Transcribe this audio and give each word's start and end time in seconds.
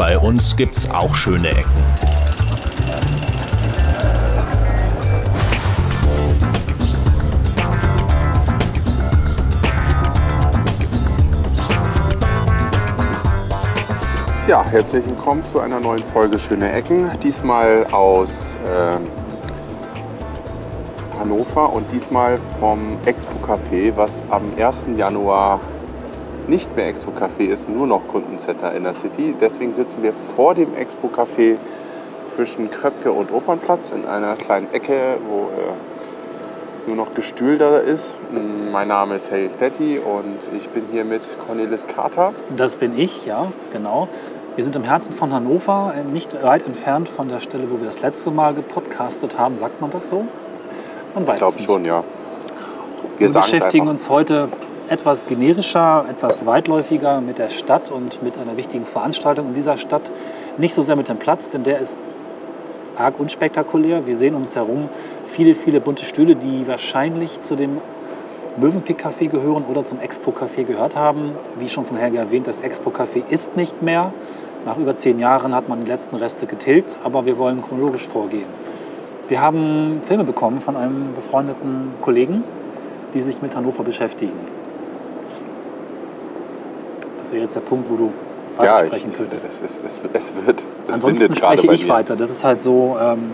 Bei 0.00 0.18
uns 0.18 0.56
gibt's 0.56 0.90
auch 0.90 1.14
schöne 1.14 1.50
Ecken. 1.50 1.68
Ja, 14.48 14.64
herzlich 14.64 15.04
willkommen 15.04 15.44
zu 15.44 15.60
einer 15.60 15.78
neuen 15.78 16.02
Folge 16.02 16.38
Schöne 16.38 16.72
Ecken. 16.72 17.10
Diesmal 17.22 17.86
aus 17.92 18.56
ähm, 18.66 19.06
Hannover 21.18 21.74
und 21.74 21.92
diesmal 21.92 22.38
vom 22.58 22.96
Expo 23.04 23.36
Café, 23.46 23.94
was 23.94 24.24
am 24.30 24.44
1. 24.56 24.88
Januar 24.96 25.60
nicht 26.48 26.74
mehr 26.76 26.88
Expo 26.88 27.10
Café 27.10 27.48
ist, 27.48 27.68
nur 27.68 27.86
noch 27.86 28.06
Kundencenter 28.08 28.74
in 28.74 28.84
der 28.84 28.94
City. 28.94 29.34
Deswegen 29.40 29.72
sitzen 29.72 30.02
wir 30.02 30.12
vor 30.12 30.54
dem 30.54 30.74
Expo 30.74 31.08
Café 31.08 31.56
zwischen 32.26 32.70
Kröpke 32.70 33.12
und 33.12 33.32
Opernplatz 33.32 33.92
in 33.92 34.06
einer 34.06 34.36
kleinen 34.36 34.72
Ecke, 34.72 35.18
wo 35.28 35.44
äh, 35.44 36.86
nur 36.86 36.96
noch 36.96 37.14
Gestühl 37.14 37.58
da 37.58 37.78
ist. 37.78 38.16
Mein 38.72 38.88
Name 38.88 39.16
ist 39.16 39.30
Helge 39.30 39.50
Kletti 39.56 39.98
und 39.98 40.56
ich 40.56 40.68
bin 40.70 40.84
hier 40.90 41.04
mit 41.04 41.22
Cornelis 41.46 41.86
Kater. 41.86 42.32
Das 42.56 42.76
bin 42.76 42.98
ich, 42.98 43.26
ja, 43.26 43.52
genau. 43.72 44.08
Wir 44.56 44.64
sind 44.64 44.76
im 44.76 44.82
Herzen 44.82 45.12
von 45.14 45.32
Hannover, 45.32 45.94
äh, 45.96 46.04
nicht 46.04 46.42
weit 46.42 46.66
entfernt 46.66 47.08
von 47.08 47.28
der 47.28 47.40
Stelle, 47.40 47.70
wo 47.70 47.78
wir 47.78 47.86
das 47.86 48.02
letzte 48.02 48.30
Mal 48.30 48.54
gepodcastet 48.54 49.38
haben. 49.38 49.56
Sagt 49.56 49.80
man 49.80 49.90
das 49.90 50.10
so? 50.10 50.26
Man 51.14 51.26
weiß 51.26 51.34
Ich 51.34 51.40
glaube 51.40 51.58
schon, 51.60 51.84
ja. 51.84 52.04
Wir 53.18 53.26
es 53.26 53.34
beschäftigen 53.34 53.88
uns 53.88 54.08
heute 54.08 54.48
etwas 54.90 55.26
generischer, 55.28 56.04
etwas 56.10 56.44
weitläufiger 56.46 57.20
mit 57.20 57.38
der 57.38 57.48
Stadt 57.48 57.92
und 57.92 58.24
mit 58.24 58.36
einer 58.36 58.56
wichtigen 58.56 58.84
Veranstaltung 58.84 59.46
in 59.46 59.54
dieser 59.54 59.76
Stadt. 59.76 60.10
Nicht 60.58 60.74
so 60.74 60.82
sehr 60.82 60.96
mit 60.96 61.08
dem 61.08 61.16
Platz, 61.16 61.48
denn 61.48 61.62
der 61.62 61.78
ist 61.78 62.02
arg 62.96 63.20
unspektakulär. 63.20 64.08
Wir 64.08 64.16
sehen 64.16 64.34
um 64.34 64.42
uns 64.42 64.56
herum 64.56 64.88
viele, 65.24 65.54
viele 65.54 65.80
bunte 65.80 66.04
Stühle, 66.04 66.34
die 66.34 66.66
wahrscheinlich 66.66 67.40
zu 67.42 67.54
dem 67.54 67.78
Mövenpick-Café 68.56 69.28
gehören 69.28 69.64
oder 69.70 69.84
zum 69.84 70.00
Expo-Café 70.00 70.64
gehört 70.64 70.96
haben. 70.96 71.36
Wie 71.60 71.68
schon 71.68 71.84
von 71.84 71.96
Helge 71.96 72.18
erwähnt, 72.18 72.48
das 72.48 72.60
Expo-Café 72.60 73.22
ist 73.30 73.56
nicht 73.56 73.82
mehr. 73.82 74.12
Nach 74.66 74.76
über 74.76 74.96
zehn 74.96 75.20
Jahren 75.20 75.54
hat 75.54 75.68
man 75.68 75.84
die 75.84 75.90
letzten 75.90 76.16
Reste 76.16 76.46
getilgt, 76.46 76.98
aber 77.04 77.26
wir 77.26 77.38
wollen 77.38 77.62
chronologisch 77.62 78.08
vorgehen. 78.08 78.44
Wir 79.28 79.40
haben 79.40 80.00
Filme 80.02 80.24
bekommen 80.24 80.60
von 80.60 80.76
einem 80.76 81.14
befreundeten 81.14 81.92
Kollegen, 82.00 82.42
die 83.14 83.20
sich 83.20 83.40
mit 83.40 83.54
Hannover 83.54 83.84
beschäftigen. 83.84 84.59
Das 87.30 87.34
wäre 87.36 87.44
jetzt 87.44 87.54
der 87.54 87.60
Punkt, 87.60 87.88
wo 87.88 87.94
du 87.94 88.12
Ja, 88.60 88.78
ich, 88.78 88.86
weitersprechen 88.86 89.12
könntest. 89.12 89.46
es, 89.46 89.60
es, 89.60 89.80
es, 89.86 90.00
es 90.12 90.32
wird. 90.44 90.64
Es 90.88 90.94
Ansonsten 90.94 91.32
spreche 91.32 91.72
ich 91.72 91.88
weiter. 91.88 92.16
Das 92.16 92.28
ist 92.28 92.42
halt 92.42 92.60
so 92.60 92.98
ähm, 93.00 93.30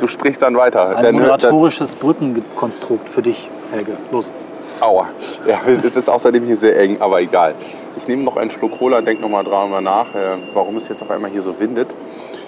Du 0.00 0.08
sprichst 0.08 0.42
dann 0.42 0.56
weiter. 0.56 0.96
ein 0.96 1.04
Dann 1.04 1.14
moderatorisches 1.14 1.94
Brückenkonstrukt 1.94 3.08
für 3.08 3.22
dich, 3.22 3.48
Helge. 3.70 3.96
Los. 4.10 4.32
Aua. 4.80 5.10
Ja, 5.46 5.60
es 5.68 5.84
ist 5.94 6.10
außerdem 6.10 6.46
hier 6.46 6.56
sehr 6.56 6.80
eng, 6.80 6.96
aber 6.98 7.20
egal. 7.20 7.54
Ich 7.96 8.08
nehme 8.08 8.24
noch 8.24 8.36
einen 8.36 8.50
Schluck 8.50 8.76
Cola 8.76 9.02
denke 9.02 9.22
noch 9.22 9.28
mal 9.28 9.44
drüber 9.44 9.80
nach, 9.80 10.16
äh, 10.16 10.36
warum 10.52 10.76
es 10.76 10.88
jetzt 10.88 11.00
auf 11.02 11.10
einmal 11.12 11.30
hier 11.30 11.42
so 11.42 11.60
windet. 11.60 11.94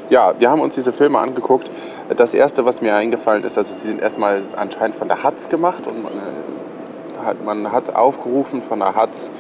Ja, 0.09 0.33
wir 0.41 0.51
haben 0.51 0.61
uns 0.61 0.75
diese 0.75 0.93
Filme 0.93 1.21
angeguckt. 1.21 1.71
Das 2.17 2.35
erste, 2.35 2.65
was 2.65 2.81
mir 2.81 2.97
eingefallen 2.97 3.45
ist, 3.45 3.57
also 3.57 3.73
sie 3.73 3.87
sind 3.87 4.03
erstmal 4.03 4.43
anscheinend 4.57 4.97
von 4.97 5.07
der 5.07 5.23
Hatz 5.23 5.49
gemacht 5.49 5.87
und 5.87 6.03
man, 6.03 6.13
äh, 6.15 7.27
hat, 7.27 7.45
man 7.45 7.71
hat 7.71 7.95
aufgerufen, 7.95 8.61
von 8.61 8.81
der 8.81 8.97
Hatz 8.97 9.31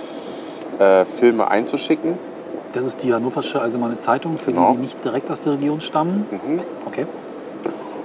äh, 0.80 1.04
Filme 1.04 1.48
einzuschicken. 1.48 2.18
Das 2.72 2.84
ist 2.84 3.02
die 3.02 3.12
Hannoversche 3.12 3.60
Allgemeine 3.60 3.96
Zeitung, 3.98 4.38
für 4.38 4.52
Genau. 4.52 4.70
die, 4.70 4.76
die 4.76 4.82
nicht 4.82 5.04
direkt 5.04 5.30
aus 5.30 5.40
der 5.40 5.52
Region 5.52 5.80
stammen. 5.80 6.26
Mhm. 6.30 6.60
Okay. 6.86 7.06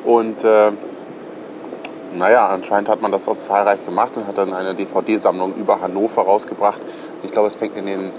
Und 0.03 0.44
äh, 0.44 0.72
naja, 2.16 2.47
anscheinend 2.47 2.89
hat 2.89 3.01
man 3.01 3.11
das 3.11 3.27
auch 3.27 3.33
zahlreich 3.33 3.83
gemacht 3.85 4.17
und 4.17 4.27
hat 4.27 4.38
dann 4.38 4.53
eine 4.53 4.73
DVD-Sammlung 4.75 5.55
über 5.55 5.81
Hannover 5.81 6.22
rausgebracht. 6.23 6.79
Ich 7.23 7.31
glaube, 7.31 7.47
es 7.47 7.55
fängt 7.55 7.77
in 7.77 7.85
den 7.85 8.11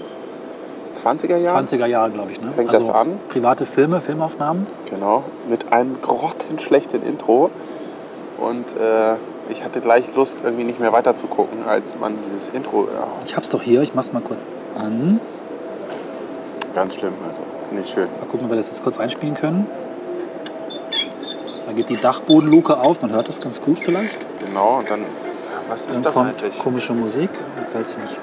20er 0.95 1.37
Jahren 1.37 1.65
20er 1.65 1.85
Jahre, 1.85 2.11
glaube 2.11 2.31
ich. 2.31 2.41
Ne? 2.41 2.51
Fängt 2.55 2.73
das 2.73 2.89
an? 2.89 3.19
Private 3.29 3.65
Filme, 3.65 4.01
Filmaufnahmen. 4.01 4.65
Genau, 4.89 5.23
mit 5.49 5.71
einem 5.71 6.01
grottenschlechten 6.01 7.03
Intro. 7.03 7.49
Und 8.37 8.75
äh, 8.75 9.15
ich 9.49 9.63
hatte 9.63 9.79
gleich 9.81 10.13
Lust, 10.15 10.41
irgendwie 10.43 10.63
nicht 10.63 10.79
mehr 10.79 10.91
weiter 10.93 11.15
zu 11.15 11.27
gucken, 11.27 11.63
als 11.67 11.95
man 11.99 12.15
dieses 12.23 12.49
Intro. 12.49 12.87
Ja, 12.93 13.07
Ich 13.25 13.35
hab's 13.35 13.49
doch 13.49 13.61
hier, 13.61 13.81
ich 13.81 13.93
mach's 13.95 14.11
mal 14.13 14.21
kurz 14.21 14.43
an. 14.75 15.19
Ganz 16.73 16.95
schlimm, 16.95 17.13
also 17.27 17.41
nicht 17.71 17.89
schön. 17.89 18.07
Mal 18.19 18.25
gucken, 18.27 18.45
ob 18.45 18.51
wir 18.51 18.57
das 18.57 18.67
jetzt 18.67 18.83
kurz 18.83 18.97
einspielen 18.99 19.35
können. 19.35 19.67
Da 21.65 21.73
geht 21.73 21.89
die 21.89 21.97
Dachbodenluke 21.99 22.77
auf, 22.77 23.01
man 23.01 23.11
hört 23.11 23.27
das 23.27 23.41
ganz 23.41 23.59
gut 23.61 23.79
vielleicht. 23.79 24.17
Genau, 24.45 24.77
und 24.79 24.89
dann. 24.89 25.01
Was 25.69 25.81
ist 25.85 25.95
Dann 25.95 26.01
das 26.03 26.13
kommt 26.15 26.29
eigentlich? 26.41 26.59
komische 26.59 26.93
Musik, 26.93 27.29
weiß 27.73 27.89
ich 27.91 27.97
nicht. 27.97 28.19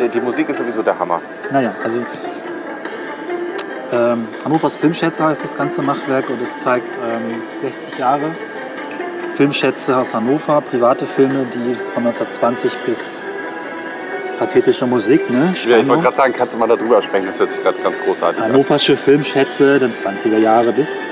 Ja, 0.00 0.08
Die 0.08 0.20
Musik 0.20 0.48
ist 0.48 0.58
sowieso 0.58 0.82
der 0.82 0.98
Hammer. 0.98 1.20
Naja, 1.52 1.74
also 1.84 2.00
ähm, 3.92 4.26
Hannovers 4.44 4.76
Filmschätze 4.76 5.24
heißt 5.24 5.44
das 5.44 5.54
ganze 5.54 5.82
Machwerk 5.82 6.28
und 6.30 6.40
es 6.42 6.56
zeigt 6.56 6.96
ähm, 6.96 7.42
60 7.60 7.98
Jahre 7.98 8.30
Filmschätze 9.36 9.94
aus 9.96 10.14
Hannover, 10.14 10.62
private 10.62 11.04
Filme, 11.06 11.46
die 11.52 11.74
von 11.94 12.06
1920 12.06 12.72
bis 12.86 13.22
pathetische 14.38 14.86
Musik, 14.86 15.28
ne? 15.30 15.44
Ja, 15.46 15.50
ich 15.52 15.58
Spannung. 15.60 15.88
wollte 15.88 16.02
gerade 16.04 16.16
sagen, 16.16 16.32
kannst 16.36 16.54
du 16.54 16.58
mal 16.58 16.66
darüber 16.68 17.02
sprechen? 17.02 17.26
Das 17.26 17.38
hört 17.38 17.50
sich 17.50 17.62
gerade 17.62 17.78
ganz 17.82 17.98
großartig 18.00 18.42
an. 18.42 18.48
Hannoversche 18.52 18.96
Filmschätze, 18.96 19.78
dann 19.78 19.92
20er 19.92 20.38
Jahre 20.38 20.72
bis 20.72 21.04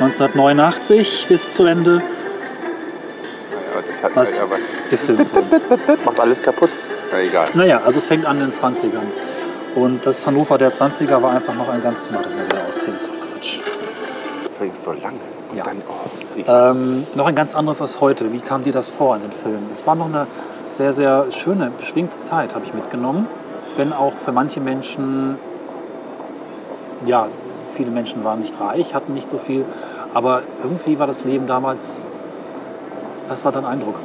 1989 0.00 1.26
bis 1.28 1.52
zu 1.54 1.66
Ende. 1.66 2.02
Ja, 3.74 3.82
das 3.86 4.02
hat, 4.02 4.10
Was 4.16 4.40
aber, 4.40 4.56
das 4.90 5.08
macht 6.04 6.20
alles 6.20 6.42
kaputt. 6.42 6.70
Na 7.12 7.20
egal. 7.20 7.44
Naja, 7.54 7.80
also 7.84 7.98
es 7.98 8.06
fängt 8.06 8.26
an 8.26 8.40
in 8.40 8.50
den 8.50 8.52
20ern. 8.52 9.06
Und 9.76 10.04
das 10.04 10.26
Hannover 10.26 10.58
der 10.58 10.72
20er 10.72 11.22
war 11.22 11.32
einfach 11.32 11.54
noch 11.54 11.68
ein 11.68 11.80
ganz... 11.80 12.08
Warte 12.10 12.28
mal 12.30 12.44
wieder 12.44 12.66
ausziehen, 12.68 12.92
das 12.94 13.02
ist 13.02 13.10
auch 13.10 13.28
Quatsch. 13.32 13.60
Übrigens 14.56 14.82
so 14.82 14.92
lang. 14.92 15.14
Und 15.50 15.56
Ja. 15.56 15.62
dann, 15.64 15.80
oh. 15.88 16.10
Ähm, 16.46 17.06
noch 17.14 17.26
ein 17.26 17.34
ganz 17.34 17.54
anderes 17.54 17.80
als 17.80 18.00
heute. 18.00 18.32
Wie 18.32 18.40
kam 18.40 18.62
dir 18.64 18.72
das 18.72 18.88
vor 18.88 19.16
in 19.16 19.22
den 19.22 19.32
Filmen? 19.32 19.68
Es 19.72 19.86
war 19.86 19.94
noch 19.94 20.06
eine 20.06 20.26
sehr, 20.68 20.92
sehr 20.92 21.30
schöne, 21.30 21.70
beschwingte 21.76 22.18
Zeit, 22.18 22.54
habe 22.54 22.64
ich 22.64 22.74
mitgenommen. 22.74 23.26
Wenn 23.76 23.92
auch 23.92 24.12
für 24.12 24.32
manche 24.32 24.60
Menschen, 24.60 25.36
ja, 27.06 27.26
viele 27.74 27.90
Menschen 27.90 28.24
waren 28.24 28.40
nicht 28.40 28.60
reich, 28.60 28.94
hatten 28.94 29.12
nicht 29.12 29.30
so 29.30 29.38
viel. 29.38 29.64
Aber 30.14 30.42
irgendwie 30.62 30.98
war 30.98 31.06
das 31.06 31.24
Leben 31.24 31.46
damals, 31.46 32.02
was 33.28 33.44
war 33.44 33.52
dein 33.52 33.64
Eindruck? 33.64 33.96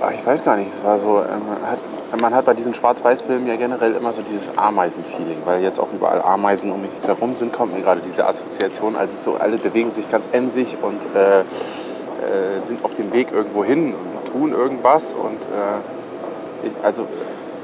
Ah, 0.00 0.10
Ich 0.14 0.24
weiß 0.24 0.44
gar 0.44 0.56
nicht, 0.56 0.72
es 0.72 0.84
war 0.84 0.98
so, 0.98 1.18
ähm, 1.18 1.42
hat, 1.64 1.78
man 2.16 2.34
hat 2.34 2.46
bei 2.46 2.54
diesen 2.54 2.72
Schwarz-Weiß-Filmen 2.72 3.46
ja 3.46 3.56
generell 3.56 3.92
immer 3.92 4.12
so 4.12 4.22
dieses 4.22 4.56
Ameisen-Feeling, 4.56 5.42
weil 5.44 5.62
jetzt 5.62 5.78
auch 5.78 5.92
überall 5.92 6.22
Ameisen 6.22 6.72
um 6.72 6.80
mich 6.80 6.90
herum 7.06 7.34
sind, 7.34 7.52
kommt 7.52 7.74
mir 7.74 7.82
gerade 7.82 8.00
diese 8.00 8.26
Assoziation. 8.26 8.96
Also 8.96 9.16
so 9.16 9.38
alle 9.38 9.58
bewegen 9.58 9.90
sich 9.90 10.10
ganz 10.10 10.28
emsig 10.32 10.78
und 10.80 11.06
äh, 11.14 11.40
äh, 11.40 12.60
sind 12.60 12.84
auf 12.84 12.94
dem 12.94 13.12
Weg 13.12 13.30
irgendwo 13.32 13.62
hin 13.62 13.94
und 13.94 14.32
tun 14.32 14.52
irgendwas. 14.52 15.14
Und 15.14 15.44
äh, 15.44 16.66
ich, 16.66 16.72
also 16.82 17.06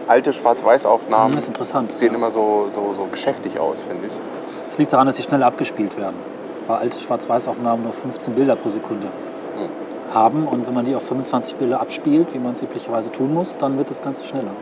alte 0.06 0.32
Schwarz-Weiß-Aufnahmen 0.34 1.34
interessant. 1.34 1.92
sehen 1.92 2.14
immer 2.14 2.30
so, 2.30 2.66
so, 2.68 2.92
so 2.92 3.06
geschäftig 3.06 3.58
aus, 3.58 3.84
finde 3.84 4.08
ich. 4.08 4.12
Es 4.68 4.76
liegt 4.76 4.92
daran, 4.92 5.06
dass 5.06 5.16
sie 5.16 5.22
schnell 5.22 5.42
abgespielt 5.42 5.96
werden. 5.96 6.16
Weil 6.66 6.76
alte 6.76 6.98
Schwarz-Weiß-Aufnahmen 6.98 7.84
nur 7.84 7.92
15 7.92 8.34
Bilder 8.34 8.56
pro 8.56 8.68
Sekunde 8.68 9.06
haben. 10.14 10.46
Und 10.46 10.66
wenn 10.66 10.74
man 10.74 10.84
die 10.84 10.94
auf 10.94 11.02
25 11.06 11.56
Bilder 11.56 11.80
abspielt, 11.80 12.28
wie 12.32 12.38
man 12.38 12.54
es 12.54 12.62
üblicherweise 12.62 13.10
tun 13.12 13.34
muss, 13.34 13.56
dann 13.56 13.76
wird 13.78 13.90
das 13.90 14.00
Ganze 14.02 14.24
schneller. 14.24 14.52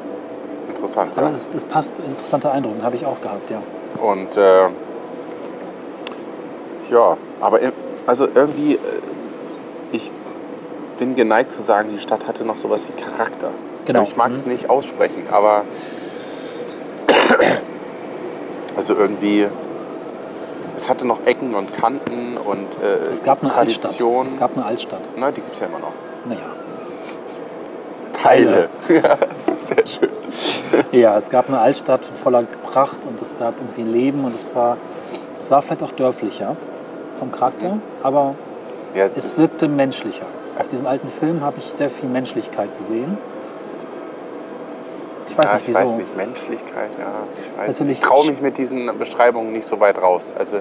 Interessant. 0.69 1.13
Aber 1.17 1.27
Ja. 1.29 1.33
es, 1.33 1.49
es 1.55 1.65
passt, 1.65 1.99
interessanter 1.99 2.53
Eindruck, 2.53 2.75
habe 2.83 2.97
ich 2.97 3.07
auch 3.07 3.21
gehabt, 3.21 3.51
ja. 3.51 3.63
Und 4.03 4.37
äh, 4.37 4.69
ja, 6.91 7.17
aber 7.41 7.59
also 8.07 8.27
irgendwie, 8.35 8.75
äh, 8.75 8.79
ich 9.93 10.11
bin 10.99 11.15
geneigt 11.15 11.53
zu 11.53 11.63
sagen, 11.63 11.91
die 11.93 11.99
Stadt 11.99 12.27
hatte 12.27 12.45
noch 12.45 12.59
sowas 12.59 12.89
wie 12.89 13.01
Charakter. 13.01 13.51
Genau. 13.85 14.03
Ich 14.03 14.17
mag 14.17 14.33
es 14.33 14.47
nicht 14.47 14.71
aussprechen, 14.71 15.25
aber 15.31 15.65
also 18.77 18.95
irgendwie, 18.95 19.47
es 20.83 20.89
hatte 20.89 21.07
noch 21.07 21.25
Ecken 21.27 21.55
und 21.55 21.73
Kanten 21.73 22.37
und 22.37 22.83
äh, 22.83 23.09
Es 23.09 23.23
gab 23.23 23.41
eine 23.41 23.53
Tradition. 23.53 24.23
Altstadt. 24.23 24.35
Es 24.35 24.37
gab 24.41 24.57
eine 24.57 24.67
Altstadt. 24.67 25.01
Na, 25.17 25.31
die 25.31 25.41
gibt 25.41 25.55
es 25.55 25.61
ja 25.61 25.67
immer 25.67 25.79
noch. 25.79 25.93
Naja. 26.27 26.41
Teile. 28.13 28.69
Ja, 28.89 29.17
sehr 29.65 29.87
schön. 29.87 30.09
Ja, 30.91 31.17
es 31.17 31.31
gab 31.31 31.49
eine 31.49 31.61
Altstadt 31.61 32.01
voller 32.25 32.43
Pracht 32.67 33.07
und 33.07 33.23
es 33.23 33.37
gab 33.39 33.55
irgendwie 33.61 33.83
Leben 33.83 34.25
und 34.25 34.35
es 34.35 34.53
war, 34.57 34.77
es 35.41 35.53
war 35.53 35.63
vielleicht 35.63 35.85
auch 35.85 35.93
dörflicher 35.93 36.57
vom 37.21 37.31
Charakter, 37.31 37.79
aber 38.03 38.35
Ja, 38.93 39.05
es 39.05 39.17
es 39.17 39.39
wirkte 39.39 39.69
menschlicher. 39.69 40.27
Auf 40.59 40.67
diesen 40.67 40.89
alten 40.89 41.09
Filmen 41.09 41.43
habe 41.43 41.59
ich 41.59 41.73
sehr 41.77 41.91
viel 41.91 42.09
Menschlichkeit 42.09 42.77
gesehen. 42.77 43.19
Ich 45.33 45.39
weiß 45.39 45.47
ja, 45.47 45.55
nicht, 45.55 45.63
ich 45.63 45.75
wieso. 45.75 45.81
weiß 45.81 45.93
nicht, 45.93 46.17
Menschlichkeit, 46.17 46.91
ja. 46.99 47.07
Ich, 47.35 47.59
weiß 47.59 47.69
Natürlich- 47.69 47.81
nicht. 47.81 48.03
ich 48.03 48.07
traue 48.09 48.27
mich 48.27 48.43
mit 48.43 48.59
diesen 48.59 48.99
Beschreibungen 48.99 49.53
nicht 49.53 49.67
so 49.67 49.81
weit 49.81 50.01
raus. 50.01 50.35
Also 50.39 50.59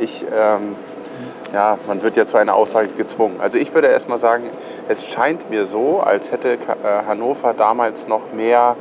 ich, 0.00 0.24
ähm, 0.36 0.74
ja, 1.54 1.78
man 1.86 2.02
wird 2.02 2.16
ja 2.16 2.26
zu 2.26 2.36
einer 2.36 2.54
Aussage 2.56 2.88
gezwungen. 2.88 3.36
Also 3.40 3.56
ich 3.58 3.72
würde 3.72 3.86
erst 3.86 4.08
mal 4.08 4.18
sagen, 4.18 4.50
es 4.88 5.06
scheint 5.06 5.48
mir 5.48 5.64
so, 5.64 6.00
als 6.00 6.32
hätte 6.32 6.54
äh, 6.54 6.58
Hannover 7.06 7.54
damals 7.54 8.08
noch 8.08 8.32
mehr 8.32 8.74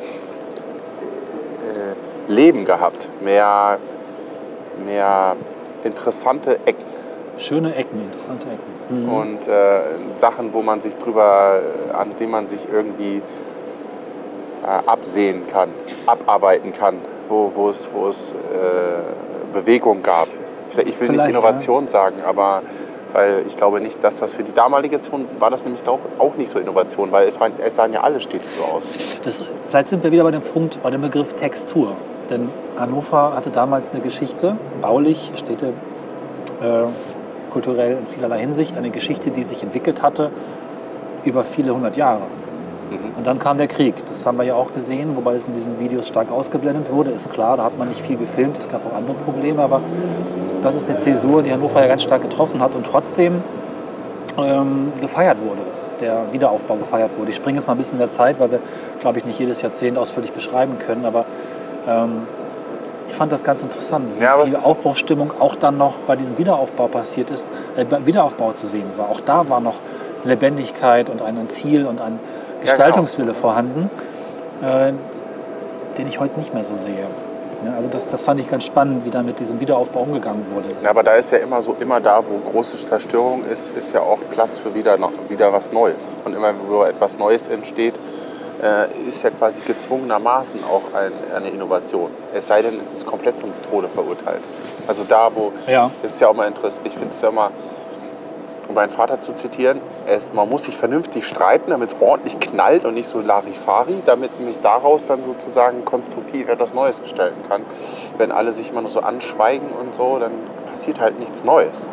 äh, 2.28 2.32
Leben 2.32 2.66
gehabt, 2.66 3.08
mehr, 3.22 3.78
mehr 4.86 5.36
interessante 5.84 6.60
Ecken 6.66 6.90
Schöne 7.38 7.74
Ecken, 7.76 8.02
interessante 8.02 8.48
Ecken. 8.48 9.04
Mhm. 9.06 9.14
und 9.14 9.48
äh, 9.48 9.82
Sachen, 10.18 10.52
wo 10.54 10.62
man 10.62 10.82
sich 10.82 10.96
drüber, 10.96 11.62
an 11.94 12.16
denen 12.20 12.32
man 12.32 12.48
sich 12.48 12.68
irgendwie 12.70 13.22
absehen 14.86 15.48
kann, 15.48 15.70
abarbeiten 16.06 16.74
kann, 16.74 16.96
wo, 17.28 17.52
wo 17.56 17.70
es, 17.70 17.90
wo 17.94 18.08
es 18.08 18.32
äh, 18.32 19.54
Bewegung 19.54 20.02
gab. 20.04 20.28
Vielleicht- 20.70 20.90
Ich 20.90 21.00
will 21.00 21.08
Vielleicht, 21.08 21.28
nicht 21.30 21.36
Innovation 21.38 21.88
sagen, 21.88 22.18
aber 22.26 22.62
weil 23.12 23.44
ich 23.48 23.56
glaube 23.58 23.82
nicht, 23.82 24.04
dass 24.04 24.20
das 24.20 24.36
für 24.36 24.44
die 24.44 24.54
damalige 24.54 25.02
Zone 25.02 25.26
war 25.40 25.50
das 25.50 25.64
nämlich 25.64 25.82
auch, 25.88 25.98
auch 26.20 26.36
nicht 26.36 26.50
so 26.52 26.60
Innovation, 26.60 27.12
weil 27.12 27.28
es, 27.28 27.40
waren, 27.40 27.54
es 27.66 27.76
sahen 27.76 27.92
ja 27.92 28.02
alle 28.02 28.22
Städte 28.22 28.46
so 28.48 28.64
aus. 28.64 28.88
Das, 29.24 29.44
vielleicht 29.68 29.88
sind 29.88 30.04
wir 30.04 30.12
wieder 30.12 30.24
bei 30.24 30.30
dem 30.32 30.44
Punkt, 30.44 30.82
bei 30.84 30.92
dem 30.92 31.02
Begriff 31.02 31.34
Textur. 31.34 31.94
Denn 32.30 32.50
Hannover 32.78 33.34
hatte 33.36 33.50
damals 33.50 33.90
eine 33.92 34.02
Geschichte, 34.02 34.56
baulich, 34.80 35.32
Städte, 35.36 35.74
äh, 36.62 36.84
kulturell 37.50 37.94
in 37.98 38.06
vielerlei 38.06 38.38
Hinsicht, 38.42 38.78
eine 38.78 38.92
Geschichte, 38.92 39.32
die 39.32 39.44
sich 39.44 39.64
entwickelt 39.64 40.04
hatte 40.04 40.30
über 41.24 41.44
viele 41.44 41.74
hundert 41.74 41.98
Jahre. 41.98 42.22
Und 43.18 43.28
dann 43.28 43.40
kam 43.40 43.58
der 43.58 43.68
Krieg. 43.68 43.96
Das 44.08 44.26
haben 44.26 44.38
wir 44.38 44.46
ja 44.46 44.56
auch 44.56 44.72
gesehen, 44.74 45.16
wobei 45.16 45.36
es 45.36 45.48
in 45.48 45.54
diesen 45.54 45.80
Videos 45.80 46.08
stark 46.08 46.32
ausgeblendet 46.32 46.92
wurde. 46.92 47.12
Ist 47.12 47.32
klar, 47.32 47.58
da 47.58 47.64
hat 47.66 47.78
man 47.78 47.88
nicht 47.90 48.02
viel 48.02 48.18
gefilmt, 48.18 48.58
es 48.58 48.68
gab 48.68 48.86
auch 48.86 48.96
andere 48.96 49.16
Probleme, 49.16 49.62
aber 49.62 49.82
das 50.62 50.76
ist 50.76 50.88
eine 50.90 50.98
Zäsur, 50.98 51.44
die 51.44 51.52
Hannover 51.52 51.82
ja 51.82 51.88
ganz 51.88 52.04
stark 52.04 52.22
getroffen 52.22 52.62
hat 52.62 52.76
und 52.76 52.86
trotzdem 52.86 53.42
ähm, 54.38 54.92
gefeiert 55.00 55.38
wurde, 55.42 55.62
der 56.00 56.24
Wiederaufbau 56.32 56.76
gefeiert 56.76 57.12
wurde. 57.18 57.30
Ich 57.32 57.36
springe 57.36 57.58
jetzt 57.58 57.68
mal 57.68 57.74
ein 57.74 57.78
bisschen 57.78 57.94
in 57.96 58.00
der 58.00 58.08
Zeit, 58.10 58.40
weil 58.40 58.52
wir, 58.52 58.60
glaube 59.00 59.20
ich, 59.20 59.26
nicht 59.26 59.40
jedes 59.40 59.62
Jahrzehnt 59.62 59.98
ausführlich 59.98 60.32
beschreiben 60.32 60.78
können, 60.80 61.06
aber 61.06 61.26
ähm, 61.88 62.24
ich 63.10 63.16
fand 63.16 63.32
das 63.32 63.44
ganz 63.44 63.64
interessant, 63.64 64.06
wie 64.18 64.24
Ja, 64.24 64.42
ist- 64.44 64.66
Aufbruchsstimmung 64.66 65.32
auch 65.40 65.56
dann 65.56 65.78
noch 65.78 65.98
bei 66.00 66.16
diesem 66.16 66.38
Wiederaufbau 66.38 66.88
passiert 66.88 67.32
ist, 67.32 67.48
äh, 67.76 67.86
Wiederaufbau 68.06 68.54
zu 68.54 68.68
sehen 68.68 68.86
war. 68.98 69.10
Auch 69.10 69.20
da 69.22 69.50
war 69.50 69.60
noch 69.62 69.76
Lebendigkeit 70.24 71.10
und 71.10 71.22
ein 71.22 71.48
Ziel 71.48 71.86
und 71.86 72.02
ein. 72.02 72.20
Gestaltungswille 72.62 73.34
vorhanden, 73.34 73.90
äh, 74.62 74.92
den 75.98 76.08
ich 76.08 76.20
heute 76.20 76.38
nicht 76.40 76.54
mehr 76.54 76.64
so 76.64 76.76
sehe. 76.76 77.08
Ja, 77.66 77.74
also 77.76 77.90
das, 77.90 78.08
das 78.08 78.22
fand 78.22 78.40
ich 78.40 78.50
ganz 78.50 78.64
spannend, 78.64 79.06
wie 79.06 79.10
da 79.10 79.22
mit 79.22 79.40
diesem 79.40 79.60
Wiederaufbau 79.60 80.02
umgegangen 80.04 80.46
wurde. 80.54 80.70
Ja, 80.82 80.92
aber 80.92 81.04
da 81.04 81.12
ist 81.14 81.32
ja 81.32 81.40
immer 81.40 81.62
so, 81.62 81.76
immer 81.80 82.00
da, 82.00 82.24
wo 82.26 82.38
große 82.50 82.78
Zerstörung 82.78 83.44
ist, 83.46 83.72
ist 83.76 83.94
ja 83.94 84.00
auch 84.00 84.20
Platz 84.32 84.58
für 84.60 84.74
wieder, 84.74 84.98
noch, 84.98 85.12
wieder 85.28 85.52
was 85.52 85.72
Neues. 85.74 86.16
Und 86.24 86.36
immer, 86.36 86.54
wo 86.70 86.84
etwas 86.84 87.18
Neues 87.18 87.50
entsteht, 87.50 87.96
äh, 88.64 89.08
ist 89.08 89.24
ja 89.24 89.30
quasi 89.32 89.62
gezwungenermaßen 89.66 90.62
auch 90.64 90.94
ein, 90.98 91.12
eine 91.36 91.50
Innovation. 91.50 92.12
Es 92.34 92.48
sei 92.48 92.62
denn, 92.62 92.80
es 92.80 92.94
ist 92.94 93.06
komplett 93.06 93.38
zum 93.38 93.52
Tode 93.70 93.90
verurteilt. 93.90 94.42
Also 94.88 95.04
da, 95.08 95.30
wo, 95.34 95.52
Ja. 95.68 95.92
das 96.02 96.14
ist 96.14 96.22
ja 96.22 96.30
auch 96.30 96.34
mal 96.34 96.48
interessant, 96.48 96.88
ich 96.88 96.94
finde 96.94 97.10
es 97.10 97.22
ja 97.22 97.28
immer, 97.28 97.52
um 98.70 98.76
meinen 98.76 98.92
Vater 98.92 99.20
zu 99.20 99.34
zitieren, 99.34 99.82
es, 100.08 100.32
man 100.32 100.48
muss 100.48 100.66
sich 100.66 100.78
vernünftig 100.78 101.26
streiten, 101.26 101.72
damit 101.72 101.94
es 101.94 102.00
ordentlich 102.00 102.40
knallt 102.40 102.86
und 102.86 102.94
nicht 102.94 103.10
so 103.10 103.20
Larifari, 103.20 103.96
damit 104.06 104.40
mich 104.40 104.60
daraus 104.62 105.08
dann 105.08 105.24
sozusagen 105.24 105.84
konstruktiv 105.84 106.48
etwas 106.48 106.74
Neues 106.74 107.02
gestalten 107.02 107.42
kann. 107.50 107.64
Wenn 108.18 108.32
alle 108.32 108.54
sich 108.54 108.70
immer 108.70 108.82
nur 108.82 108.92
so 108.92 109.02
anschweigen 109.02 109.70
und 109.70 109.96
so, 109.96 110.20
dann 110.20 110.32
passiert 110.70 111.02
halt 111.02 111.20
nichts 111.20 111.44
Neues. 111.44 111.90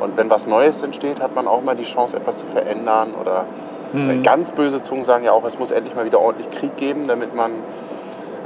Und 0.00 0.16
wenn 0.16 0.30
was 0.30 0.46
Neues 0.46 0.82
entsteht, 0.82 1.20
hat 1.20 1.34
man 1.34 1.46
auch 1.48 1.60
mal 1.62 1.76
die 1.76 1.84
Chance, 1.84 2.16
etwas 2.16 2.38
zu 2.38 2.46
verändern. 2.46 3.14
Oder 3.20 3.44
ganz 4.22 4.52
böse 4.52 4.80
Zungen 4.80 5.04
sagen 5.04 5.24
ja 5.24 5.32
auch, 5.32 5.44
es 5.44 5.58
muss 5.58 5.70
endlich 5.70 5.94
mal 5.94 6.04
wieder 6.04 6.20
ordentlich 6.20 6.50
Krieg 6.50 6.76
geben, 6.76 7.08
damit 7.08 7.34
man, 7.34 7.52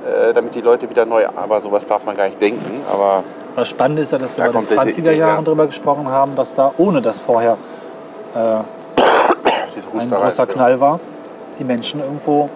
äh, 0.06 0.32
damit 0.32 0.54
die 0.54 0.60
Leute 0.60 0.90
wieder 0.90 1.04
neu. 1.04 1.26
Aber 1.36 1.60
sowas 1.60 1.86
darf 1.86 2.04
man 2.04 2.16
gar 2.16 2.26
nicht 2.26 2.40
denken. 2.40 2.82
Aber 2.92 3.22
Das 3.56 3.68
Spannende 3.68 4.02
ist 4.02 4.12
ja, 4.12 4.18
dass 4.18 4.36
wir 4.36 4.44
Da 4.44 4.50
bei 4.50 4.52
den 4.52 4.54
kommt 4.66 4.68
sicher- 4.68 5.08
20er 5.10 5.12
Jahren 5.12 5.36
ja. 5.38 5.42
darüber 5.42 5.66
gesprochen 5.66 6.08
haben, 6.08 6.36
dass 6.36 6.52
da, 6.52 6.72
ohne 6.76 7.00
dass 7.00 7.20
vorher 7.22 7.56
diese 9.74 9.88
ein 9.98 10.10
großer 10.10 10.46
Knall 10.46 10.78
war, 10.78 11.00
die 11.58 11.64
Menschen 11.64 12.00
irgendwo, 12.00 12.50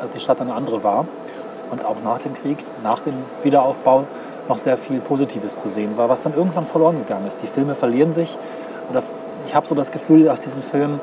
also 0.00 0.12
die 0.12 0.18
Stadt 0.18 0.40
eine 0.40 0.52
andere 0.52 0.82
war. 0.82 1.06
Und 1.70 1.84
auch 1.84 1.96
nach 2.04 2.18
dem 2.18 2.34
Krieg, 2.34 2.58
nach 2.82 3.00
dem 3.00 3.14
Wiederaufbau 3.42 4.04
noch 4.48 4.58
sehr 4.58 4.76
viel 4.76 5.00
Positives 5.00 5.60
zu 5.60 5.68
sehen 5.68 5.96
war, 5.96 6.08
was 6.08 6.20
dann 6.22 6.34
irgendwann 6.34 6.66
verloren 6.66 6.98
gegangen 6.98 7.26
ist. 7.26 7.42
Die 7.42 7.48
Filme 7.48 7.74
verlieren 7.74 8.12
sich. 8.12 8.38
Oder 8.90 9.02
ich 9.46 9.54
habe 9.54 9.66
so 9.66 9.74
das 9.74 9.90
Gefühl, 9.90 10.28
aus 10.28 10.38
diesen 10.40 10.62
Filmen, 10.62 11.00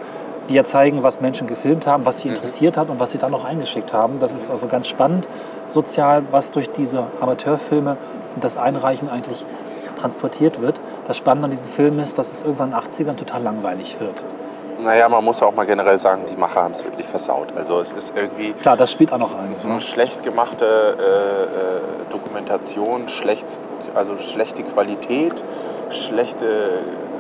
die 0.50 0.54
ja 0.54 0.64
zeigen, 0.64 1.04
was 1.04 1.22
Menschen 1.22 1.48
gefilmt 1.48 1.88
haben, 1.88 2.06
was 2.06 2.20
sie 2.22 2.30
interessiert 2.30 2.78
hat 2.78 2.90
und 2.90 3.00
was 3.00 3.12
sie 3.12 3.18
dann 3.18 3.32
noch 3.32 3.46
eingeschickt 3.46 3.94
haben. 3.94 4.20
Das 4.20 4.34
ist 4.34 4.50
also 4.50 4.68
ganz 4.68 4.88
spannend, 4.88 5.28
sozial, 5.68 6.24
was 6.32 6.52
durch 6.52 6.70
diese 6.72 7.04
Amateurfilme 7.22 7.98
und 8.36 8.44
das 8.44 8.58
Einreichen 8.58 9.10
eigentlich 9.10 9.46
transportiert 10.00 10.62
wird. 10.62 10.80
Das 11.08 11.18
Spannende 11.18 11.46
an 11.46 11.52
diesen 11.52 11.66
Filmen 11.66 12.00
ist, 12.00 12.18
dass 12.18 12.32
es 12.32 12.44
irgendwann 12.44 12.72
in 12.72 12.76
den 12.76 13.08
80ern 13.08 13.16
total 13.16 13.42
langweilig 13.44 14.00
wird. 14.00 14.24
Naja, 14.84 15.08
man 15.08 15.24
muss 15.24 15.42
auch 15.42 15.54
mal 15.54 15.66
generell 15.66 15.98
sagen, 15.98 16.24
die 16.30 16.36
Macher 16.36 16.64
haben 16.64 16.74
es 16.74 16.84
wirklich 16.84 17.06
versaut. 17.06 17.54
Also 17.56 17.80
es 17.80 17.92
ist 17.94 18.14
irgendwie 18.16 18.52
Klar, 18.54 18.76
das 18.76 18.92
spielt 18.92 19.14
auch 19.14 19.18
noch 19.18 19.38
ein. 19.38 19.56
so 19.56 19.70
eine 19.70 19.80
schlecht 19.80 20.24
gemachte 20.24 20.66
äh, 20.66 21.04
äh, 21.04 22.10
Dokumentation, 22.10 23.08
schlecht, 23.08 23.46
also 23.96 24.18
schlechte 24.18 24.64
Qualität, 24.64 25.42
schlechte, 25.90 26.46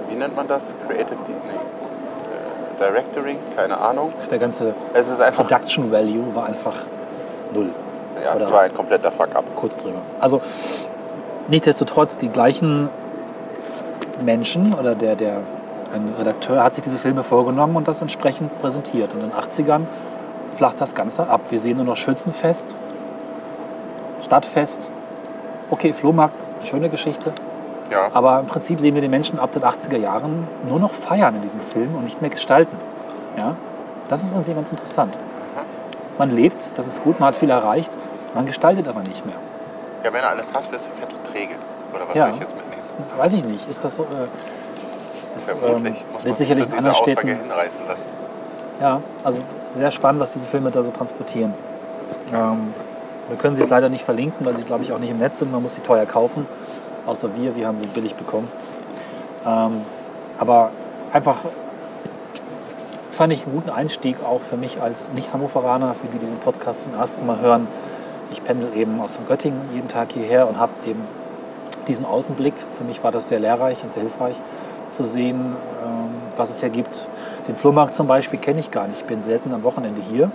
wie 0.10 0.16
nennt 0.16 0.36
man 0.36 0.48
das? 0.48 0.76
Creative 0.88 1.16
nee, 1.28 1.34
äh, 1.34 2.80
Directoring, 2.80 3.38
keine 3.56 3.78
Ahnung. 3.78 4.12
Der 4.30 4.40
ganze 4.40 4.74
Es 4.94 5.10
ist 5.10 5.22
einfach, 5.22 5.48
Production 5.48 5.90
Value 5.92 6.36
war 6.36 6.48
einfach 6.48 6.76
null. 7.54 7.70
ja, 8.22 8.36
es 8.36 8.52
war 8.52 8.62
ein 8.62 8.74
kompletter 8.74 9.12
Fuck-up. 9.12 9.46
Kurz 9.56 9.78
drüber. 9.78 10.00
Also, 10.20 10.42
nichtsdestotrotz, 11.48 12.18
die 12.18 12.30
gleichen 12.30 12.90
Menschen 14.24 14.74
oder 14.74 14.96
der, 14.96 15.16
der 15.16 15.42
ein 15.94 16.14
Redakteur 16.18 16.64
hat 16.64 16.76
sich 16.76 16.84
diese 16.84 16.98
Filme 16.98 17.24
vorgenommen 17.24 17.76
und 17.76 17.88
das 17.88 18.02
entsprechend 18.02 18.60
präsentiert. 18.62 19.14
Und 19.14 19.22
in 19.22 19.30
den 19.30 19.38
80ern 19.38 19.82
flacht 20.56 20.82
das 20.82 20.96
Ganze 20.96 21.30
ab. 21.30 21.42
Wir 21.50 21.60
sehen 21.60 21.78
nur 21.78 21.86
noch 21.86 21.98
Schützenfest, 21.98 22.74
Stadtfest. 24.22 24.90
Okay, 25.70 25.94
Flohmarkt, 25.94 26.36
schöne 26.64 26.90
Geschichte. 26.90 27.34
Ja. 27.92 28.10
Aber 28.14 28.40
im 28.40 28.48
Prinzip 28.48 28.80
sehen 28.80 28.96
wir 28.96 29.02
die 29.02 29.10
Menschen 29.10 29.40
ab 29.40 29.52
den 29.52 29.64
80er 29.64 29.98
Jahren 29.98 30.48
nur 30.68 30.80
noch 30.80 30.92
feiern 30.92 31.36
in 31.36 31.42
diesem 31.42 31.62
Film 31.62 31.96
und 31.96 32.04
nicht 32.04 32.22
mehr 32.22 32.30
gestalten. 32.30 32.76
Ja? 33.38 33.56
Das 34.08 34.24
ist 34.24 34.34
irgendwie 34.34 34.54
ganz 34.54 34.72
interessant. 34.72 35.18
Man 36.18 36.30
lebt, 36.30 36.72
das 36.76 36.88
ist 36.88 37.04
gut, 37.04 37.20
man 37.20 37.28
hat 37.28 37.36
viel 37.36 37.50
erreicht, 37.50 37.96
man 38.36 38.46
gestaltet 38.46 38.88
aber 38.88 39.02
nicht 39.02 39.26
mehr. 39.26 39.36
Ja, 40.04 40.14
wenn 40.14 40.22
du 40.22 40.28
alles 40.28 40.54
hast, 40.54 40.72
wirst 40.72 40.90
du 40.90 40.94
fett 40.94 41.14
und 41.14 41.24
träge. 41.24 41.56
Oder 41.94 42.08
was 42.08 42.16
Ja. 42.16 42.26
soll 42.26 42.34
ich 42.36 42.40
jetzt 42.40 42.56
mitnehmen? 42.56 42.82
Weiß 43.18 43.34
ich 43.34 43.44
nicht, 43.46 43.70
ist 43.70 43.84
das 43.84 43.96
so? 43.96 44.04
Äh, 44.04 44.08
das 45.36 45.50
ähm, 45.50 45.58
Vermutlich 45.60 46.06
muss 46.12 46.22
man 46.22 46.26
wird 46.26 46.38
sich 46.38 46.48
sicherlich 46.48 46.70
zu 46.70 46.78
dieser 46.78 46.92
Aussage 46.92 47.12
Städten. 47.12 47.28
hinreißen 47.28 47.88
lassen. 47.88 48.08
Ja, 48.82 49.02
also 49.24 49.40
sehr 49.74 49.92
spannend, 49.92 50.22
was 50.22 50.30
diese 50.30 50.48
Filme 50.48 50.70
da 50.72 50.84
so 50.84 50.92
transportieren. 50.92 51.54
Ähm, 52.34 52.74
wir 53.30 53.38
können 53.38 53.56
sie 53.56 53.62
jetzt 53.62 53.72
leider 53.72 53.90
nicht 53.90 54.04
verlinken, 54.04 54.46
weil 54.46 54.56
sie, 54.58 54.64
glaube 54.64 54.84
ich, 54.84 54.92
auch 54.94 55.00
nicht 55.00 55.10
im 55.12 55.18
Netz 55.18 55.40
sind. 55.40 55.52
Man 55.52 55.62
muss 55.62 55.76
sie 55.76 55.82
teuer 55.82 56.06
kaufen. 56.06 56.46
Außer 57.06 57.30
wir, 57.36 57.56
wir 57.56 57.68
haben 57.68 57.78
sie 57.78 57.88
billig 57.88 58.16
bekommen. 58.16 58.50
Ähm, 59.46 59.82
aber 60.38 60.72
einfach 61.12 61.38
fand 63.12 63.34
ich 63.34 63.46
einen 63.46 63.56
guten 63.56 63.70
Einstieg 63.70 64.18
auch 64.24 64.42
für 64.42 64.58
mich 64.58 64.82
als 64.82 65.12
Nicht-Hannoveraner, 65.12 65.94
für 65.94 66.08
die, 66.08 66.18
die 66.20 66.26
den 66.26 66.40
Podcast 66.40 66.84
zum 66.84 66.94
ersten 66.96 67.26
Mal 67.26 67.40
hören. 67.40 67.68
Ich 68.34 68.44
pendel 68.44 68.76
eben 68.76 69.00
aus 69.00 69.20
Göttingen 69.28 69.62
jeden 69.74 69.88
Tag 69.88 70.12
hierher 70.12 70.48
und 70.50 70.60
habe 70.60 70.72
eben 70.88 71.04
diesen 71.88 72.04
Außenblick. 72.04 72.56
Für 72.76 72.84
mich 72.84 73.04
war 73.04 73.12
das 73.12 73.30
sehr 73.30 73.40
lehrreich 73.40 73.84
und 73.84 73.92
sehr 73.92 74.02
hilfreich 74.02 74.42
zu 74.90 75.04
sehen, 75.04 75.56
ähm, 75.86 76.10
was 76.36 76.50
es 76.50 76.60
hier 76.60 76.70
gibt. 76.70 77.08
Den 77.48 77.54
Flohmarkt 77.56 77.94
zum 77.94 78.08
Beispiel 78.08 78.40
kenne 78.40 78.60
ich 78.60 78.72
gar 78.72 78.88
nicht. 78.88 79.02
Ich 79.02 79.06
bin 79.06 79.22
selten 79.22 79.54
am 79.54 79.62
Wochenende 79.62 80.02
hier. 80.02 80.32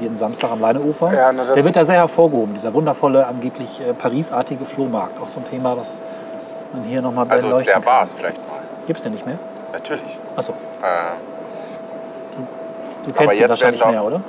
Jeden 0.00 0.18
Samstag 0.18 0.50
am 0.50 0.60
Leineufer. 0.60 1.14
Ja, 1.14 1.32
na, 1.32 1.54
Der 1.54 1.64
wird 1.64 1.76
da 1.76 1.84
sehr 1.86 1.96
hervorgehoben, 1.96 2.54
dieser 2.54 2.74
wundervolle, 2.74 3.26
angeblich 3.26 3.80
äh, 3.80 3.94
Parisartige 3.94 4.66
Flohmarkt. 4.66 5.18
Auch 5.22 5.30
so 5.30 5.40
ein 5.40 5.46
Thema, 5.46 5.78
was 5.78 6.02
man 6.74 6.84
hier 6.84 7.00
nochmal 7.00 7.26
Also 7.30 7.46
beleuchten 7.46 7.80
der 7.80 7.86
war 7.86 8.02
es 8.02 8.12
vielleicht 8.12 8.36
mal. 8.48 8.58
Gibt 8.86 8.98
es 8.98 9.02
den 9.02 9.12
nicht 9.12 9.24
mehr? 9.26 9.38
Natürlich. 9.72 10.18
Achso, 10.36 10.52
Äh, 10.52 10.84
du 12.36 13.10
Aber 13.10 13.18
kennst 13.18 13.40
ihn 13.40 13.48
wahrscheinlich 13.48 13.86
mehr, 13.86 14.04
oder? 14.04 14.20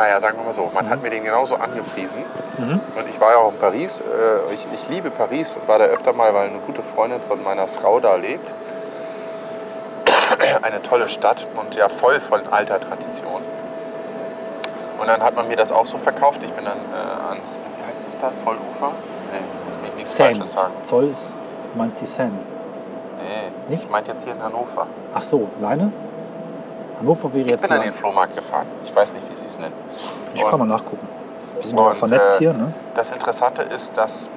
Naja, 0.00 0.18
sagen 0.18 0.38
wir 0.38 0.44
mal 0.44 0.52
so, 0.54 0.70
man 0.72 0.88
hat 0.88 1.02
mir 1.02 1.10
den 1.10 1.24
genauso 1.24 1.56
angepriesen. 1.56 2.24
Mhm. 2.56 2.80
Und 2.96 3.08
ich 3.08 3.20
war 3.20 3.32
ja 3.32 3.36
auch 3.38 3.52
in 3.52 3.58
Paris. 3.58 4.00
Äh, 4.00 4.54
ich, 4.54 4.66
ich 4.72 4.88
liebe 4.88 5.10
Paris 5.10 5.56
und 5.56 5.68
war 5.68 5.78
da 5.78 5.84
öfter 5.84 6.14
mal, 6.14 6.32
weil 6.32 6.48
eine 6.48 6.58
gute 6.60 6.82
Freundin 6.82 7.20
von 7.20 7.42
meiner 7.42 7.68
Frau 7.68 8.00
da 8.00 8.14
lebt. 8.16 8.54
Eine 10.62 10.80
tolle 10.80 11.08
Stadt 11.08 11.46
und 11.56 11.74
ja 11.74 11.88
voll 11.88 12.18
von 12.18 12.40
alter 12.50 12.80
Tradition. 12.80 13.42
Und 14.98 15.06
dann 15.06 15.22
hat 15.22 15.34
man 15.36 15.48
mir 15.48 15.56
das 15.56 15.70
auch 15.70 15.86
so 15.86 15.98
verkauft. 15.98 16.42
Ich 16.42 16.52
bin 16.52 16.64
dann 16.64 16.78
äh, 16.78 17.30
ans, 17.32 17.60
wie 17.60 17.90
heißt 17.90 18.06
das 18.06 18.16
da, 18.16 18.34
Zollufer? 18.34 18.92
Nee, 19.32 19.38
jetzt 19.66 19.82
will 19.82 19.88
ich 19.90 19.94
nichts 19.96 20.16
Seine. 20.16 20.34
Falsches 20.36 20.52
sagen. 20.52 20.74
Zoll 20.82 21.08
ist, 21.08 21.34
du 21.72 21.78
meinst 21.78 22.00
die 22.00 22.06
Seine. 22.06 22.30
Nee, 22.30 23.50
Nicht? 23.68 23.84
ich 23.84 23.90
meinte 23.90 24.12
jetzt 24.12 24.24
hier 24.24 24.32
in 24.32 24.42
Hannover. 24.42 24.86
Ach 25.12 25.22
so, 25.22 25.48
Leine? 25.60 25.92
Hannover 27.00 27.32
wäre 27.32 27.44
Ich 27.44 27.50
jetzt 27.50 27.62
bin 27.62 27.72
an 27.72 27.78
Leine. 27.78 27.90
den 27.90 27.94
Flohmarkt 27.98 28.36
gefahren. 28.36 28.66
Ich 28.84 28.94
weiß 28.94 29.12
nicht, 29.14 29.28
wie 29.28 29.34
sie 29.34 29.46
es 29.46 29.58
nennen. 29.58 29.72
Ich 30.34 30.42
kann 30.42 30.58
mal 30.58 30.60
Und- 30.62 30.68
nachgucken. 30.68 31.08
Wir 31.58 31.66
sind 31.68 31.78
ja 31.78 31.86
Und, 31.86 31.96
vernetzt 31.96 32.34
äh, 32.36 32.38
hier, 32.38 32.52
ne? 32.54 32.72
Das 32.94 33.10
Interessante 33.10 33.62
ist, 33.62 33.96
dass 33.96 34.30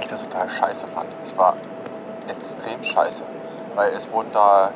ich 0.00 0.06
das 0.06 0.22
total 0.22 0.48
scheiße 0.50 0.86
fand. 0.86 1.08
Es 1.22 1.36
war 1.38 1.54
extrem 2.28 2.82
scheiße, 2.82 3.22
weil 3.74 3.92
es 3.94 4.10
wurden 4.12 4.28
da 4.32 4.70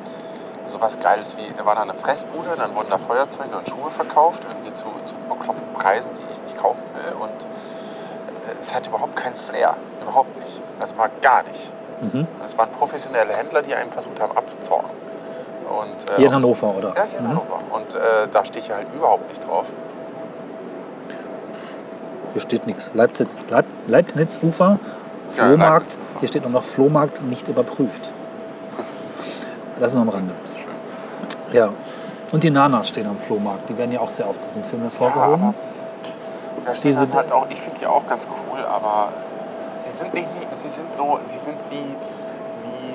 sowas 0.66 0.98
Geiles 0.98 1.36
wie, 1.36 1.52
da 1.56 1.66
war 1.66 1.74
da 1.74 1.82
eine 1.82 1.92
Fressbude, 1.94 2.50
dann 2.56 2.74
wurden 2.74 2.88
da 2.88 2.96
Feuerzeuge 2.96 3.54
und 3.58 3.68
Schuhe 3.68 3.90
verkauft, 3.90 4.42
irgendwie 4.48 4.72
zu, 4.72 4.86
zu 5.04 5.14
bekloppten 5.28 5.72
Preisen, 5.74 6.10
die 6.14 6.22
ich 6.32 6.42
nicht 6.42 6.56
kaufen 6.58 6.82
will. 6.94 7.12
Und 7.20 7.42
äh, 7.44 8.58
es 8.60 8.74
hat 8.74 8.86
überhaupt 8.86 9.14
keinen 9.16 9.36
Flair, 9.36 9.74
überhaupt 10.00 10.38
nicht. 10.38 10.60
Also 10.80 10.94
mal 10.94 11.10
gar 11.20 11.42
nicht. 11.42 11.70
Mhm. 12.00 12.26
Es 12.44 12.56
waren 12.56 12.70
professionelle 12.70 13.34
Händler, 13.34 13.60
die 13.60 13.74
einem 13.74 13.90
versucht 13.92 14.18
haben 14.20 14.34
abzuzocken. 14.36 14.88
Und, 15.68 16.10
äh, 16.10 16.16
Hier 16.16 16.26
in 16.26 16.28
aus- 16.28 16.34
Hannover, 16.42 16.74
oder? 16.76 16.94
Ja, 16.96 17.04
hier 17.10 17.18
in 17.18 17.24
Mhm. 17.24 17.28
Hannover. 17.30 17.58
Und 17.70 17.94
äh, 17.94 17.98
da 18.30 18.44
stehe 18.44 18.64
ich 18.64 18.70
halt 18.70 18.86
überhaupt 18.94 19.28
nicht 19.28 19.46
drauf. 19.46 19.66
Hier 22.32 22.40
steht 22.42 22.66
nichts. 22.66 22.90
Leibniz, 22.94 23.38
Leib, 23.48 23.64
Leibnizufer, 23.86 24.78
Ja, 25.36 25.44
Flohmarkt. 25.46 25.60
Leibnizufer. 25.86 26.18
Hier 26.20 26.28
steht 26.28 26.42
nur 26.42 26.52
noch 26.52 26.64
Flohmarkt 26.64 27.22
nicht 27.22 27.48
überprüft. 27.48 28.12
Das 29.78 29.90
ist 29.92 29.94
noch 29.94 30.02
am 30.02 30.08
Rande. 30.08 30.34
Das 30.42 30.52
ist 30.52 30.58
schön. 30.58 30.72
Ja. 31.52 31.70
Und 32.32 32.42
die 32.42 32.50
Nanas 32.50 32.88
stehen 32.88 33.06
am 33.06 33.16
Flohmarkt. 33.16 33.68
Die 33.68 33.78
werden 33.78 33.92
ja 33.92 34.00
auch 34.00 34.10
sehr 34.10 34.28
oft 34.28 34.42
diesen 34.44 34.64
Film 34.64 34.82
Ja, 34.82 34.90
hervorgehoben. 34.90 35.54
da 36.64 36.74
steht 36.74 36.90
Diese- 36.92 37.08
halt 37.12 37.30
auch, 37.32 37.46
ich 37.50 37.60
finde 37.60 37.78
die 37.80 37.86
auch 37.86 38.06
ganz 38.08 38.26
cool, 38.50 38.64
aber 38.64 39.08
sie 39.74 39.90
sind 39.92 40.12
nicht, 40.14 40.32
nicht- 40.34 40.56
sie 40.56 40.68
sind 40.68 40.94
so, 40.94 41.18
sie 41.24 41.38
sind 41.38 41.56
wie, 41.70 41.76
wie 41.76 42.94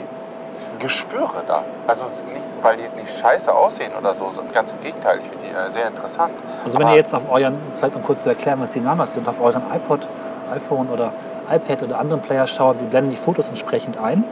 Geschwüre 0.79 1.43
da. 1.45 1.63
Also 1.88 2.05
nicht, 2.33 2.48
weil 2.62 2.77
die 2.77 2.88
nicht 3.00 3.17
scheiße 3.19 3.53
aussehen 3.53 3.91
oder 3.98 4.13
so, 4.13 4.29
sondern 4.29 4.53
ganz 4.53 4.71
im 4.71 4.79
Gegenteil, 4.79 5.19
ich 5.19 5.25
finde 5.25 5.45
die 5.45 5.51
äh, 5.51 5.69
sehr 5.71 5.88
interessant. 5.88 6.33
also 6.65 6.77
wenn 6.77 6.86
aber, 6.86 6.91
ihr 6.93 6.98
jetzt 6.98 7.13
auf 7.13 7.29
euren, 7.29 7.57
vielleicht 7.75 7.95
um 7.95 8.03
kurz 8.03 8.24
zu 8.24 8.29
erklären, 8.29 8.59
was 8.62 8.71
die 8.71 8.79
Nanas 8.79 9.13
sind, 9.13 9.27
auf 9.27 9.41
euren 9.41 9.63
iPod, 9.74 10.07
iPhone 10.51 10.89
oder 10.89 11.12
iPad 11.51 11.83
oder 11.83 12.00
anderen 12.00 12.21
Player 12.21 12.48
schaut, 12.48 12.79
wir 12.79 12.88
blenden 12.88 13.12
die 13.12 13.17
Fotos 13.17 13.50
entsprechend 13.50 13.98
ein. 13.98 14.24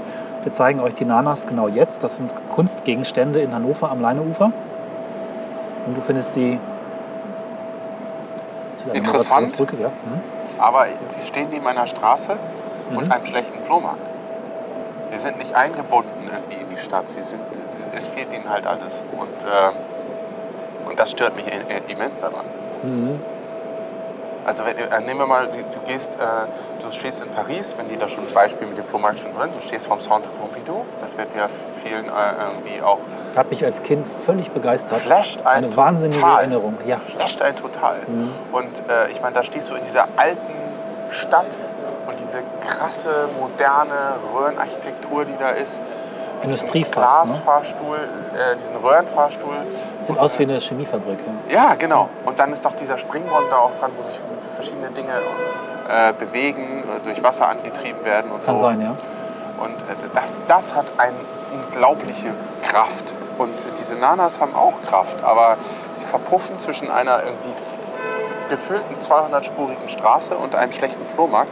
Wir 0.43 0.51
zeigen 0.51 0.79
euch 0.79 0.95
die 0.95 1.05
Nanas 1.05 1.45
genau 1.47 1.67
jetzt. 1.67 2.03
Das 2.03 2.17
sind 2.17 2.33
Kunstgegenstände 2.51 3.41
in 3.41 3.53
Hannover 3.53 3.91
am 3.91 4.01
Leineufer. 4.01 4.51
Und 5.85 5.97
du 5.97 6.01
findest 6.01 6.33
sie... 6.33 6.59
Interessant. 8.93 9.57
Ja. 9.57 9.87
Mhm. 9.89 10.21
aber 10.59 10.85
sie 11.07 11.25
stehen 11.25 11.49
neben 11.49 11.65
einer 11.65 11.87
Straße 11.87 12.37
Mhm. 12.89 12.97
und 12.97 13.11
einem 13.11 13.25
schlechten 13.25 13.63
Flohmarkt. 13.63 13.99
Sie 15.11 15.17
sind 15.17 15.37
nicht 15.37 15.55
eingebunden 15.55 16.29
irgendwie 16.31 16.61
in 16.61 16.69
die 16.75 16.81
Stadt. 16.81 17.07
Sie 17.07 17.21
sind, 17.21 17.41
sie, 17.53 17.97
es 17.97 18.07
fehlt 18.07 18.31
ihnen 18.33 18.49
halt 18.49 18.65
alles. 18.67 18.95
Und, 19.17 19.27
ähm, 19.45 19.73
und 20.89 20.99
das 20.99 21.11
stört 21.11 21.35
mich 21.35 21.45
immens 21.87 22.19
daran. 22.21 22.45
Mhm. 22.83 23.19
Also 24.45 24.63
wenn, 24.65 24.77
äh, 24.77 25.01
nehmen 25.01 25.19
wir 25.19 25.27
mal, 25.27 25.47
du 25.47 25.79
gehst, 25.85 26.15
äh, 26.15 26.17
du 26.81 26.89
stehst 26.91 27.21
in 27.21 27.29
Paris, 27.31 27.75
wenn 27.77 27.89
die 27.89 27.97
da 27.97 28.07
schon 28.07 28.25
ein 28.25 28.33
Beispiel 28.33 28.65
mit 28.65 28.77
dem 28.77 28.85
Flohmarkt 28.85 29.19
schon 29.19 29.35
drin, 29.35 29.49
du 29.53 29.67
stehst 29.67 29.87
vom 29.87 29.99
Centre 29.99 30.29
Pompidou, 30.39 30.85
das 31.03 31.17
wird 31.17 31.35
ja 31.35 31.49
vielen 31.83 32.05
äh, 32.05 32.09
irgendwie 32.09 32.81
auch, 32.81 32.99
Hat 33.35 33.49
mich 33.49 33.65
als 33.65 33.83
Kind 33.83 34.07
völlig 34.07 34.51
begeistert. 34.51 34.99
flasht 34.99 35.45
einen 35.45 35.65
Eine 35.65 35.75
wahnsinnige 35.75 36.21
total. 36.21 36.39
Erinnerung. 36.39 36.77
Ja. 36.85 36.95
flasht 36.97 37.41
einen 37.41 37.57
total. 37.57 37.97
Mhm. 38.07 38.31
Und 38.53 38.83
äh, 38.89 39.11
ich 39.11 39.21
meine, 39.21 39.33
da 39.35 39.43
stehst 39.43 39.69
du 39.69 39.75
in 39.75 39.83
dieser 39.83 40.07
alten 40.15 40.53
Stadt 41.11 41.59
diese 42.19 42.39
krasse, 42.61 43.29
moderne 43.39 44.15
Röhrenarchitektur, 44.33 45.25
die 45.25 45.37
da 45.39 45.49
ist. 45.49 45.81
mit 46.41 46.49
diesem 46.49 46.67
Industrie 46.67 46.83
fast, 46.83 46.95
ne? 46.97 47.03
Glasfahrstuhl, 47.03 47.97
äh, 47.97 48.55
diesen 48.55 48.77
Röhrenfahrstuhl. 48.77 49.55
Sieht 50.01 50.17
aus 50.19 50.37
wie 50.37 50.43
eine 50.43 50.59
Chemiefabrik. 50.59 51.19
Ja. 51.49 51.69
Ja, 51.69 51.75
genau. 51.75 52.09
Und 52.25 52.39
dann 52.39 52.53
ist 52.53 52.63
doch 52.63 52.73
dieser 52.73 52.97
Springbrunnen 52.97 53.49
da 53.49 53.57
auch 53.57 53.73
dran, 53.75 53.91
wo 53.97 54.03
sich 54.03 54.19
verschiedene 54.53 54.89
Dinge 54.91 55.13
äh, 55.89 56.13
bewegen, 56.13 56.83
durch 57.03 57.23
Wasser 57.23 57.49
angetrieben 57.49 58.03
werden 58.03 58.31
und 58.31 58.43
Kann 58.45 58.57
so. 58.57 58.61
sein, 58.65 58.81
ja. 58.81 58.95
Und 59.63 59.73
äh, 59.73 59.95
das, 60.13 60.43
das 60.47 60.75
hat 60.75 60.85
eine 60.97 61.15
unglaubliche 61.51 62.33
Kraft. 62.61 63.13
Und 63.37 63.53
diese 63.79 63.95
Nanas 63.95 64.39
haben 64.39 64.55
auch 64.55 64.81
Kraft, 64.83 65.23
aber 65.23 65.57
sie 65.93 66.05
verpuffen 66.05 66.57
zwischen 66.59 66.89
einer 66.89 67.19
irgendwie 67.23 67.53
gefüllten 68.49 68.95
200-spurigen 68.99 69.89
Straße 69.89 70.35
und 70.35 70.55
einem 70.55 70.71
schlechten 70.71 71.05
Flohmarkt, 71.05 71.51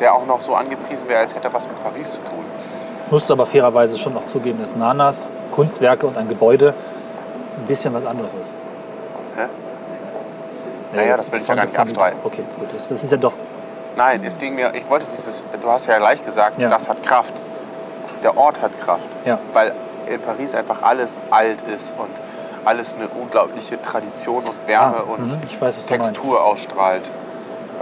der 0.00 0.14
auch 0.14 0.26
noch 0.26 0.40
so 0.40 0.54
angepriesen 0.54 1.08
wäre, 1.08 1.20
als 1.20 1.34
hätte 1.34 1.48
er 1.48 1.54
was 1.54 1.66
mit 1.68 1.82
Paris 1.82 2.14
zu 2.14 2.22
tun. 2.22 2.44
Das 3.00 3.10
musst 3.10 3.28
du 3.28 3.34
aber 3.34 3.46
fairerweise 3.46 3.96
schon 3.98 4.14
noch 4.14 4.24
zugeben, 4.24 4.60
dass 4.60 4.74
Nanas, 4.76 5.30
Kunstwerke 5.52 6.06
und 6.06 6.16
ein 6.16 6.28
Gebäude 6.28 6.74
ein 7.58 7.66
bisschen 7.66 7.94
was 7.94 8.04
anderes 8.04 8.34
ist. 8.34 8.54
Hä? 9.36 9.46
Naja, 10.94 11.16
das 11.16 11.30
will 11.30 11.40
ich 11.40 11.46
ja 11.46 11.54
gar 11.54 11.66
nicht 11.66 11.78
abstreiten. 11.78 12.18
Okay, 12.24 12.42
gut. 12.58 12.68
Das, 12.74 12.88
das 12.88 13.04
ist 13.04 13.10
ja 13.10 13.16
doch. 13.16 13.32
Nein, 13.96 14.22
es 14.24 14.38
ging 14.38 14.54
mir, 14.54 14.74
ich 14.74 14.88
wollte 14.88 15.06
dieses, 15.16 15.44
du 15.60 15.68
hast 15.70 15.86
ja 15.86 15.98
gleich 15.98 16.24
gesagt, 16.24 16.60
Ja. 16.60 16.68
das 16.68 16.88
hat 16.88 17.02
Kraft. 17.02 17.34
Der 18.22 18.36
Ort 18.36 18.60
hat 18.60 18.78
Kraft. 18.80 19.08
Ja. 19.24 19.38
Weil 19.52 19.72
in 20.06 20.20
Paris 20.20 20.54
einfach 20.54 20.82
alles 20.82 21.20
alt 21.30 21.60
ist 21.62 21.94
und 21.98 22.10
alles 22.64 22.94
eine 22.94 23.08
unglaubliche 23.08 23.80
Tradition 23.80 24.38
und 24.44 24.54
Wärme 24.66 24.98
Ah, 24.98 25.12
und 25.12 25.26
mhm, 25.28 25.60
weiß. 25.60 25.86
Textur 25.86 26.42
ausstrahlt. 26.44 27.08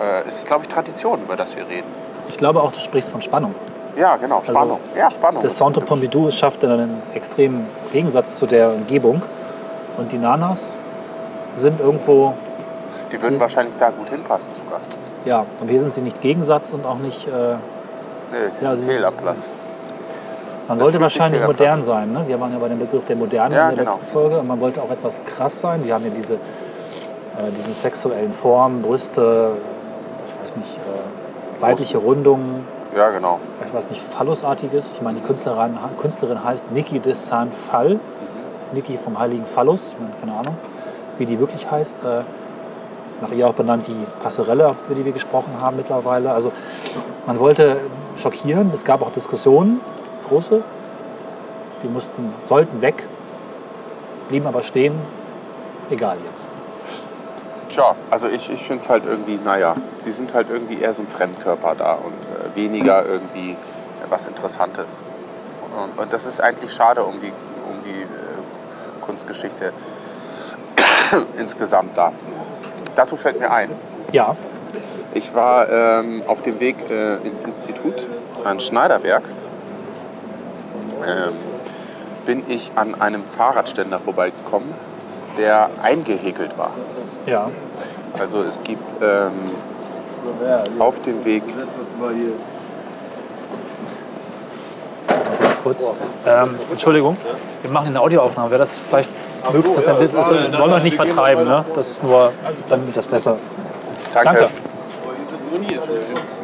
Äh, 0.01 0.29
es 0.29 0.39
ist, 0.39 0.47
glaube 0.47 0.63
ich, 0.63 0.69
Tradition, 0.69 1.23
über 1.23 1.37
das 1.37 1.57
wir 1.57 1.67
reden. 1.69 1.93
Ich 2.29 2.37
glaube 2.37 2.61
auch, 2.63 2.73
du 2.73 2.81
sprichst 2.81 3.11
von 3.11 3.23
Spannung. 3.23 3.55
Ja, 3.97 4.17
genau, 4.17 4.43
Spannung. 4.45 4.79
ja, 4.97 5.11
Spannung. 5.11 5.43
Das 5.43 5.57
Centre 5.57 5.81
Pompidou 5.81 6.31
schafft 6.31 6.63
dann 6.63 6.71
einen 6.73 7.03
extremen 7.15 7.67
Gegensatz 7.93 8.37
zu 8.37 8.47
der 8.47 8.71
Umgebung. 8.73 9.23
Und 9.97 10.13
die 10.13 10.19
Nanas 10.19 10.77
sind 11.57 11.81
irgendwo, 11.81 12.35
Die 13.11 13.21
würden 13.21 13.41
wahrscheinlich 13.41 13.75
da 13.77 13.91
gut 13.91 14.09
hinpassen 14.11 14.51
sogar. 14.55 14.81
ja, 15.25 15.45
und 15.61 15.69
hier 15.69 15.81
sind 15.81 15.93
sie 15.95 16.03
nicht 16.03 16.21
Gegensatz 16.21 16.73
und 16.73 16.87
auch 16.87 16.99
nicht. 16.99 17.27
Äh, 17.27 17.57
Nee, 18.31 18.37
es 18.47 18.57
ist 18.57 18.63
Ja, 18.63 18.71
ein 18.73 18.77
sie- 18.77 18.87
Fehl 18.91 19.05
am 19.07 19.15
Platz. 19.15 19.49
man 20.69 20.79
Das 20.79 20.85
wollte 20.85 21.01
wahrscheinlich 21.01 21.43
modern 21.47 21.83
sein. 21.83 22.13
Ne? 22.13 22.25
Wir 22.27 22.39
waren 22.39 22.53
ja 22.53 22.59
bei 22.59 22.69
dem 22.69 22.79
Begriff 22.79 23.07
der 23.07 23.17
Moderne 23.17 23.55
Ja, 23.55 23.71
in 23.71 23.77
der 23.77 23.85
genau. 23.87 23.97
letzten 23.97 24.13
Folge. 24.13 24.39
Und 24.39 24.47
man 24.47 24.61
wollte 24.61 24.83
auch 24.83 24.91
etwas 24.91 25.23
krass 25.25 25.59
sein. 25.61 25.83
Die 25.83 25.91
haben 25.93 26.05
ja 26.05 26.11
diese, 26.15 26.35
äh, 26.35 26.39
diese 27.59 27.73
sexuellen 27.73 28.35
Formen, 28.35 28.83
Brüste, 28.83 29.53
ich 30.27 30.43
weiß 30.43 30.57
nicht, 30.59 30.77
äh, 30.77 30.79
weibliche 31.61 31.99
Rundungen. 31.99 32.67
Ja, 32.97 33.11
genau. 33.11 33.39
ich 33.67 33.73
weiß 33.73 33.91
nicht, 33.91 34.03
Phallusartiges. 34.03 34.93
Ich 34.93 35.03
meine, 35.03 35.21
die 35.21 35.27
Künstlerin, 35.27 35.79
Künstlerin 36.01 36.43
heißt 36.43 36.73
Niki 36.73 37.01
de 37.01 37.13
Saint-Phal. 37.13 38.01
Niki 38.73 38.99
vom 38.99 39.19
heiligen 39.19 39.47
Phallus, 39.47 39.93
ich 39.93 39.99
meine, 39.99 40.13
keine 40.21 40.33
Ahnung, 40.33 40.57
wie 41.17 41.27
die 41.27 41.39
wirklich 41.39 41.71
heißt. 41.71 42.05
Äh, 42.05 42.23
nach 43.21 43.33
ihr 43.33 43.49
auch 43.49 43.55
benannt 43.55 43.87
die 43.89 44.07
Passerelle, 44.23 44.77
über 44.87 44.95
die 44.95 45.05
wir 45.05 45.13
gesprochen 45.13 45.53
haben 45.61 45.77
mittlerweile. 45.77 46.31
Also 46.31 46.53
man 47.27 47.39
wollte 47.39 47.77
schockieren. 48.17 48.71
Es 48.73 48.85
gab 48.85 49.03
auch 49.03 49.11
Diskussionen, 49.11 49.81
große. 50.29 50.63
Die 51.83 51.89
mussten, 51.89 52.33
sollten 52.45 52.81
weg, 52.83 53.07
blieben 54.29 54.47
aber 54.47 54.63
stehen. 54.63 54.95
Egal 55.91 56.19
jetzt. 56.29 56.51
Tja, 57.69 57.95
also 58.11 58.29
ich, 58.29 58.51
ich 58.51 58.63
finde 58.63 58.83
es 58.83 58.89
halt 58.89 59.05
irgendwie, 59.05 59.39
naja, 59.43 59.77
sie 59.99 60.13
sind 60.13 60.35
halt 60.35 60.49
irgendwie 60.51 60.81
eher 60.81 60.93
so 60.93 61.03
ein 61.03 61.09
Fremdkörper 61.09 61.75
da 61.75 61.95
und 61.95 62.15
äh, 62.25 62.57
weniger 62.57 63.05
irgendwie 63.05 63.57
was 64.09 64.27
Interessantes. 64.27 65.05
Und, 65.77 66.03
und 66.03 66.13
das 66.13 66.27
ist 66.27 66.41
eigentlich 66.41 66.73
schade 66.73 67.05
um 67.05 67.21
die, 67.21 67.33
um 67.69 67.83
die 67.85 68.03
äh, 68.03 69.01
Kunstgeschichte 69.01 69.73
insgesamt 71.39 71.97
da. 71.97 72.13
Dazu 72.95 73.17
fällt 73.17 73.39
mir 73.39 73.51
ein, 73.51 73.71
Ja, 74.13 74.35
ich 75.15 75.35
war 75.35 75.69
ähm, 75.71 76.23
auf 76.27 76.43
dem 76.43 76.61
Weg 76.61 76.77
äh, 76.91 77.17
ins 77.27 77.45
Institut 77.45 78.07
an 78.45 78.61
Schneiderberg. 78.61 79.23
Ähm, 81.07 81.35
bin 82.27 82.45
ich 82.49 82.73
an 82.75 83.01
einem 83.01 83.25
Fahrradständer 83.25 84.01
vorbeigekommen, 84.01 84.75
der 85.39 85.71
eingehäkelt 85.83 86.59
war. 86.59 86.71
ja. 87.27 87.51
Also 88.19 88.43
es 88.43 88.61
gibt 88.63 88.97
ähm, 89.01 89.33
auf 90.79 91.01
dem 91.03 91.25
Weg, 91.25 91.45
Ganz 95.41 95.57
kurz. 95.63 95.91
Ähm, 96.27 96.57
Entschuldigung, 96.71 97.17
wir 97.63 97.71
machen 97.71 97.89
eine 97.89 98.01
Audioaufnahme. 98.01 98.51
Wäre 98.51 98.61
das 98.61 98.79
vielleicht 98.79 99.11
möglich, 99.53 99.75
dass 99.75 99.89
ein 99.89 99.99
bisschen 99.99 100.19
ist? 100.21 100.53
Wir 100.53 100.59
wollen 100.59 100.73
euch 100.73 100.83
nicht 100.83 100.97
vertreiben, 100.97 101.45
ne? 101.45 101.65
Das 101.75 101.91
ist 101.91 102.03
nur, 102.03 102.33
damit 102.69 102.97
das 102.97 103.07
besser. 103.07 103.37
danke, 104.15 104.25
Danke. 104.25 104.49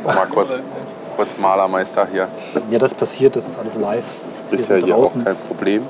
So, 0.02 0.08
mal 0.08 0.26
kurz, 0.26 0.60
kurz 1.16 1.36
Malermeister 1.38 2.06
hier, 2.10 2.28
Ja, 2.70 2.78
das 2.78 2.94
passiert, 2.94 3.36
das 3.36 3.46
ist 3.46 3.58
alles 3.58 3.76
live. 3.76 4.04
Ist 4.50 4.70
ja 4.70 4.76
hier 4.76 4.96
auch 4.96 5.12
kein 5.24 5.36
Problem. 5.48 5.82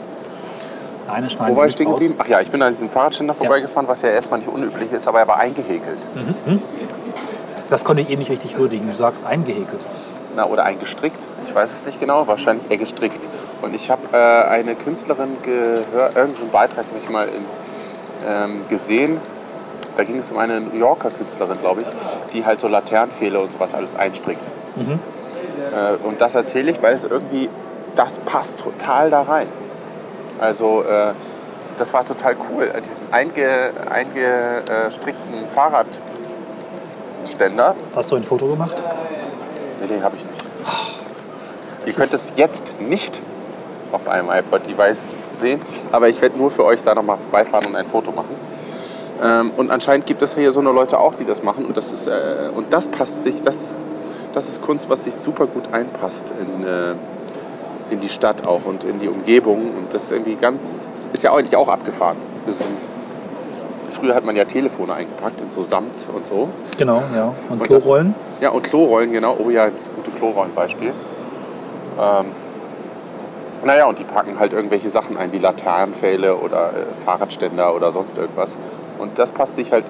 Nein, 1.06 1.24
das 1.24 1.38
Wo 1.38 1.42
war 1.42 1.50
ich 1.50 1.56
nicht 1.56 1.74
stehen 1.74 1.90
geblieben? 1.90 2.14
Ach 2.18 2.26
ja, 2.26 2.40
ich 2.40 2.50
bin 2.50 2.62
an 2.62 2.72
diesem 2.72 2.90
Fahrradständer 2.90 3.34
vorbeigefahren, 3.34 3.88
was 3.88 4.02
ja 4.02 4.08
erstmal 4.08 4.38
nicht 4.40 4.48
unüblich 4.48 4.90
ist, 4.92 5.06
aber 5.06 5.20
er 5.20 5.28
war 5.28 5.38
eingehäkelt. 5.38 5.98
Das 7.70 7.84
konnte 7.84 8.02
ich 8.02 8.10
eben 8.10 8.20
nicht 8.20 8.30
richtig 8.30 8.56
würdigen. 8.56 8.86
Du 8.86 8.94
sagst 8.94 9.24
eingehäkelt. 9.26 9.84
Na, 10.36 10.46
oder 10.46 10.64
eingestrickt. 10.64 11.18
Ich 11.44 11.54
weiß 11.54 11.72
es 11.72 11.84
nicht 11.84 12.00
genau, 12.00 12.26
wahrscheinlich 12.26 12.70
eher 12.70 12.78
gestrickt. 12.78 13.28
Und 13.62 13.74
ich 13.74 13.90
habe 13.90 14.02
äh, 14.12 14.48
eine 14.48 14.74
Künstlerin 14.74 15.36
gehört, 15.42 16.16
irgendeinen 16.16 16.50
Beitrag 16.50 16.86
habe 16.86 16.98
ich 16.98 17.08
mal 17.08 17.28
in, 17.28 17.44
ähm, 18.26 18.62
gesehen. 18.68 19.20
Da 19.96 20.02
ging 20.02 20.18
es 20.18 20.32
um 20.32 20.38
eine 20.38 20.60
New 20.60 20.76
Yorker 20.76 21.10
Künstlerin, 21.10 21.58
glaube 21.60 21.82
ich, 21.82 21.88
die 22.32 22.44
halt 22.44 22.60
so 22.60 22.66
Laternenpfähle 22.66 23.38
und 23.38 23.52
sowas 23.52 23.74
alles 23.74 23.94
einstrickt. 23.94 24.44
Äh, 25.72 26.06
und 26.06 26.20
das 26.20 26.34
erzähle 26.34 26.70
ich, 26.72 26.82
weil 26.82 26.94
es 26.94 27.04
irgendwie, 27.04 27.48
das 27.94 28.18
passt 28.18 28.58
total 28.58 29.10
da 29.10 29.22
rein. 29.22 29.46
Also 30.38 30.82
äh, 30.82 31.12
das 31.76 31.92
war 31.92 32.04
total 32.04 32.36
cool, 32.50 32.64
äh, 32.64 32.80
diesen 32.80 33.12
einge, 33.12 33.72
eingestrickten 33.90 35.46
Fahrradständer. 35.52 37.74
Hast 37.94 38.12
du 38.12 38.16
ein 38.16 38.24
Foto 38.24 38.48
gemacht? 38.48 38.82
Nee, 39.80 39.88
den 39.88 40.02
habe 40.02 40.16
ich 40.16 40.24
nicht. 40.24 40.44
Ihr 41.86 41.92
könnt 41.92 42.14
es 42.14 42.32
jetzt 42.36 42.80
nicht 42.80 43.20
auf 43.92 44.08
einem 44.08 44.30
iPod-Device 44.30 45.12
sehen, 45.32 45.60
aber 45.92 46.08
ich 46.08 46.22
werde 46.22 46.38
nur 46.38 46.50
für 46.50 46.64
euch 46.64 46.82
da 46.82 46.94
nochmal 46.94 47.18
vorbeifahren 47.18 47.66
und 47.66 47.76
ein 47.76 47.86
Foto 47.86 48.10
machen. 48.10 48.34
Ähm, 49.22 49.52
und 49.56 49.70
anscheinend 49.70 50.06
gibt 50.06 50.22
es 50.22 50.34
hier 50.34 50.50
so 50.50 50.60
eine 50.60 50.72
Leute 50.72 50.98
auch, 50.98 51.14
die 51.14 51.24
das 51.24 51.42
machen 51.42 51.66
und 51.66 51.76
das 51.76 51.92
ist 51.92 52.08
äh, 52.08 52.50
und 52.54 52.72
das 52.72 52.88
passt 52.88 53.22
sich, 53.22 53.42
das 53.42 53.60
ist 53.60 53.76
das 54.32 54.48
ist 54.48 54.62
Kunst, 54.62 54.90
was 54.90 55.04
sich 55.04 55.14
super 55.14 55.46
gut 55.46 55.72
einpasst 55.72 56.34
in, 56.40 56.66
äh, 56.66 56.94
in 57.90 58.00
die 58.00 58.08
Stadt 58.08 58.46
auch 58.46 58.64
und 58.64 58.84
in 58.84 58.98
die 58.98 59.08
Umgebung 59.08 59.72
und 59.76 59.92
das 59.92 60.04
ist 60.04 60.12
irgendwie 60.12 60.36
ganz 60.36 60.88
ist 61.12 61.22
ja 61.22 61.32
eigentlich 61.32 61.56
auch 61.56 61.68
abgefahren. 61.68 62.16
Das 62.46 62.56
ist 62.56 62.66
früher 63.94 64.14
hat 64.14 64.24
man 64.24 64.36
ja 64.36 64.44
Telefone 64.44 64.92
eingepackt 64.94 65.40
in 65.40 65.50
so 65.50 65.62
Samt 65.62 66.08
und 66.12 66.26
so. 66.26 66.48
Genau, 66.76 67.02
ja. 67.14 67.32
Und, 67.48 67.60
Und 67.60 67.62
Klorollen? 67.62 68.14
Ja, 68.40 68.50
und 68.50 68.62
Klorollen, 68.62 69.12
genau. 69.12 69.36
Oh 69.38 69.50
ja, 69.50 69.66
das 69.66 69.80
ist 69.80 69.90
ein 69.90 69.96
gutes 69.96 70.14
Klorollenbeispiel. 70.16 70.92
Ähm, 72.00 72.26
naja, 73.64 73.86
und 73.86 73.98
die 73.98 74.04
packen 74.04 74.38
halt 74.38 74.52
irgendwelche 74.52 74.90
Sachen 74.90 75.16
ein, 75.16 75.32
wie 75.32 75.38
Laternenpfähle 75.38 76.36
oder 76.36 76.70
äh, 76.70 77.04
Fahrradständer 77.04 77.74
oder 77.74 77.92
sonst 77.92 78.18
irgendwas. 78.18 78.58
Und 78.98 79.18
das 79.18 79.30
passt 79.30 79.56
sich 79.56 79.72
halt, 79.72 79.84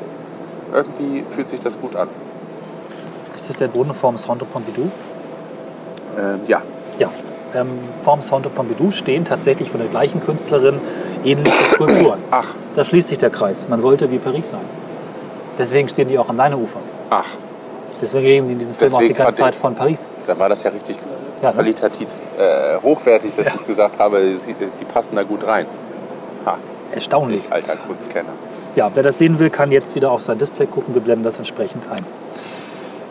irgendwie 0.73 1.25
fühlt 1.29 1.49
sich 1.49 1.61
das 1.61 1.81
gut 1.81 1.97
an. 1.97 2.09
Ist 3.35 3.49
das 3.49 3.57
der 3.57 3.69
Boden 3.69 3.93
vorm 3.93 4.17
Centre 4.17 4.45
Pompidou? 4.45 4.91
Ähm, 6.19 6.41
ja, 6.47 6.63
Ja. 6.99 7.09
Ähm, 7.55 7.69
vorm 8.03 8.21
Centre 8.21 8.51
Pompidou 8.51 8.91
stehen 8.91 9.25
tatsächlich 9.25 9.71
von 9.71 9.81
der 9.81 9.89
gleichen 9.89 10.21
Künstlerin 10.25 10.81
ähnliche 11.25 11.65
Skulpturen. 11.73 12.19
ach, 12.31 12.55
Da 12.75 12.85
schließt 12.85 13.09
sich 13.09 13.19
der 13.19 13.31
Kreis. 13.31 13.69
Man 13.69 13.83
wollte 13.83 14.11
wie 14.11 14.19
Paris 14.19 14.51
sein. 14.51 14.61
Deswegen 15.59 15.89
stehen 15.89 16.09
die 16.09 16.19
auch 16.19 16.29
an 16.29 16.37
deiner 16.37 16.59
Ufer. 16.59 16.81
ach, 17.11 17.29
Deswegen 18.01 18.27
reden 18.27 18.47
sie 18.49 18.55
in 18.55 18.59
diesem 18.59 18.75
Film 18.75 18.93
auch 18.93 18.99
die 18.99 19.09
Deswegen 19.09 19.25
ganze 19.25 19.39
Zeit 19.39 19.55
von 19.55 19.75
Paris. 19.77 20.11
da 20.27 20.37
war 20.39 20.49
das 20.49 20.65
ja 20.65 20.71
richtig 20.71 20.99
Ja, 21.41 21.49
ne? 21.51 21.55
qualitativ 21.55 22.09
äh, 22.37 22.77
hochwertig, 22.83 23.33
dass 23.37 23.47
ich 23.55 23.67
gesagt 23.67 23.99
habe, 24.01 24.21
die 24.21 24.85
passen 24.85 25.15
da 25.15 25.23
gut 25.23 25.47
rein. 25.47 25.67
Ha, 26.45 26.59
Erstaunlich. 26.91 27.43
ich 27.47 27.53
alter 27.53 27.77
Kunstkenner. 27.77 28.31
Ja, 28.75 28.91
wer 28.93 29.05
das 29.05 29.19
sehen 29.19 29.39
will, 29.39 29.49
kann 29.49 29.71
jetzt 29.71 29.95
wieder 29.95 30.11
auf 30.11 30.23
sein 30.23 30.39
Display 30.39 30.67
gucken. 30.67 30.93
Wir 30.93 31.03
blenden 31.03 31.23
das 31.25 31.37
entsprechend 31.37 31.85
ein. 31.89 32.05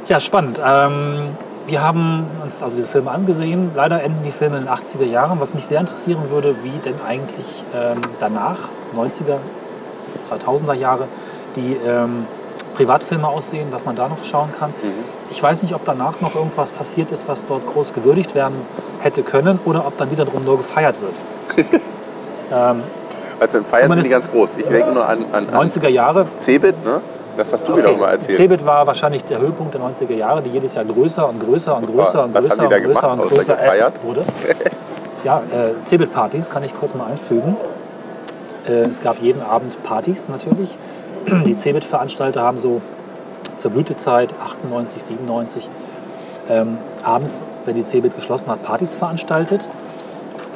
Ja, 0.07 0.19
spannend. 0.19 0.59
Ähm, 0.63 1.29
wir 1.67 1.81
haben 1.81 2.27
uns 2.41 2.61
also 2.61 2.75
diese 2.75 2.87
Filme 2.89 3.11
angesehen. 3.11 3.71
Leider 3.75 4.01
enden 4.03 4.23
die 4.23 4.31
Filme 4.31 4.57
in 4.57 4.65
den 4.65 4.73
80er 4.73 5.05
Jahren. 5.05 5.39
Was 5.39 5.53
mich 5.53 5.65
sehr 5.65 5.79
interessieren 5.79 6.29
würde, 6.29 6.55
wie 6.63 6.77
denn 6.79 6.95
eigentlich 7.07 7.63
ähm, 7.73 8.01
danach, 8.19 8.57
90er, 8.95 9.37
2000er 10.29 10.73
Jahre, 10.73 11.07
die 11.55 11.77
ähm, 11.85 12.25
Privatfilme 12.75 13.27
aussehen, 13.27 13.67
was 13.71 13.85
man 13.85 13.95
da 13.95 14.09
noch 14.09 14.23
schauen 14.23 14.49
kann. 14.57 14.73
Ich 15.29 15.41
weiß 15.41 15.61
nicht, 15.61 15.75
ob 15.75 15.85
danach 15.85 16.21
noch 16.21 16.35
irgendwas 16.35 16.71
passiert 16.71 17.11
ist, 17.11 17.27
was 17.27 17.45
dort 17.45 17.65
groß 17.67 17.93
gewürdigt 17.93 18.35
werden 18.35 18.55
hätte 18.99 19.23
können 19.23 19.59
oder 19.65 19.85
ob 19.85 19.97
dann 19.97 20.09
wiederum 20.11 20.43
nur 20.43 20.57
gefeiert 20.57 20.95
wird. 21.01 21.71
ähm, 22.51 22.83
Also 23.39 23.59
im 23.59 23.65
Feiern 23.65 23.91
sind 23.93 24.05
die 24.05 24.09
ganz 24.09 24.29
groß. 24.29 24.55
Ich 24.55 24.67
denke 24.67 24.91
nur 24.91 25.07
an, 25.07 25.25
an, 25.31 25.49
an 25.49 25.67
90er 25.69 25.89
Jahre 25.89 26.27
Cebit, 26.37 26.83
ne? 26.83 27.01
Das 27.37 27.51
hast 27.51 27.67
du 27.67 27.77
wieder 27.77 27.91
mal 27.93 28.11
erzählt. 28.11 28.37
Cebit 28.37 28.65
war 28.65 28.85
wahrscheinlich 28.85 29.23
der 29.23 29.39
Höhepunkt 29.39 29.73
der 29.73 29.81
90er 29.81 30.13
Jahre, 30.13 30.41
die 30.41 30.49
jedes 30.51 30.75
Jahr 30.75 30.85
größer 30.85 31.27
und 31.27 31.39
größer 31.39 31.75
und 31.75 31.87
größer 31.87 32.23
und 32.25 32.33
größer 32.33 32.63
und 32.63 32.69
größer 32.69 32.79
gemacht, 32.79 33.19
und 33.19 33.29
größer 33.29 33.55
gefeiert? 33.55 34.03
wurde. 34.03 34.23
Ja, 35.23 35.39
äh, 35.39 35.85
Cebit-Partys 35.85 36.49
kann 36.49 36.65
ich 36.65 36.77
kurz 36.77 36.93
mal 36.95 37.05
einfügen. 37.05 37.55
Äh, 38.67 38.89
es 38.89 38.99
gab 38.99 39.19
jeden 39.19 39.41
Abend 39.41 39.81
Partys 39.81 40.27
natürlich. 40.27 40.77
Die 41.45 41.55
Cebit-Veranstalter 41.55 42.41
haben 42.41 42.57
so 42.57 42.81
zur 43.55 43.71
Blütezeit 43.71 44.33
98, 44.43 45.01
97 45.01 45.69
ähm, 46.49 46.77
abends, 47.03 47.43
wenn 47.65 47.75
die 47.75 47.83
Cebit 47.83 48.15
geschlossen 48.15 48.47
hat, 48.47 48.63
Partys 48.63 48.95
veranstaltet. 48.95 49.67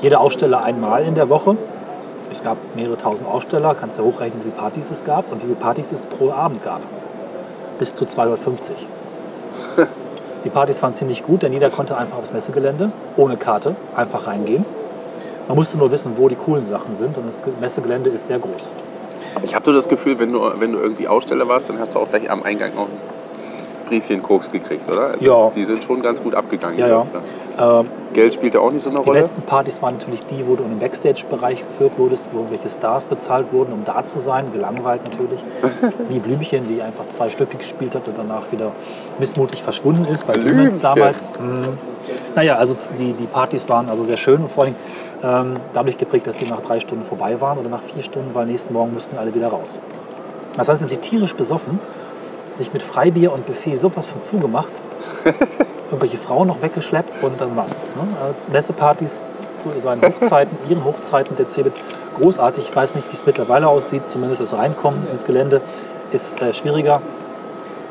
Jeder 0.01 0.19
Aussteller 0.19 0.63
einmal 0.63 1.03
in 1.03 1.15
der 1.15 1.29
Woche. 1.29 1.55
Es 2.31 2.43
gab 2.43 2.57
mehrere 2.75 2.97
tausend 2.97 3.27
Aussteller, 3.27 3.75
kannst 3.75 3.99
du 3.99 4.03
hochrechnen, 4.03 4.39
wie 4.39 4.49
viele 4.49 4.55
Partys 4.55 4.91
es 4.91 5.03
gab 5.03 5.31
und 5.31 5.41
wie 5.41 5.45
viele 5.45 5.55
Partys 5.55 5.91
es 5.91 6.05
pro 6.05 6.31
Abend 6.31 6.63
gab. 6.63 6.81
Bis 7.79 7.95
zu 7.95 8.05
250. 8.05 8.75
Die 10.43 10.49
Partys 10.49 10.81
waren 10.81 10.93
ziemlich 10.93 11.23
gut, 11.23 11.43
denn 11.43 11.53
jeder 11.53 11.69
konnte 11.69 11.97
einfach 11.97 12.17
aufs 12.17 12.33
Messegelände 12.33 12.91
ohne 13.15 13.37
Karte 13.37 13.75
einfach 13.95 14.27
reingehen. 14.27 14.65
Man 15.47 15.55
musste 15.55 15.77
nur 15.77 15.91
wissen, 15.91 16.13
wo 16.17 16.27
die 16.27 16.35
coolen 16.35 16.63
Sachen 16.63 16.95
sind 16.95 17.17
und 17.17 17.25
das 17.25 17.41
Messegelände 17.61 18.09
ist 18.09 18.27
sehr 18.27 18.39
groß. 18.39 18.71
Ich 19.43 19.55
habe 19.55 19.65
so 19.65 19.73
das 19.73 19.87
Gefühl, 19.87 20.19
wenn 20.19 20.33
du, 20.33 20.41
wenn 20.59 20.73
du 20.73 20.79
irgendwie 20.79 21.07
Aussteller 21.07 21.47
warst, 21.47 21.69
dann 21.69 21.79
hast 21.79 21.95
du 21.95 21.99
auch 21.99 22.09
gleich 22.09 22.29
am 22.29 22.43
Eingang 22.43 22.75
noch 22.75 22.83
ein 22.83 23.16
Briefchen 23.88 24.21
Koks 24.21 24.52
gekriegt, 24.52 24.88
oder? 24.88 25.08
Also 25.13 25.26
Ja. 25.26 25.52
Die 25.56 25.63
sind 25.63 25.84
schon 25.84 26.02
ganz 26.02 26.21
gut 26.21 26.36
abgegangen. 26.36 26.78
Ja, 26.78 26.86
die 26.88 26.91
ja. 27.60 27.80
Ähm, 27.80 27.88
Geld 28.13 28.34
spielte 28.34 28.62
auch 28.62 28.71
nicht 28.71 28.84
so 28.84 28.89
eine 28.89 29.00
Die 29.00 29.06
Rolle. 29.06 29.19
besten 29.19 29.41
Partys 29.43 29.82
waren 29.82 29.95
natürlich 29.95 30.26
die, 30.26 30.47
wo 30.47 30.56
du 30.56 30.63
in 30.63 30.69
den 30.69 30.80
Backstage-Bereich 30.80 31.65
geführt 31.67 31.97
wurdest, 31.97 32.30
wo 32.34 32.38
irgendwelche 32.39 32.69
Stars 32.69 33.06
bezahlt 33.06 33.52
wurden, 33.52 33.73
um 33.73 33.84
da 33.86 34.06
zu 34.06 34.19
sein, 34.19 34.52
gelangweilt 34.52 35.02
natürlich. 35.04 35.43
Wie 36.10 36.19
Blümchen, 36.19 36.67
die 36.67 36.82
einfach 36.82 37.08
zwei 37.10 37.30
Stücke 37.30 37.58
gespielt 37.58 37.95
hat 37.95 38.08
und 38.08 38.17
danach 38.17 38.52
wieder 38.52 38.71
missmutig 39.19 39.62
verschwunden 39.63 40.06
ist, 40.06 40.26
bei 40.28 40.34
Siemens 40.34 40.80
Blümchen. 40.80 40.82
damals. 40.82 41.32
Mhm. 41.39 41.78
Naja, 42.36 42.56
also 42.56 42.76
die, 43.00 43.13
die 43.13 43.26
Partys 43.26 43.67
waren 43.69 43.89
also 43.89 44.04
sehr 44.04 44.17
schön 44.17 44.41
und 44.41 44.52
vor 44.52 44.65
allem 44.65 44.76
ähm, 45.23 45.56
dadurch 45.73 45.97
geprägt, 45.97 46.28
dass 46.28 46.38
sie 46.38 46.45
nach 46.45 46.62
drei 46.62 46.80
Stunden 46.80 47.04
vorbei 47.04 47.39
waren 47.41 47.58
oder 47.58 47.69
nach 47.69 47.82
vier 47.82 48.04
Stunden, 48.04 48.34
weil 48.34 48.45
nächsten 48.45 48.73
Morgen 48.73 48.93
mussten 48.93 49.17
alle 49.17 49.34
wieder 49.34 49.47
raus. 49.47 49.80
Das 50.56 50.69
heißt, 50.69 50.80
sie 50.80 50.86
haben 50.86 50.89
sie 50.89 50.97
tierisch 50.97 51.36
besoffen, 51.36 51.80
sich 52.58 52.74
mit 52.74 52.84
Freibier 52.84 53.32
und 53.34 53.46
Buffet 53.46 53.76
sowas 53.78 54.08
von 54.08 54.22
zugemacht, 54.22 54.82
irgendwelche 55.88 56.17
Frauen 56.17 56.48
noch 56.48 56.62
weggeschleppt 56.62 57.24
und 57.24 57.39
dann 57.39 57.56
war's 57.56 57.76
das. 57.82 57.96
Ne? 57.96 58.02
Als 58.24 58.48
Messepartys 58.50 59.26
zu 59.58 59.70
seinen 59.80 60.02
Hochzeiten, 60.02 60.58
ihren 60.70 60.84
Hochzeiten 60.84 61.36
der 61.36 61.48
Cebit, 61.48 61.74
großartig. 62.15 62.70
Ich 62.70 62.76
weiß 62.76 62.96
nicht, 62.96 63.08
wie 63.10 63.13
es 63.13 63.26
mittlerweile 63.26 63.67
aussieht. 63.67 64.08
Zumindest 64.10 64.41
das 64.41 64.54
Reinkommen 64.54 65.08
ins 65.10 65.24
Gelände 65.24 65.62
ist 66.12 66.41
äh, 66.41 66.54
schwieriger. 66.54 67.02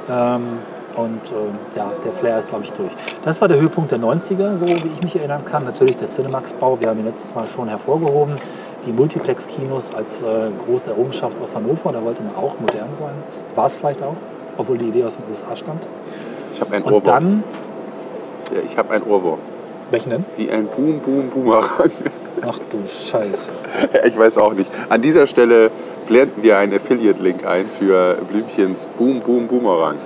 Ähm, 0.09 0.59
und 0.97 1.21
äh, 1.31 1.77
ja, 1.77 1.93
der 2.05 2.13
Flair 2.13 2.39
ist, 2.39 2.49
glaube 2.49 2.65
ich, 2.65 2.73
durch. 2.73 2.93
Das 3.23 3.41
war 3.41 3.49
der 3.49 3.59
Höhepunkt 3.59 3.93
der 3.93 3.99
90er, 3.99 4.57
so 4.57 4.67
wie 4.67 4.91
ich 4.95 5.03
mich 5.03 5.17
erinnern 5.17 5.45
kann. 5.45 5.65
Natürlich 5.65 5.97
der 5.97 6.09
Cinemax-Bau, 6.09 6.81
wir 6.81 6.89
haben 6.89 6.99
ihn 6.99 7.05
letztes 7.05 7.35
Mal 7.35 7.45
schon 7.47 7.69
hervorgehoben. 7.69 8.37
Die 8.87 8.93
Multiplex-Kinos 8.93 9.95
als 9.95 10.23
äh, 10.23 10.27
große 10.65 10.91
Errungenschaft 10.91 11.41
aus 11.41 11.55
Hannover, 11.55 11.93
da 11.93 12.03
wollte 12.03 12.23
man 12.23 12.35
auch 12.37 12.59
modern 12.61 12.95
sein. 12.95 13.15
War 13.55 13.67
es 13.67 13.77
vielleicht 13.77 14.03
auch, 14.03 14.15
obwohl 14.57 14.79
die 14.79 14.87
Idee 14.87 15.05
aus 15.05 15.17
den 15.17 15.25
USA 15.31 15.55
stammt. 15.57 15.87
Ich 16.53 16.61
habe 16.61 16.75
einen 16.75 16.85
Und 16.85 16.93
Ohrwurm. 16.93 17.05
dann, 17.05 17.45
Ja, 18.55 18.61
ich 18.65 18.77
habe 18.79 18.91
einen 18.95 19.05
Ohrwurm. 19.05 19.39
welchen 19.91 20.11
denn? 20.11 20.25
Wie 20.37 20.51
ein 20.51 20.67
Boom, 20.67 21.01
Boom, 21.01 21.29
Boomerang. 21.31 21.91
Ach 22.43 22.59
du 22.71 22.79
Scheiße. 22.87 23.49
ich 24.07 24.19
weiß 24.19 24.39
auch 24.39 24.53
nicht. 24.53 24.71
An 24.89 25.01
dieser 25.03 25.27
Stelle 25.27 25.71
blenden 26.07 26.43
wir 26.43 26.59
einen 26.59 26.75
Affiliate-Link 26.75 27.47
ein 27.47 27.65
für 27.67 28.17
Blümchens 28.31 28.87
Boom, 28.99 29.21
Boom, 29.21 29.47
Boomerang. 29.47 29.97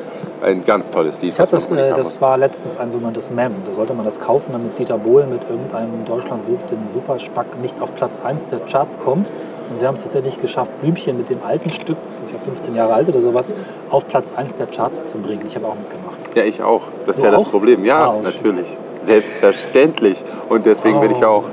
Ein 0.43 0.65
ganz 0.65 0.89
tolles 0.89 1.21
Lied. 1.21 1.35
Ich 1.35 1.41
habe 1.41 1.51
das, 1.51 1.71
äh, 1.71 1.93
das 1.95 2.21
war 2.23 2.39
letztens 2.39 2.79
ein 2.79 2.91
sogenanntes 2.91 3.31
Mem. 3.31 3.57
Da 3.67 3.73
sollte 3.75 3.93
man 3.93 4.07
das 4.07 4.21
kaufen, 4.21 4.53
damit 4.53 4.79
Dieter 4.79 4.97
Bohlen 4.97 5.29
mit 5.31 5.43
irgendeinem 5.49 6.05
Deutschland 6.07 6.47
sucht 6.47 6.71
den 6.71 6.89
Superspack 6.89 7.61
nicht 7.61 7.81
auf 7.83 7.95
Platz 7.95 8.19
1 8.25 8.47
der 8.47 8.61
Charts 8.61 8.99
kommt. 8.99 9.31
Und 9.69 9.79
sie 9.79 9.87
haben 9.87 9.95
es 9.95 10.03
tatsächlich 10.03 10.39
geschafft, 10.41 10.71
Blümchen 10.81 11.19
mit 11.19 11.29
dem 11.29 11.43
alten 11.43 11.71
Stück, 11.71 11.99
das 12.09 12.21
ist 12.21 12.33
ja 12.33 12.39
15 12.39 12.75
Jahre 12.75 12.95
alt 12.95 13.09
oder 13.09 13.21
sowas, 13.21 13.53
auf 13.91 14.09
Platz 14.09 14.33
1 14.35 14.55
der 14.55 14.67
Charts 14.67 15.05
zu 15.05 15.19
bringen. 15.19 15.43
Ich 15.47 15.57
habe 15.57 15.67
auch 15.67 15.75
mitgemacht. 15.77 16.19
Ja, 16.35 16.43
ich 16.45 16.63
auch. 16.63 16.83
Das 17.07 17.17
ist 17.17 17.23
Du 17.23 17.27
ja 17.27 17.33
das 17.33 17.43
auch? 17.45 17.51
Problem. 17.51 17.85
Ja, 17.85 18.11
Ah, 18.11 18.15
natürlich. 18.23 18.77
Selbstverständlich. 19.01 20.23
Und 20.49 20.65
deswegen 20.67 20.99
Oh. 20.99 21.03
werde 21.03 21.15
ich 21.15 21.25
auch 21.25 21.45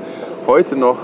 heute 0.46 0.76
noch 0.76 0.96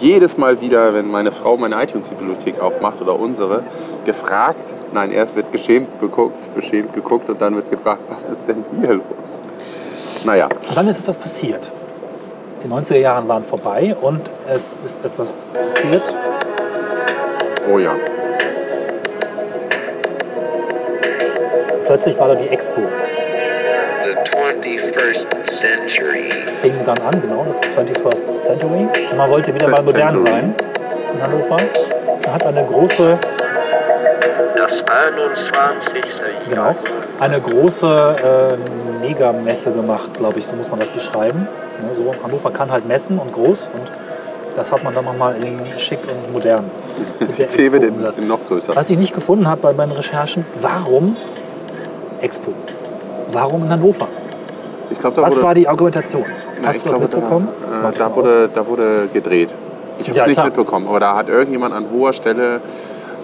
jedes 0.00 0.36
Mal 0.36 0.60
wieder, 0.60 0.94
wenn 0.94 1.10
meine 1.10 1.32
Frau 1.32 1.56
meine 1.56 1.82
iTunes-Bibliothek 1.82 2.60
aufmacht 2.60 3.00
oder 3.00 3.18
unsere, 3.18 3.64
gefragt, 4.04 4.74
nein, 4.92 5.12
erst 5.12 5.36
wird 5.36 5.52
geschämt 5.52 6.00
geguckt, 6.00 6.54
beschämt 6.54 6.92
geguckt 6.92 7.28
und 7.30 7.40
dann 7.40 7.56
wird 7.56 7.70
gefragt, 7.70 8.02
was 8.08 8.28
ist 8.28 8.46
denn 8.48 8.64
hier 8.80 8.94
los? 8.94 9.40
Naja, 10.24 10.46
Und 10.46 10.76
dann 10.76 10.88
ist 10.88 11.00
etwas 11.00 11.16
passiert. 11.16 11.72
Die 12.62 12.68
90er 12.68 12.96
Jahre 12.96 13.28
waren 13.28 13.44
vorbei 13.44 13.96
und 14.00 14.22
es 14.48 14.76
ist 14.84 15.04
etwas 15.04 15.34
passiert. 15.52 16.16
Oh 17.72 17.78
ja. 17.78 17.94
Plötzlich 21.86 22.18
war 22.18 22.28
da 22.28 22.34
die 22.34 22.48
Expo. 22.48 22.80
The 24.96 25.02
21st 25.02 25.60
century. 25.60 26.30
Fing 26.54 26.78
dann 26.84 26.98
an, 26.98 27.20
genau, 27.20 27.44
das 27.44 27.60
21st 27.60 28.44
Century. 28.44 28.88
Und 29.10 29.16
man 29.16 29.28
wollte 29.28 29.54
wieder 29.54 29.68
mal 29.68 29.82
modern 29.82 30.08
Century. 30.08 30.30
sein 30.30 30.54
in 31.12 31.22
Hannover. 31.22 31.56
Man 32.24 32.34
hat 32.34 32.46
eine 32.46 32.64
große, 32.64 33.18
Das 34.56 34.82
21. 34.88 36.02
genau, 36.48 36.74
eine 37.20 37.40
große 37.40 38.56
äh, 38.58 39.00
Megamesse 39.06 39.70
gemacht, 39.72 40.14
glaube 40.14 40.38
ich, 40.38 40.46
so 40.46 40.56
muss 40.56 40.70
man 40.70 40.80
das 40.80 40.90
beschreiben. 40.90 41.46
Ne, 41.82 41.92
so, 41.92 42.12
Hannover 42.22 42.50
kann 42.50 42.72
halt 42.72 42.86
messen 42.88 43.18
und 43.18 43.32
groß 43.32 43.70
und 43.74 43.92
das 44.54 44.72
hat 44.72 44.82
man 44.82 44.94
dann 44.94 45.04
nochmal 45.04 45.36
in 45.36 45.60
schick 45.78 45.98
und 46.08 46.32
modern. 46.32 46.70
den, 47.20 47.28
umgesetzt. 47.28 48.18
den 48.18 48.28
noch 48.28 48.40
größer. 48.48 48.74
Was 48.74 48.88
ich 48.88 48.96
nicht 48.98 49.14
gefunden 49.14 49.46
habe 49.46 49.60
bei 49.60 49.74
meinen 49.74 49.92
Recherchen, 49.92 50.46
warum 50.60 51.16
Expo? 52.20 52.54
Warum 53.28 53.64
in 53.64 53.70
Hannover? 53.70 54.08
Da 55.02 55.22
Was 55.22 55.36
wurde, 55.36 55.44
war 55.46 55.54
die 55.54 55.68
Argumentation? 55.68 56.24
Na, 56.62 56.68
Hast 56.68 56.84
du 56.86 56.90
das 56.90 56.98
mitbekommen? 57.00 57.48
Da, 57.70 57.76
Mach 57.82 57.94
äh, 57.94 57.98
da, 57.98 58.14
wurde, 58.16 58.48
da 58.52 58.66
wurde 58.66 59.08
gedreht. 59.12 59.54
Ich 59.98 60.08
habe 60.08 60.10
es 60.12 60.16
Ja, 60.16 60.26
nicht 60.26 60.34
klar. 60.34 60.46
mitbekommen, 60.46 60.86
aber 60.88 61.00
da 61.00 61.16
hat 61.16 61.28
irgendjemand 61.28 61.74
an 61.74 61.86
hoher 61.92 62.12
Stelle 62.12 62.60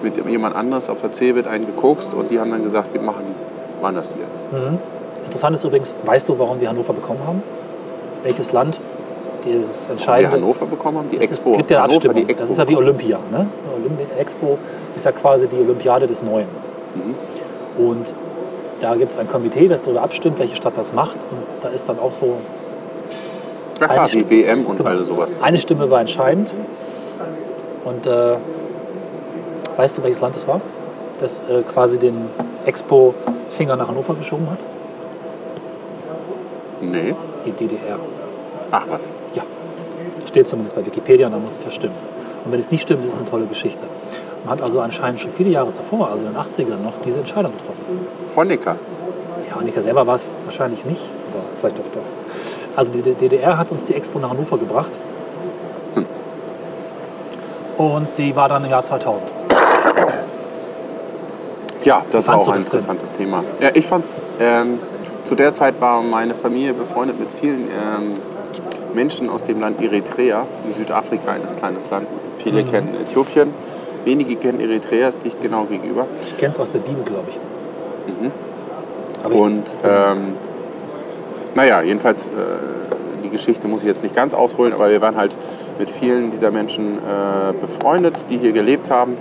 mit 0.03 0.17
jemand 0.27 0.57
anderes 0.57 0.89
auf 0.89 1.01
der 1.01 1.13
Cebit 1.13 1.47
einen 1.47 1.67
gekokst 1.67 2.15
und 2.15 2.31
die 2.31 2.41
haben 2.41 2.51
dann 2.51 2.63
gesagt, 2.63 2.93
wir 2.93 3.01
machen 3.01 3.23
die 3.29 3.83
woanders 3.83 4.15
hier. 4.15 4.25
aus. 4.59 4.71
Mhm. 4.71 4.79
Interessant 5.25 5.55
ist 5.55 5.65
übrigens, 5.65 5.95
weißt 6.05 6.29
du, 6.29 6.39
warum 6.39 6.61
wir 6.61 6.69
Hannover 6.69 6.93
bekommen 6.93 7.21
haben? 7.27 7.43
Welches 8.25 8.53
Land 8.53 8.81
dieses 9.45 9.87
Wir 9.87 9.93
entscheidende... 9.93 10.37
Hannover 10.37 10.67
bekommen 10.67 10.99
haben, 10.99 11.09
die 11.09 11.17
es 11.19 11.31
Expo. 11.31 11.53
ist, 11.53 11.57
gibt 11.59 11.71
ja 11.71 11.85
eine 11.85 11.93
Hannover, 11.93 12.09
Abstimmung. 12.11 12.37
das 12.39 12.51
ist 12.51 12.59
ja 12.59 12.69
wie. 12.69 12.77
Olympia. 12.77 13.19
Ne? 13.31 13.47
Olympi 13.77 14.05
Expo 14.19 14.59
ist 14.97 15.05
ja 15.05 15.13
quasi 15.13 15.47
die 15.47 15.57
Olympiade 15.57 16.07
des 16.07 16.23
Neuen. 16.23 16.47
Mhm. 16.95 17.85
Und 17.87 18.13
da 18.83 18.97
gibt 18.97 19.13
es 19.13 19.17
ein 19.19 19.29
Komitee, 19.29 19.69
das 19.69 19.83
darüber 19.83 20.03
abstimmt, 20.03 20.39
welche 20.41 20.57
Stadt 20.57 20.77
das 20.77 20.93
macht. 20.93 21.19
Und 21.31 21.39
da 21.63 21.69
ist 21.69 21.89
dann 21.89 21.99
auch 22.01 22.11
so, 22.13 22.35
Ja 23.81 23.87
klar, 23.89 24.01
eine 24.13 24.25
die 24.25 24.29
WM 24.31 24.67
und 24.67 24.77
Genau. 24.77 24.91
all 24.91 25.03
sowas. 25.03 25.39
eine 25.41 25.59
Stimme 25.61 25.89
war 25.91 26.01
entscheidend. 26.01 26.53
Und 27.85 28.07
äh, 28.07 28.37
weißt 29.77 29.99
du, 29.99 30.03
welches 30.03 30.21
Land 30.21 30.37
es 30.37 30.47
war, 30.49 30.61
das 31.19 31.45
äh, 31.49 31.63
quasi 31.63 31.99
den 31.99 32.29
Expo-Finger 32.67 33.77
nach 33.77 33.89
Hannover 33.89 34.15
geschoben 34.15 34.49
hat? 34.51 34.59
Nee. 36.81 37.15
Die 37.45 37.53
DDR. 37.53 37.99
Ach 38.73 38.85
was. 38.89 39.13
Ja, 39.35 39.43
steht 40.27 40.49
zumindest 40.49 40.75
bei 40.75 40.85
Wikipedia 40.85 41.27
und 41.27 41.33
da 41.33 41.39
muss 41.39 41.53
es 41.53 41.65
ja 41.65 41.71
stimmen. 41.71 41.95
Und 42.45 42.51
wenn 42.53 42.59
es 42.59 42.71
nicht 42.71 42.83
stimmt, 42.83 43.05
ist 43.05 43.13
es 43.13 43.17
eine 43.17 43.27
tolle 43.29 43.47
Geschichte. 43.47 43.85
Man 44.45 44.55
hat 44.55 44.63
also 44.63 44.81
anscheinend 44.81 45.21
schon 45.21 45.31
viele 45.31 45.51
Jahre 45.51 45.73
zuvor, 45.73 46.09
also 46.09 46.27
in 46.27 46.33
den 46.33 46.41
80ern 46.43 46.83
noch, 46.83 46.99
diese 47.05 47.21
Entscheidung 47.21 47.53
getroffen. 47.53 47.85
Honecker. 48.35 48.77
Ja, 49.51 49.57
Annika 49.57 49.81
selber 49.81 50.07
war 50.07 50.15
es 50.17 50.27
wahrscheinlich 50.45 50.85
nicht, 50.85 51.01
aber 51.33 51.45
vielleicht 51.61 51.79
doch 51.79 51.85
doch. 51.93 52.01
Also 52.77 52.91
die 52.93 53.03
DDR 53.03 53.57
hat 53.59 53.71
uns 53.71 53.85
die 53.85 53.95
Expo 53.95 54.19
nach 54.19 54.31
Hannover 54.31 54.59
gebracht. 54.59 54.91
Und 57.79 58.17
die 58.19 58.35
war 58.37 58.49
dann 58.49 58.65
im 58.65 58.71
Jahr 58.71 58.85
2000. 58.85 59.33
Ja, 61.85 62.03
das 62.11 62.25
ist 62.25 62.31
fandst 62.31 62.49
auch 62.49 62.53
ein 62.53 62.59
das 62.61 62.69
denn? 62.69 62.79
interessantes 62.81 63.13
Thema. 63.13 63.43
Ja, 63.61 63.71
ich 63.75 63.87
fand's. 63.87 64.15
Ähm, 64.41 64.79
zu 65.25 65.35
der 65.35 65.53
Zeit 65.55 65.81
war 65.81 66.03
meine 66.03 66.35
Familie 66.35 66.75
befreundet 66.75 67.19
mit 67.19 67.33
vielen 67.33 67.69
ähm, 67.69 68.15
Menschen 68.95 69.29
aus 69.31 69.43
dem 69.43 69.61
Land 69.61 69.81
Eritrea. 69.83 70.47
In 70.67 70.75
Südafrika, 70.75 71.33
ein 71.33 71.43
kleines 71.47 71.91
Land. 71.91 72.07
Viele 72.37 72.63
Mhm. 72.63 72.71
kennen 72.71 72.95
Äthiopien. 73.01 73.53
Wenige 74.05 74.37
kennen 74.37 74.61
Eritrea, 74.61 75.09
ist 75.09 75.25
nicht 75.25 75.41
genau 75.41 75.65
gegenüber. 75.65 76.07
Ich 76.25 76.37
kenne 76.37 76.53
es 76.53 76.61
aus 76.61 76.71
der 76.71 76.81
Bibel, 76.81 77.03
glaube 77.05 77.27
ich. 77.31 77.39
Aber 79.25 79.35
ich, 79.35 79.41
Und 79.41 79.65
ähm, 79.85 80.35
naja, 81.55 81.83
jedenfalls, 81.83 82.29
äh, 82.29 82.31
die 83.23 83.31
Geschichte 83.31 83.69
muss 83.69 83.81
ich 83.81 83.87
jetzt 83.87 84.03
nicht 84.03 84.15
ganz 84.15 84.35
ausholen, 84.35 84.73
aber 84.73 84.91
wir 84.91 85.01
waren 85.01 85.17
halt 85.17 85.33
mit 85.79 85.91
vielen 85.91 86.31
dieser 86.31 86.51
Menschen 86.51 86.99
äh, 86.99 87.53
befreundet, 87.61 88.27
die 88.31 88.39
hier 88.39 88.53
gelebt 88.53 88.91
haben. 88.91 89.17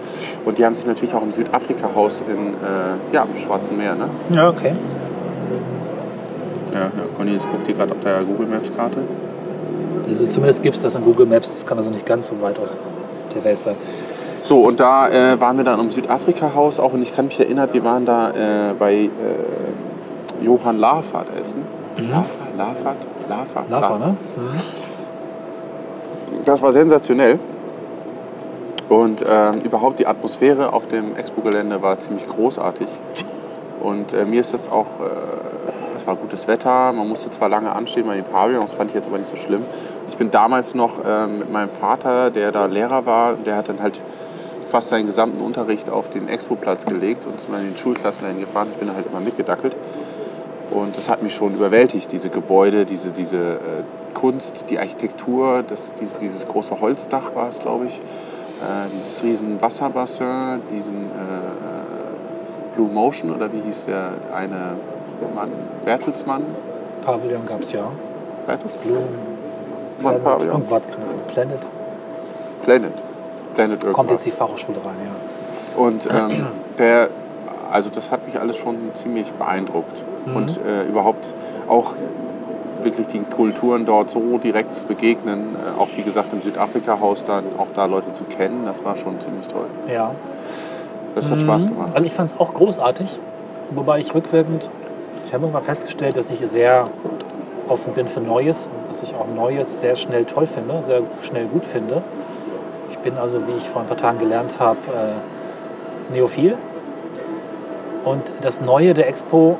Und 0.45 0.57
die 0.57 0.65
haben 0.65 0.75
sich 0.75 0.85
natürlich 0.85 1.13
auch 1.13 1.21
im 1.21 1.31
Südafrika-Haus 1.31 2.23
in, 2.27 2.47
äh, 2.47 3.13
ja, 3.13 3.23
im 3.23 3.39
Schwarzen 3.39 3.77
Meer. 3.77 3.95
Ne? 3.95 4.09
ja, 4.33 4.49
okay. 4.49 4.73
Ja, 6.73 6.79
ja, 6.79 6.89
Cornelis 7.15 7.43
guckt 7.43 7.65
hier 7.65 7.75
gerade 7.75 7.91
auf 7.91 7.99
der 7.99 8.21
Google 8.21 8.47
Maps-Karte. 8.47 8.99
Also 10.07 10.25
zumindest 10.27 10.63
gibt 10.63 10.75
es 10.75 10.81
das 10.81 10.95
in 10.95 11.03
Google 11.03 11.25
Maps. 11.25 11.51
Das 11.53 11.65
kann 11.65 11.77
also 11.77 11.89
nicht 11.89 12.05
ganz 12.05 12.27
so 12.27 12.41
weit 12.41 12.59
aus 12.59 12.77
der 13.35 13.43
Welt 13.43 13.59
sein. 13.59 13.75
So, 14.41 14.61
und 14.61 14.79
da 14.79 15.07
äh, 15.09 15.39
waren 15.39 15.57
wir 15.57 15.63
dann 15.63 15.79
im 15.79 15.89
Südafrika-Haus 15.89 16.79
auch. 16.79 16.93
Und 16.93 17.01
ich 17.01 17.15
kann 17.15 17.25
mich 17.25 17.39
erinnern, 17.39 17.69
wir 17.71 17.83
waren 17.83 18.05
da 18.05 18.31
äh, 18.31 18.73
bei 18.77 18.93
äh, 18.93 19.09
Johann 20.41 20.77
Lafert 20.77 21.27
essen. 21.39 21.63
Lafert? 21.97 22.57
Lafert? 22.57 22.97
Lafert? 23.29 23.69
Lava, 23.69 23.97
ne? 23.99 24.15
Das 26.45 26.61
war 26.61 26.71
sensationell. 26.71 27.39
Und 28.89 29.23
ähm, 29.27 29.59
überhaupt 29.63 29.99
die 29.99 30.07
Atmosphäre 30.07 30.73
auf 30.73 30.87
dem 30.87 31.15
Expo-Gelände 31.15 31.81
war 31.81 31.99
ziemlich 31.99 32.27
großartig. 32.27 32.87
Und 33.81 34.13
äh, 34.13 34.25
mir 34.25 34.41
ist 34.41 34.53
das 34.53 34.69
auch, 34.69 34.99
äh, 34.99 35.95
es 35.95 36.05
war 36.05 36.15
gutes 36.15 36.47
Wetter, 36.47 36.91
man 36.91 37.07
musste 37.07 37.29
zwar 37.29 37.47
lange 37.47 37.73
anstehen 37.73 38.05
bei 38.05 38.15
den 38.15 38.25
Pavillons, 38.25 38.73
fand 38.73 38.89
ich 38.89 38.95
jetzt 38.95 39.07
aber 39.07 39.17
nicht 39.17 39.29
so 39.29 39.37
schlimm. 39.37 39.63
Ich 40.07 40.17
bin 40.17 40.29
damals 40.29 40.75
noch 40.75 40.99
ähm, 41.05 41.39
mit 41.39 41.51
meinem 41.51 41.69
Vater, 41.69 42.31
der 42.31 42.51
da 42.51 42.65
Lehrer 42.65 43.05
war, 43.05 43.35
der 43.35 43.55
hat 43.55 43.69
dann 43.69 43.81
halt 43.81 44.01
fast 44.71 44.89
seinen 44.89 45.05
gesamten 45.05 45.41
Unterricht 45.41 45.89
auf 45.89 46.09
den 46.09 46.29
Expo-Platz 46.29 46.85
gelegt 46.85 47.25
und 47.25 47.35
ist 47.35 47.49
mal 47.49 47.59
in 47.59 47.71
den 47.71 47.77
Schulklassen 47.77 48.23
dahin 48.23 48.39
gefahren. 48.39 48.69
Ich 48.71 48.77
bin 48.77 48.93
halt 48.95 49.05
immer 49.05 49.19
mitgedackelt. 49.19 49.75
Und 50.71 50.95
das 50.95 51.09
hat 51.09 51.21
mich 51.21 51.35
schon 51.35 51.53
überwältigt, 51.53 52.09
diese 52.13 52.29
Gebäude, 52.29 52.85
diese, 52.85 53.11
diese 53.11 53.37
äh, 53.37 53.57
Kunst, 54.13 54.65
die 54.69 54.79
Architektur, 54.79 55.63
das, 55.67 55.93
dieses, 55.95 56.15
dieses 56.15 56.47
große 56.47 56.79
Holzdach 56.79 57.35
war 57.35 57.49
es, 57.49 57.59
glaube 57.59 57.87
ich, 57.87 57.97
äh, 57.97 58.87
dieses 58.95 59.21
riesen 59.23 59.61
Wasserbassin, 59.61 60.61
diesen 60.71 61.07
äh, 61.07 62.75
Blue 62.75 62.87
Motion 62.87 63.35
oder 63.35 63.51
wie 63.51 63.59
hieß 63.59 63.85
der 63.87 64.13
eine 64.33 64.77
Mann, 65.35 65.51
Bertelsmann? 65.83 66.43
Pavillon 67.01 67.45
gab 67.45 67.61
es 67.61 67.73
ja. 67.73 67.91
Bertelsmann? 68.47 68.85
Blue, 68.85 69.03
Mann, 70.01 70.23
Pavillon. 70.23 70.63
Planet. 71.27 71.59
Planet. 72.63 73.10
Planet 73.55 73.83
irgendwas. 73.83 73.93
Kommt 73.93 74.11
jetzt 74.11 74.25
die 74.25 74.31
Fachhochschule 74.31 74.77
rein, 74.77 74.95
ja. 75.05 75.81
Und 75.83 76.07
ähm, 76.11 76.47
der, 76.77 77.09
also 77.71 77.89
das 77.89 78.11
hat 78.11 78.25
mich 78.25 78.39
alles 78.39 78.57
schon 78.57 78.75
ziemlich 78.93 79.31
beeindruckt. 79.33 80.03
Und 80.35 80.59
äh, 80.63 80.83
überhaupt 80.87 81.33
auch 81.67 81.95
wirklich 82.83 83.07
die 83.07 83.19
Kulturen 83.19 83.85
dort 83.85 84.09
so 84.09 84.37
direkt 84.37 84.73
zu 84.73 84.83
begegnen, 84.83 85.55
äh, 85.55 85.79
auch 85.79 85.87
wie 85.95 86.03
gesagt 86.03 86.33
im 86.33 86.41
Südafrika-Haus 86.41 87.25
dann 87.25 87.43
auch 87.57 87.67
da 87.75 87.85
Leute 87.85 88.11
zu 88.11 88.23
kennen, 88.23 88.65
das 88.65 88.83
war 88.83 88.97
schon 88.97 89.19
ziemlich 89.19 89.47
toll. 89.47 89.67
Ja. 89.91 90.11
Das 91.15 91.31
hat 91.31 91.41
Spaß 91.41 91.65
gemacht. 91.65 91.91
Also 91.93 92.05
ich 92.05 92.13
fand 92.13 92.31
es 92.31 92.39
auch 92.39 92.53
großartig, 92.53 93.07
wobei 93.71 93.99
ich 93.99 94.13
rückwirkend, 94.13 94.69
ich 95.25 95.33
habe 95.33 95.43
irgendwann 95.43 95.63
festgestellt, 95.63 96.17
dass 96.17 96.29
ich 96.29 96.39
sehr 96.47 96.85
offen 97.67 97.93
bin 97.93 98.07
für 98.07 98.21
Neues 98.21 98.67
und 98.67 98.89
dass 98.89 99.01
ich 99.03 99.13
auch 99.15 99.27
Neues 99.35 99.81
sehr 99.81 99.95
schnell 99.95 100.25
toll 100.25 100.47
finde, 100.47 100.81
sehr 100.81 101.01
schnell 101.21 101.45
gut 101.45 101.65
finde. 101.65 102.01
Ich 103.03 103.09
bin 103.09 103.17
also, 103.17 103.39
wie 103.47 103.53
ich 103.57 103.67
vor 103.67 103.81
ein 103.81 103.87
paar 103.87 103.97
Tagen 103.97 104.19
gelernt 104.19 104.59
habe, 104.59 104.77
äh, 104.93 106.13
Neophil. 106.13 106.55
Und 108.05 108.21
das 108.41 108.61
Neue 108.61 108.93
der 108.93 109.07
Expo 109.07 109.57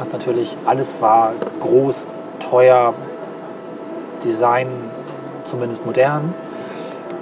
hat 0.00 0.12
natürlich, 0.12 0.56
alles 0.66 0.96
war 1.00 1.34
groß, 1.60 2.08
teuer, 2.40 2.94
Design 4.24 4.66
zumindest 5.44 5.86
modern. 5.86 6.34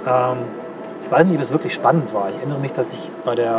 Ähm, 0.07 0.37
ich 1.03 1.11
weiß 1.11 1.27
nicht, 1.27 1.35
ob 1.35 1.41
es 1.41 1.51
wirklich 1.51 1.75
spannend 1.75 2.11
war. 2.15 2.29
Ich 2.31 2.37
erinnere 2.37 2.57
mich, 2.57 2.73
dass 2.73 2.91
ich 2.91 3.11
bei, 3.23 3.35
der, 3.35 3.57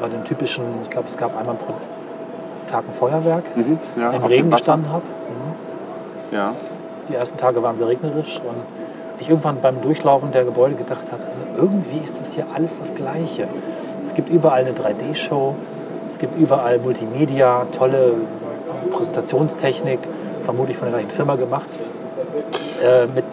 bei 0.00 0.08
dem 0.08 0.24
typischen, 0.24 0.64
ich 0.82 0.90
glaube, 0.90 1.06
es 1.06 1.16
gab 1.16 1.38
einmal 1.38 1.54
pro 1.54 1.74
Tag 2.68 2.82
ein 2.88 2.92
Feuerwerk, 2.92 3.56
Mhm, 3.56 3.78
ja, 3.94 4.10
im 4.10 4.24
Regen 4.24 4.50
gestanden 4.50 4.90
habe. 4.90 5.04
Ja. 6.32 6.54
Die 7.08 7.14
ersten 7.14 7.38
Tage 7.38 7.62
waren 7.62 7.76
sehr 7.76 7.86
regnerisch 7.86 8.40
und 8.40 8.56
ich 9.22 9.30
irgendwann 9.30 9.60
beim 9.60 9.80
Durchlaufen 9.80 10.32
der 10.32 10.44
Gebäude 10.44 10.74
gedacht 10.74 11.10
habe, 11.10 11.22
also 11.24 11.38
irgendwie 11.56 11.98
ist 12.02 12.20
das 12.20 12.34
hier 12.34 12.46
alles 12.54 12.78
das 12.78 12.94
Gleiche. 12.94 13.48
Es 14.04 14.14
gibt 14.14 14.28
überall 14.28 14.62
eine 14.62 14.72
3D-Show, 14.72 15.54
es 16.10 16.18
gibt 16.18 16.36
überall 16.36 16.78
Multimedia, 16.78 17.66
tolle 17.76 18.14
Präsentationstechnik, 18.90 20.00
vermutlich 20.44 20.76
von 20.76 20.88
der 20.88 20.98
gleichen 20.98 21.14
Firma 21.14 21.36
gemacht, 21.36 21.68
äh, 22.82 23.06
mit 23.06 23.24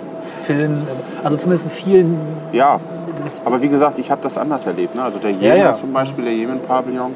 Filmen, 0.44 0.88
also 1.24 1.38
zumindest 1.38 1.66
in 1.66 1.72
vielen. 1.72 2.18
ja, 2.54 2.80
aber 3.44 3.62
wie 3.62 3.68
gesagt, 3.68 4.00
ich 4.00 4.12
habe 4.12 4.22
das 4.22 4.38
anders 4.38 4.66
erlebt. 4.66 4.96
Ne? 4.96 5.04
Also 5.04 5.20
der 5.20 5.32
Ja, 5.32 5.54
Jemen 5.54 5.58
ja. 5.58 5.74
zum 5.74 5.92
Beispiel, 5.92 6.24
der 6.24 6.34
Jemen-Pavillon. 6.34 7.16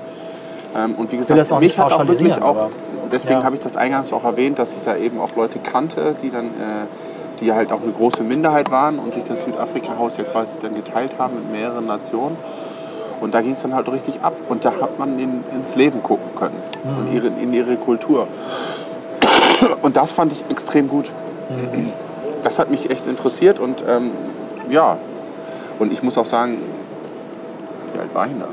Ähm, 0.75 0.95
und 0.95 1.11
wie 1.11 1.17
gesagt, 1.17 1.59
mich 1.59 1.79
hat 1.79 1.93
auch 1.93 2.07
wirklich 2.07 2.41
auch, 2.41 2.69
deswegen 3.11 3.39
ja. 3.39 3.43
habe 3.45 3.55
ich 3.55 3.61
das 3.61 3.77
eingangs 3.77 4.11
auch 4.11 4.25
erwähnt, 4.25 4.59
dass 4.59 4.73
ich 4.73 4.81
da 4.81 4.97
eben 4.97 5.19
auch 5.19 5.35
Leute 5.35 5.59
kannte, 5.59 6.15
die 6.21 6.29
dann 6.29 6.47
äh, 6.47 6.85
die 7.43 7.53
halt 7.53 7.71
auch 7.71 7.81
eine 7.81 7.91
große 7.91 8.23
Minderheit 8.23 8.71
waren 8.71 8.99
und 8.99 9.13
sich 9.13 9.23
das 9.23 9.43
Südafrika-Haus 9.43 10.17
ja 10.17 10.23
quasi 10.23 10.59
dann 10.59 10.73
geteilt 10.75 11.11
haben 11.19 11.35
mit 11.35 11.51
mehreren 11.51 11.85
Nationen. 11.85 12.37
Und 13.21 13.33
da 13.33 13.41
ging 13.41 13.53
es 13.53 13.61
dann 13.61 13.73
halt 13.75 13.87
richtig 13.89 14.21
ab. 14.21 14.33
Und 14.49 14.65
da 14.65 14.71
hat 14.81 14.97
man 14.99 15.17
in, 15.19 15.43
ins 15.53 15.75
Leben 15.75 16.01
gucken 16.03 16.35
können 16.35 16.55
und 16.83 17.13
ihre, 17.13 17.27
in 17.27 17.53
ihre 17.53 17.75
Kultur. 17.75 18.27
Und 19.81 19.95
das 19.95 20.11
fand 20.11 20.31
ich 20.33 20.43
extrem 20.49 20.89
gut. 20.89 21.11
Das 22.41 22.59
hat 22.59 22.69
mich 22.69 22.89
echt 22.91 23.07
interessiert 23.07 23.59
und 23.59 23.83
ähm, 23.87 24.11
ja. 24.69 24.97
Und 25.79 25.93
ich 25.93 26.03
muss 26.03 26.17
auch 26.17 26.25
sagen, 26.25 26.57
wie 27.93 27.99
alt 27.99 28.13
war 28.13 28.25
ich 28.25 28.33
da? 28.39 28.47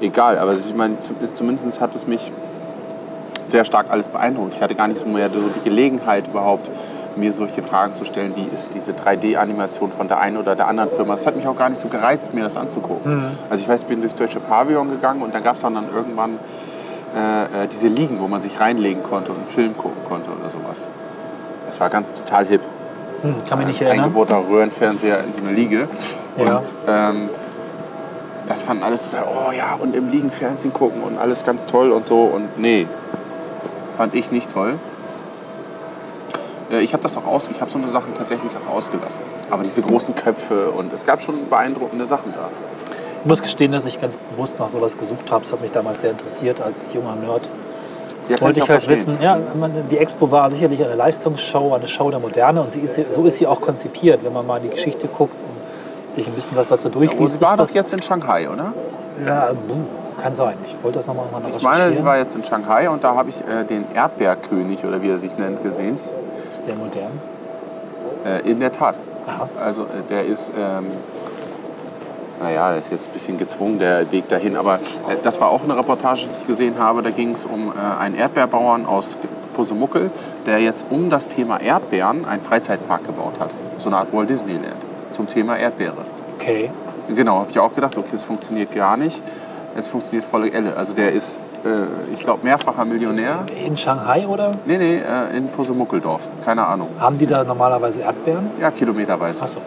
Egal, 0.00 0.38
aber 0.38 0.54
ich 0.54 0.74
meine, 0.74 0.98
zum- 1.00 1.16
zumindest 1.32 1.80
hat 1.80 1.94
es 1.94 2.06
mich 2.06 2.32
sehr 3.44 3.64
stark 3.64 3.86
alles 3.90 4.08
beeindruckt. 4.08 4.54
Ich 4.54 4.62
hatte 4.62 4.74
gar 4.74 4.88
nicht 4.88 4.98
so 4.98 5.06
mehr 5.06 5.28
die 5.28 5.64
Gelegenheit 5.64 6.26
überhaupt, 6.26 6.68
mir 7.16 7.32
solche 7.32 7.62
Fragen 7.62 7.94
zu 7.94 8.04
stellen, 8.04 8.34
wie 8.36 8.44
ist 8.54 8.70
diese 8.74 8.92
3D-Animation 8.92 9.92
von 9.92 10.08
der 10.08 10.20
einen 10.20 10.36
oder 10.36 10.56
der 10.56 10.68
anderen 10.68 10.90
Firma. 10.90 11.14
Das 11.14 11.26
hat 11.26 11.36
mich 11.36 11.46
auch 11.46 11.56
gar 11.56 11.68
nicht 11.68 11.80
so 11.80 11.88
gereizt, 11.88 12.34
mir 12.34 12.42
das 12.42 12.56
anzugucken. 12.56 13.24
Also 13.50 13.62
ich 13.62 13.68
weiß, 13.68 13.82
ich 13.82 13.86
bin 13.86 14.00
durchs 14.00 14.14
Deutsche 14.14 14.40
Pavillon 14.40 14.90
gegangen 14.90 15.22
und 15.22 15.34
da 15.34 15.40
gab 15.40 15.56
es 15.56 15.62
dann, 15.62 15.74
dann 15.74 15.92
irgendwann 15.92 16.38
äh, 17.14 17.64
äh, 17.64 17.68
diese 17.68 17.88
Liegen, 17.88 18.20
wo 18.20 18.28
man 18.28 18.42
sich 18.42 18.60
reinlegen 18.60 19.02
konnte 19.02 19.32
und 19.32 19.38
einen 19.38 19.46
Film 19.48 19.76
gucken 19.76 20.04
konnte 20.04 20.30
oder 20.30 20.50
sowas. 20.50 20.88
Das 21.66 21.80
war 21.80 21.88
ganz 21.88 22.12
total 22.12 22.46
hip. 22.46 22.60
Hm, 23.22 23.36
kann 23.48 23.58
mich 23.58 23.66
nicht 23.68 23.80
Ein 23.80 23.86
erinnern. 23.86 24.04
eingebauter 24.06 24.42
Röhrenfernseher 24.48 25.20
in 25.24 25.32
so 25.32 25.38
eine 25.38 25.52
Liege. 25.52 25.88
Ja. 26.36 26.58
Und 26.58 26.74
ähm, 26.86 27.28
das 28.46 28.62
fanden 28.62 28.82
alle 28.82 28.96
total, 28.96 29.24
oh 29.24 29.52
ja, 29.52 29.74
und 29.74 29.94
im 29.94 30.10
Liegen 30.10 30.30
Fernsehen 30.30 30.72
gucken 30.72 31.02
und 31.02 31.18
alles 31.18 31.44
ganz 31.44 31.66
toll 31.66 31.90
und 31.90 32.06
so. 32.06 32.22
Und 32.22 32.58
nee, 32.58 32.86
fand 33.96 34.14
ich 34.14 34.30
nicht 34.30 34.52
toll. 34.52 34.74
Äh, 36.70 36.80
Ich 36.80 36.92
habe 36.92 37.02
das 37.02 37.16
auch 37.16 37.26
aus, 37.26 37.48
ich 37.50 37.60
habe 37.60 37.70
so 37.70 37.78
eine 37.78 37.90
Sachen 37.90 38.14
tatsächlich 38.14 38.50
auch 38.68 38.74
ausgelassen. 38.76 39.20
Aber 39.50 39.62
diese 39.62 39.82
großen 39.82 40.14
Köpfe 40.14 40.70
und 40.70 40.92
es 40.92 41.04
gab 41.06 41.20
schon 41.22 41.48
beeindruckende 41.48 42.06
Sachen 42.06 42.32
da. 42.32 42.48
Ich 43.22 43.26
muss 43.28 43.42
gestehen, 43.42 43.72
dass 43.72 43.86
ich 43.86 44.00
ganz 44.00 44.16
bewusst 44.16 44.58
nach 44.58 44.68
sowas 44.68 44.96
gesucht 44.96 45.30
habe. 45.32 45.42
Das 45.42 45.52
hat 45.52 45.60
mich 45.60 45.72
damals 45.72 46.00
sehr 46.00 46.12
interessiert 46.12 46.60
als 46.60 46.92
junger 46.94 47.16
Nerd. 47.16 47.42
Ja, 48.28 48.40
Wollte 48.40 48.58
ich 48.58 48.64
auch 48.64 48.68
halt 48.70 48.82
verstehen. 48.82 49.14
wissen, 49.14 49.22
ja, 49.22 49.38
man, 49.58 49.72
die 49.88 49.98
Expo 49.98 50.28
war 50.30 50.50
sicherlich 50.50 50.82
eine 50.84 50.96
Leistungsshow, 50.96 51.74
eine 51.74 51.86
Show 51.86 52.10
der 52.10 52.18
Moderne 52.18 52.60
und 52.62 52.74
ist, 52.76 53.00
so 53.12 53.24
ist 53.24 53.38
sie 53.38 53.46
auch 53.46 53.60
konzipiert. 53.60 54.24
Wenn 54.24 54.32
man 54.32 54.44
mal 54.46 54.56
in 54.56 54.64
die 54.64 54.70
Geschichte 54.70 55.06
guckt 55.06 55.34
und 55.34 56.16
sich 56.16 56.26
ein 56.26 56.32
bisschen 56.34 56.56
was 56.56 56.66
dazu 56.68 56.88
Und 56.88 56.96
durchliest, 56.96 57.36
es 57.36 57.40
war 57.40 57.52
ist 57.52 57.58
doch 57.58 57.64
das, 57.64 57.74
jetzt 57.74 57.92
in 57.92 58.02
Shanghai, 58.02 58.48
oder? 58.48 58.72
ja, 59.24 59.50
kann 60.22 60.34
sein. 60.34 60.56
Ich 60.66 60.76
wollte 60.82 60.98
das 60.98 61.06
nochmal 61.06 61.26
mal 61.30 61.42
Ich 61.56 61.62
meine, 61.62 61.92
sie 61.92 62.04
war 62.04 62.16
jetzt 62.18 62.34
in 62.34 62.42
Shanghai 62.42 62.88
und 62.90 63.04
da 63.04 63.14
habe 63.14 63.28
ich 63.28 63.36
äh, 63.42 63.64
den 63.64 63.84
Erdbeerkönig 63.94 64.84
oder 64.84 65.02
wie 65.02 65.10
er 65.10 65.18
sich 65.18 65.36
nennt 65.36 65.62
gesehen. 65.62 65.98
Ist 66.56 66.66
der 66.66 66.74
modern? 66.76 67.20
Äh, 68.24 68.50
in 68.50 68.60
der 68.60 68.72
Tat. 68.72 68.96
Aha. 69.26 69.48
Also 69.60 69.82
äh, 69.82 69.86
der 70.08 70.24
ist, 70.24 70.52
ähm, 70.56 70.86
naja, 72.40 72.70
der 72.70 72.80
ist 72.80 72.90
jetzt 72.90 73.08
ein 73.08 73.12
bisschen 73.12 73.36
gezwungen, 73.36 73.78
der 73.78 74.10
Weg 74.10 74.28
dahin. 74.28 74.56
Aber 74.56 74.76
äh, 74.76 75.16
das 75.22 75.40
war 75.40 75.50
auch 75.50 75.62
eine 75.64 75.76
Reportage, 75.76 76.26
die 76.26 76.40
ich 76.40 76.46
gesehen 76.46 76.78
habe. 76.78 77.02
Da 77.02 77.10
ging 77.10 77.32
es 77.32 77.44
um 77.44 77.72
äh, 77.72 78.00
einen 78.00 78.14
Erdbeerbauern 78.14 78.86
aus 78.86 79.18
Pusemuckel, 79.54 80.10
der 80.46 80.60
jetzt 80.60 80.86
um 80.90 81.10
das 81.10 81.28
Thema 81.28 81.60
Erdbeeren 81.60 82.24
einen 82.24 82.42
Freizeitpark 82.42 83.04
gebaut 83.04 83.38
hat. 83.38 83.50
So 83.78 83.88
eine 83.88 83.98
Art 83.98 84.12
Walt 84.12 84.30
Disneyland 84.30 84.76
zum 85.10 85.28
Thema 85.28 85.56
Erdbeere. 85.56 86.04
Okay. 86.36 86.70
Genau, 87.08 87.40
habe 87.40 87.50
ich 87.50 87.58
auch 87.58 87.74
gedacht, 87.74 87.96
okay, 87.96 88.08
das 88.12 88.24
funktioniert 88.24 88.74
gar 88.74 88.96
nicht. 88.96 89.22
Es 89.76 89.88
funktioniert 89.88 90.24
volle 90.24 90.50
Elle. 90.50 90.76
Also 90.76 90.94
der 90.94 91.12
ist, 91.12 91.40
ich 92.12 92.20
glaube, 92.22 92.44
mehrfacher 92.44 92.84
Millionär. 92.84 93.44
In 93.64 93.76
Shanghai 93.76 94.26
oder? 94.26 94.54
Nee, 94.66 94.78
nee, 94.78 94.96
äh, 94.98 95.36
in 95.36 95.48
Pusemuckeldorf. 95.48 96.22
Keine 96.44 96.66
Ahnung. 96.66 96.88
Haben 96.98 97.18
die 97.18 97.26
da 97.26 97.44
normalerweise 97.44 98.02
Erdbeeren? 98.02 98.50
Ja, 98.60 98.70
kilometerweise. 98.70 99.42
Achso, 99.42 99.60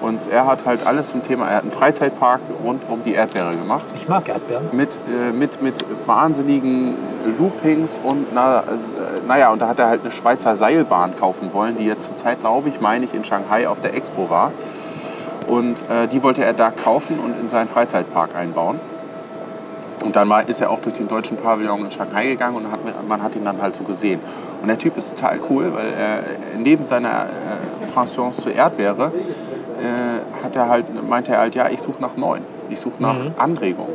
Und 0.00 0.28
er 0.28 0.46
hat 0.46 0.64
halt 0.64 0.86
alles 0.86 1.10
zum 1.10 1.22
Thema, 1.22 1.48
er 1.48 1.56
hat 1.56 1.62
einen 1.62 1.72
Freizeitpark 1.72 2.40
rund 2.64 2.82
um 2.88 3.02
die 3.02 3.14
Erdbeere 3.14 3.56
gemacht. 3.56 3.84
ich 3.96 4.08
mag 4.08 4.28
Erdbeeren. 4.28 4.68
Mit, 4.72 4.90
äh, 5.08 5.32
mit, 5.32 5.60
mit 5.60 5.84
wahnsinnigen 6.06 6.94
Loopings 7.38 7.98
und 8.02 8.28
na, 8.32 8.60
äh, 8.60 8.62
naja, 9.26 9.50
und 9.52 9.60
da 9.60 9.68
hat 9.68 9.78
er 9.78 9.88
halt 9.88 10.02
eine 10.02 10.10
Schweizer 10.10 10.56
Seilbahn 10.56 11.16
kaufen 11.16 11.52
wollen, 11.52 11.76
die 11.76 11.84
jetzt 11.84 12.06
zurzeit, 12.06 12.40
glaube 12.40 12.68
ich, 12.68 12.80
meine 12.80 13.04
ich, 13.04 13.14
in 13.14 13.24
Shanghai 13.24 13.68
auf 13.68 13.80
der 13.80 13.94
Expo 13.94 14.30
war. 14.30 14.52
Und 15.46 15.82
äh, 15.90 16.06
die 16.08 16.22
wollte 16.22 16.44
er 16.44 16.52
da 16.52 16.70
kaufen 16.70 17.18
und 17.18 17.38
in 17.40 17.48
seinen 17.48 17.68
Freizeitpark 17.68 18.36
einbauen. 18.36 18.78
Und 20.04 20.16
dann 20.16 20.28
war, 20.28 20.48
ist 20.48 20.60
er 20.60 20.70
auch 20.70 20.80
durch 20.80 20.94
den 20.94 21.08
deutschen 21.08 21.36
Pavillon 21.36 21.84
in 21.84 21.90
Shanghai 21.90 22.26
gegangen 22.26 22.56
und 22.56 22.70
hat, 22.70 22.80
man 23.06 23.22
hat 23.22 23.34
ihn 23.36 23.44
dann 23.44 23.60
halt 23.60 23.76
so 23.76 23.84
gesehen. 23.84 24.20
Und 24.62 24.68
der 24.68 24.78
Typ 24.78 24.96
ist 24.96 25.10
total 25.10 25.40
cool, 25.50 25.72
weil 25.74 25.92
er 25.92 26.22
neben 26.58 26.84
seiner 26.84 27.26
äh, 27.26 27.86
Pensions 27.94 28.38
zur 28.38 28.52
Erdbeere 28.52 29.12
äh, 29.80 30.44
hat 30.44 30.56
er 30.56 30.68
halt, 30.68 30.86
meinte 31.08 31.32
er 31.32 31.40
halt, 31.40 31.54
ja, 31.54 31.68
ich 31.68 31.80
suche 31.80 32.00
nach 32.00 32.16
neuen. 32.16 32.42
Ich 32.70 32.80
suche 32.80 33.02
nach 33.02 33.16
Anregungen. 33.38 33.94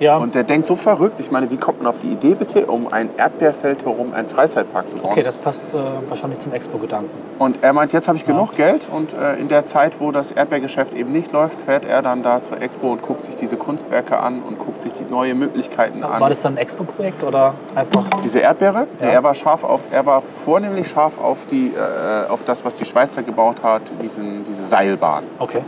Ja, 0.00 0.16
Und 0.16 0.34
der 0.34 0.42
denkt 0.44 0.68
so 0.68 0.76
verrückt. 0.76 1.20
Ich 1.20 1.30
meine, 1.30 1.50
wie 1.50 1.56
kommt 1.56 1.78
man 1.82 1.88
auf 1.88 2.00
die 2.02 2.08
Idee 2.08 2.34
bitte, 2.34 2.66
um 2.66 2.92
ein 2.92 3.10
Erdbeerfeld 3.16 3.84
herum 3.84 4.12
einen 4.12 4.28
Freizeitpark 4.28 4.90
zu 4.90 4.96
bauen? 4.96 5.10
okay, 5.12 5.22
das 5.22 5.36
passt 5.36 5.62
äh, 5.72 5.76
wahrscheinlich 6.08 6.40
zum 6.40 6.52
Expo-Gedanken. 6.52 7.10
und 7.38 7.62
er 7.62 7.72
meint, 7.72 7.92
jetzt 7.92 8.08
habe 8.08 8.16
ich 8.16 8.24
genug 8.26 8.56
Geld 8.56 8.88
und 8.90 9.12
äh, 9.14 9.34
in 9.36 9.48
der 9.48 9.64
Zeit, 9.64 10.00
wo 10.00 10.10
das 10.10 10.30
Erdbeergeschäft 10.32 10.94
eben 10.94 11.12
nicht 11.12 11.32
läuft, 11.32 11.60
fährt 11.60 11.84
er 11.84 12.02
dann 12.02 12.22
da 12.22 12.42
zur 12.42 12.60
Expo 12.60 12.92
und 12.92 13.02
guckt 13.02 13.24
sich 13.24 13.36
diese 13.36 13.56
Kunstwerke 13.56 14.18
an 14.18 14.42
und 14.42 14.58
guckt 14.58 14.80
sich 14.80 14.92
die 14.92 15.04
neue 15.10 15.34
Möglichkeiten 15.34 16.02
an. 16.02 16.20
War 16.20 16.28
das 16.28 16.42
dann 16.42 16.54
ein 16.54 16.58
Expo-Projekt 16.58 17.22
oder 17.22 17.54
einfach? 17.74 18.04
Diese 18.22 18.38
Erdbeere? 18.40 18.86
Ja. 19.00 19.06
Er 19.06 19.22
war 19.22 19.34
scharf 19.34 19.64
auf, 19.64 19.82
er 19.90 20.04
war 20.06 20.20
vornehmlich 20.22 20.88
scharf 20.88 21.18
auf 21.20 21.38
die, 21.50 21.68
äh, 21.74 22.28
auf 22.30 22.40
das, 22.44 22.64
was 22.64 22.74
die 22.74 22.84
Schweizer 22.84 23.22
gebaut 23.22 23.56
hat, 23.62 23.82
diesen, 24.02 24.44
diese 24.44 24.66
Seilbahn. 24.66 25.24
Okay. 25.38 25.60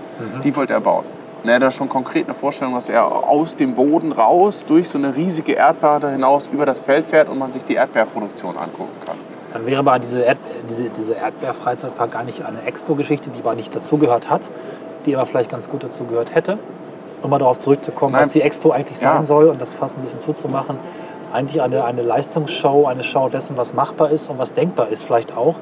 Die 0.42 0.54
wollte 0.56 0.72
er 0.72 0.80
bauen. 0.80 1.04
Und 1.42 1.48
er 1.48 1.56
hat 1.56 1.62
da 1.62 1.70
schon 1.70 1.88
konkret 1.88 2.26
eine 2.26 2.34
Vorstellung, 2.34 2.74
dass 2.74 2.88
er 2.88 3.06
aus 3.06 3.54
dem 3.56 3.74
Boden 3.74 4.12
raus 4.12 4.64
durch 4.66 4.88
so 4.88 4.98
eine 4.98 5.14
riesige 5.14 5.52
Erdbeere 5.52 6.10
hinaus 6.10 6.48
über 6.52 6.66
das 6.66 6.80
Feld 6.80 7.06
fährt 7.06 7.28
und 7.28 7.38
man 7.38 7.52
sich 7.52 7.64
die 7.64 7.74
Erdbeerproduktion 7.74 8.56
angucken 8.56 8.90
kann. 9.06 9.16
Dann 9.52 9.64
wäre 9.66 9.78
aber 9.78 9.98
diese, 9.98 10.22
Erd 10.22 10.38
diese, 10.68 10.90
diese 10.90 11.14
Erdbeer-Freizeitpark 11.14 12.10
gar 12.10 12.24
nicht 12.24 12.44
eine 12.44 12.62
Expo-Geschichte, 12.62 13.30
die 13.30 13.40
aber 13.40 13.54
nicht 13.54 13.74
dazugehört 13.74 14.28
hat, 14.28 14.50
die 15.06 15.14
aber 15.16 15.24
vielleicht 15.24 15.50
ganz 15.50 15.70
gut 15.70 15.84
dazugehört 15.84 16.34
hätte. 16.34 16.58
Um 17.22 17.30
mal 17.30 17.38
darauf 17.38 17.58
zurückzukommen, 17.58 18.12
Nein. 18.12 18.22
was 18.22 18.28
die 18.28 18.42
Expo 18.42 18.70
eigentlich 18.72 19.00
Ja. 19.00 19.14
sein 19.14 19.24
soll 19.24 19.46
und 19.46 19.60
das 19.60 19.74
fast 19.74 19.96
ein 19.98 20.02
bisschen 20.02 20.20
zuzumachen. 20.20 20.78
Eigentlich 21.32 21.62
eine, 21.62 21.84
eine 21.84 22.02
Leistungsshow, 22.02 22.86
eine 22.86 23.02
Show 23.02 23.28
dessen, 23.28 23.56
was 23.56 23.72
machbar 23.72 24.10
ist 24.10 24.28
und 24.30 24.38
was 24.38 24.52
denkbar 24.52 24.88
ist 24.88 25.04
vielleicht 25.04 25.36
auch. 25.36 25.56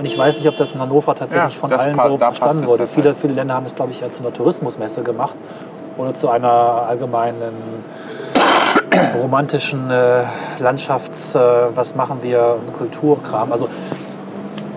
Und 0.00 0.06
ich 0.06 0.16
weiß 0.16 0.38
nicht, 0.38 0.48
ob 0.48 0.56
das 0.56 0.72
in 0.72 0.80
Hannover 0.80 1.14
tatsächlich 1.14 1.52
Ja, 1.52 1.60
von 1.60 1.70
allen 1.74 1.94
so 1.94 2.16
verstanden 2.16 2.66
wurde. 2.66 2.86
Viele, 2.86 3.12
viele 3.12 3.34
Länder 3.34 3.52
haben 3.52 3.66
es, 3.66 3.74
glaube 3.74 3.90
ich, 3.90 4.00
ja 4.00 4.10
zu 4.10 4.22
einer 4.22 4.32
Tourismusmesse 4.32 5.02
gemacht 5.02 5.36
oder 5.98 6.14
zu 6.14 6.30
einer 6.30 6.48
allgemeinen 6.88 7.52
romantischen 9.20 9.90
äh, 9.90 10.22
Landschafts-, 10.58 11.36
äh, 11.36 11.68
was 11.74 11.94
machen 11.96 12.22
wir, 12.22 12.56
Kulturkram. 12.78 13.52
Also 13.52 13.68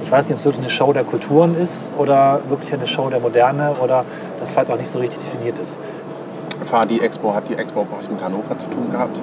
ich 0.02 0.12
weiß 0.12 0.26
nicht, 0.26 0.34
ob 0.34 0.40
es 0.40 0.46
wirklich 0.46 0.64
eine 0.64 0.70
Show 0.70 0.92
der 0.92 1.06
Kulturen 1.06 1.56
ist 1.56 1.94
oder 1.98 2.42
wirklich 2.50 2.74
eine 2.74 2.86
Show 2.86 3.10
der 3.10 3.22
Moderne 3.22 3.76
oder 3.82 4.04
das 4.42 4.52
vielleicht 4.52 4.72
auch 4.72 4.78
nicht 4.78 4.92
so 4.92 5.00
richtig 5.00 5.22
definiert 5.22 5.58
ist. 5.58 5.80
War 6.70 6.86
die 6.86 7.00
Expo, 7.00 7.34
hat 7.34 7.48
die 7.48 7.56
Expo 7.56 7.88
was 7.96 8.10
mit 8.10 8.22
Hannover 8.22 8.60
zu 8.60 8.70
tun 8.70 8.92
gehabt? 8.92 9.22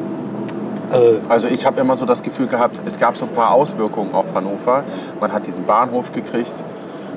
Äh, 0.92 1.18
Also 1.28 1.48
ich 1.48 1.66
habe 1.66 1.80
immer 1.80 1.96
so 1.96 2.06
das 2.06 2.22
Gefühl 2.22 2.46
gehabt, 2.48 2.80
es 2.86 2.98
gab 2.98 3.14
so 3.14 3.26
ein 3.26 3.34
paar 3.34 3.52
Auswirkungen 3.52 4.14
auf 4.14 4.34
Hannover. 4.34 4.82
Man 5.20 5.32
hat 5.32 5.46
diesen 5.46 5.64
Bahnhof 5.64 6.12
gekriegt, 6.12 6.54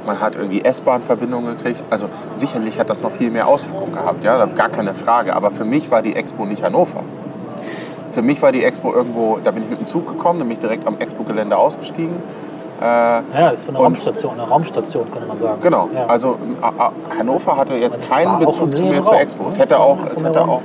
man 0.05 0.19
hat 0.19 0.35
irgendwie 0.35 0.61
S-Bahn-Verbindungen 0.63 1.57
gekriegt. 1.57 1.83
Also 1.89 2.07
sicherlich 2.35 2.79
hat 2.79 2.89
das 2.89 3.01
noch 3.01 3.11
viel 3.11 3.31
mehr 3.31 3.47
Auswirkungen 3.47 3.93
gehabt, 3.93 4.23
ja, 4.23 4.45
gar 4.45 4.69
keine 4.69 4.93
Frage. 4.93 5.35
Aber 5.35 5.51
für 5.51 5.65
mich 5.65 5.89
war 5.91 6.01
die 6.01 6.15
Expo 6.15 6.45
nicht 6.45 6.63
Hannover. 6.63 7.01
Für 8.11 8.21
mich 8.21 8.41
war 8.43 8.51
die 8.51 8.63
Expo 8.63 8.93
irgendwo, 8.93 9.39
da 9.43 9.51
bin 9.51 9.63
ich 9.63 9.69
mit 9.69 9.79
dem 9.79 9.87
Zug 9.87 10.07
gekommen, 10.07 10.39
dann 10.39 10.47
bin 10.47 10.53
ich 10.53 10.59
direkt 10.59 10.85
am 10.85 10.97
Expo-Gelände 10.99 11.57
ausgestiegen. 11.57 12.15
Äh, 12.79 12.85
ja, 12.85 13.21
es 13.51 13.59
ist 13.59 13.69
eine 13.69 13.77
Und- 13.79 13.85
Raumstation, 13.85 14.33
eine 14.33 14.43
Raumstation, 14.47 15.09
könnte 15.11 15.27
man 15.27 15.39
sagen. 15.39 15.59
Genau. 15.61 15.89
Ja. 15.95 16.05
Also 16.07 16.37
a- 16.61 16.67
a- 16.85 16.91
Hannover 17.17 17.55
hatte 17.57 17.75
jetzt 17.75 18.01
Das 18.01 18.09
keinen 18.11 18.37
Bezug 18.39 18.75
zu 18.77 18.85
mir 18.85 19.03
zur 19.03 19.19
Expo. 19.19 19.43
ne? 19.43 19.49
Es 19.49 19.55
Das 19.55 19.63
hätte 19.65 19.79
auch, 19.79 19.99
im 19.99 20.07
es 20.07 20.15
leeren 20.19 20.25
hätte 20.27 20.39
Raum. 20.41 20.49
auch, 20.49 20.61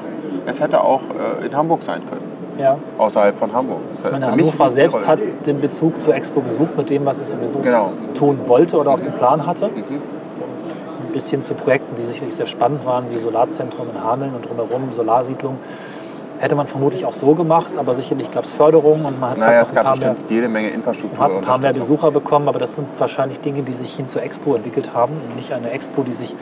es 0.47 0.61
hätte 0.61 0.85
auch 0.85 1.01
äh, 1.43 1.47
in 1.47 1.57
Hamburg 1.57 1.83
sein 1.83 2.03
können, 2.09 2.27
ja. 2.59 2.77
außerhalb 2.99 3.37
von 3.37 3.53
Hamburg. 3.53 3.81
Das 3.91 4.05
Ich 4.05 4.11
meine, 4.11 4.31
Hannover 4.31 4.71
selbst 4.71 5.07
hat 5.07 5.19
den 5.47 5.61
Bezug 5.61 6.01
zur 6.01 6.15
Expo 6.15 6.41
gesucht 6.41 6.77
mit 6.77 6.91
dem, 6.91 7.07
was 7.07 7.19
es 7.21 7.31
sowieso 7.31 7.61
Genau. 7.61 7.93
tun 8.15 8.41
wollte 8.47 8.77
oder 8.79 8.91
auf 8.91 9.01
dem 9.01 9.13
Plan 9.13 9.47
hatte. 9.47 9.69
Mhm. 9.69 9.83
Ein 11.07 11.13
bisschen 11.13 11.43
zu 11.45 11.55
Projekten, 11.55 11.95
die 11.97 12.05
sicherlich 12.05 12.35
sehr 12.35 12.47
spannend 12.47 12.85
waren, 12.85 13.07
wie 13.11 13.17
Solarzentrum 13.17 13.87
in 13.95 14.03
Hameln 14.05 14.35
und 14.35 14.49
drumherum, 14.49 14.93
Solarsiedlung. 14.93 15.57
Hätte 16.41 16.55
man 16.55 16.67
vermutlich 16.69 17.05
auch 17.05 17.15
so 17.15 17.35
gemacht, 17.35 17.73
aber 17.77 17.95
sicherlich 17.97 18.31
gab 18.31 18.45
es 18.45 18.53
Förderung 18.53 19.05
und 19.05 19.19
man 19.19 19.31
hat 19.31 19.39
Naja, 19.39 19.61
es 19.63 19.75
gab 19.75 19.79
ein 19.79 19.93
paar 19.93 19.99
mehr 19.99 20.11
bestimmt 20.15 20.31
jede 20.31 20.49
Menge 20.49 20.69
Infrastruktur. 20.71 21.19
hat 21.25 21.33
ein 21.33 21.41
paar 21.41 21.59
mehr. 21.59 21.73
Besucher 21.73 22.13
bekommen, 22.13 22.47
aber 22.49 22.61
das 22.61 22.77
sind 22.77 22.87
wahrscheinlich 22.97 23.41
Dinge, 23.41 23.63
die 23.63 23.73
sich 23.73 23.97
hin 23.97 24.07
zur 24.07 24.23
Expo 24.23 24.55
entwickelt 24.55 24.91
haben 24.95 25.15
und 25.29 25.35
nicht 25.35 25.53
eine 25.53 25.71
Expo, 25.73 26.03
die 26.03 26.13
sich 26.13 26.37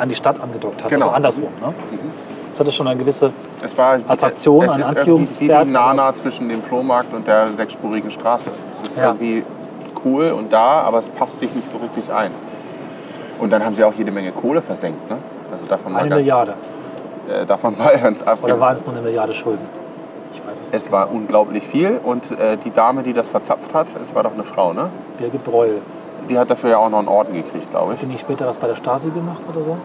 an 0.00 0.08
die 0.08 0.14
Stadt 0.16 0.40
angedockt 0.40 0.82
hat. 0.82 0.90
Genau. 0.90 1.06
Also 1.06 1.14
andersrum. 1.16 1.48
Ne? 1.60 1.72
Das 2.56 2.60
hatte 2.60 2.72
schon 2.72 2.88
eine 2.88 2.98
gewisse. 2.98 3.32
Es 3.62 3.76
war 3.76 3.98
Attraktion, 4.08 4.64
es 4.64 4.72
ein 4.72 4.80
ist 4.80 4.88
Anziehungswert, 4.88 5.64
Wie 5.64 5.66
die 5.66 5.72
Nana 5.74 6.14
zwischen 6.14 6.48
dem 6.48 6.62
Flohmarkt 6.62 7.12
und 7.12 7.26
der 7.26 7.52
sechsspurigen 7.52 8.10
Straße. 8.10 8.50
Es 8.72 8.80
ist 8.80 8.96
Ja. 8.96 9.08
irgendwie 9.08 9.44
cool 10.06 10.30
und 10.30 10.50
da, 10.54 10.80
aber 10.80 10.96
es 10.96 11.10
passt 11.10 11.38
sich 11.38 11.54
nicht 11.54 11.68
so 11.68 11.76
richtig 11.76 12.10
ein. 12.10 12.30
Und 13.40 13.50
dann 13.50 13.62
haben 13.62 13.74
sie 13.74 13.84
auch 13.84 13.92
jede 13.92 14.10
Menge 14.10 14.32
Kohle 14.32 14.62
versenkt. 14.62 15.10
Ne? 15.10 15.18
Also 15.52 15.66
davon 15.66 15.94
Eine 15.94 16.14
Milliarde. 16.14 16.54
Äh, 17.28 17.44
davon 17.44 17.78
war 17.78 17.94
ganz 17.94 18.22
Oder 18.22 18.32
abgesehen. 18.32 18.58
waren 18.60 18.72
es 18.72 18.86
nur 18.86 18.94
eine 18.94 19.04
Milliarde 19.04 19.34
Schulden? 19.34 19.66
Ich 20.32 20.40
weiß 20.46 20.58
es 20.58 20.72
nicht. 20.72 20.74
Es 20.74 20.90
war 20.90 21.12
unglaublich 21.12 21.62
viel 21.66 22.00
und 22.02 22.30
äh, 22.30 22.56
die 22.56 22.70
Dame, 22.70 23.02
die 23.02 23.12
das 23.12 23.28
verzapft 23.28 23.74
hat, 23.74 23.88
es 24.00 24.14
war 24.14 24.22
doch 24.22 24.32
eine 24.32 24.44
Frau, 24.44 24.72
ne? 24.72 24.88
Birgit 25.18 25.44
Breul. 25.44 25.82
Die 26.30 26.38
hat 26.38 26.48
dafür 26.48 26.70
ja 26.70 26.78
auch 26.78 26.88
noch 26.88 27.00
einen 27.00 27.08
Orden 27.08 27.34
gekriegt, 27.34 27.70
glaube 27.70 27.92
ich. 27.92 27.98
Hat 28.00 28.06
die 28.06 28.12
nicht 28.12 28.22
später 28.22 28.46
was 28.46 28.56
bei 28.56 28.66
der 28.66 28.76
Stasi 28.76 29.10
gemacht 29.10 29.42
oder 29.52 29.62
so? 29.62 29.76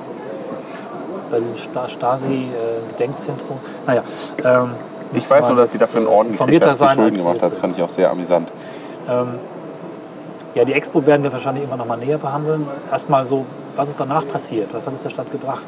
Bei 1.31 1.39
diesem 1.39 1.55
Sta 1.55 1.87
Stasi-Gedenkzentrum? 1.87 3.57
naja. 3.87 4.03
Ähm, 4.43 4.71
Ich 5.13 5.29
weiß 5.29 5.47
nur, 5.47 5.57
dass 5.57 5.71
sie 5.71 5.77
dafür 5.79 6.01
einen 6.01 6.07
Orden 6.07 6.31
gekriegt 6.37 6.65
hat, 6.65 6.75
sein, 6.75 6.89
Schulden 6.89 7.17
gemacht 7.17 7.41
hat. 7.41 7.51
Das 7.51 7.59
fand 7.59 7.75
ich 7.75 7.81
auch 7.83 7.89
sehr 7.89 8.11
amüsant. 8.11 8.51
Ähm, 9.09 9.39
ja, 10.53 10.65
die 10.65 10.73
Expo 10.73 11.05
werden 11.05 11.23
wir 11.23 11.31
wahrscheinlich 11.31 11.63
irgendwann 11.63 11.79
noch 11.79 11.85
mal 11.87 11.97
näher 11.97 12.17
behandeln. 12.17 12.67
Erstmal 12.91 13.23
so, 13.23 13.45
was 13.75 13.87
ist 13.87 13.99
danach 13.99 14.27
passiert? 14.27 14.73
Was 14.73 14.85
hat 14.85 14.93
es 14.93 15.01
der 15.01 15.09
Stadt 15.09 15.31
gebracht? 15.31 15.65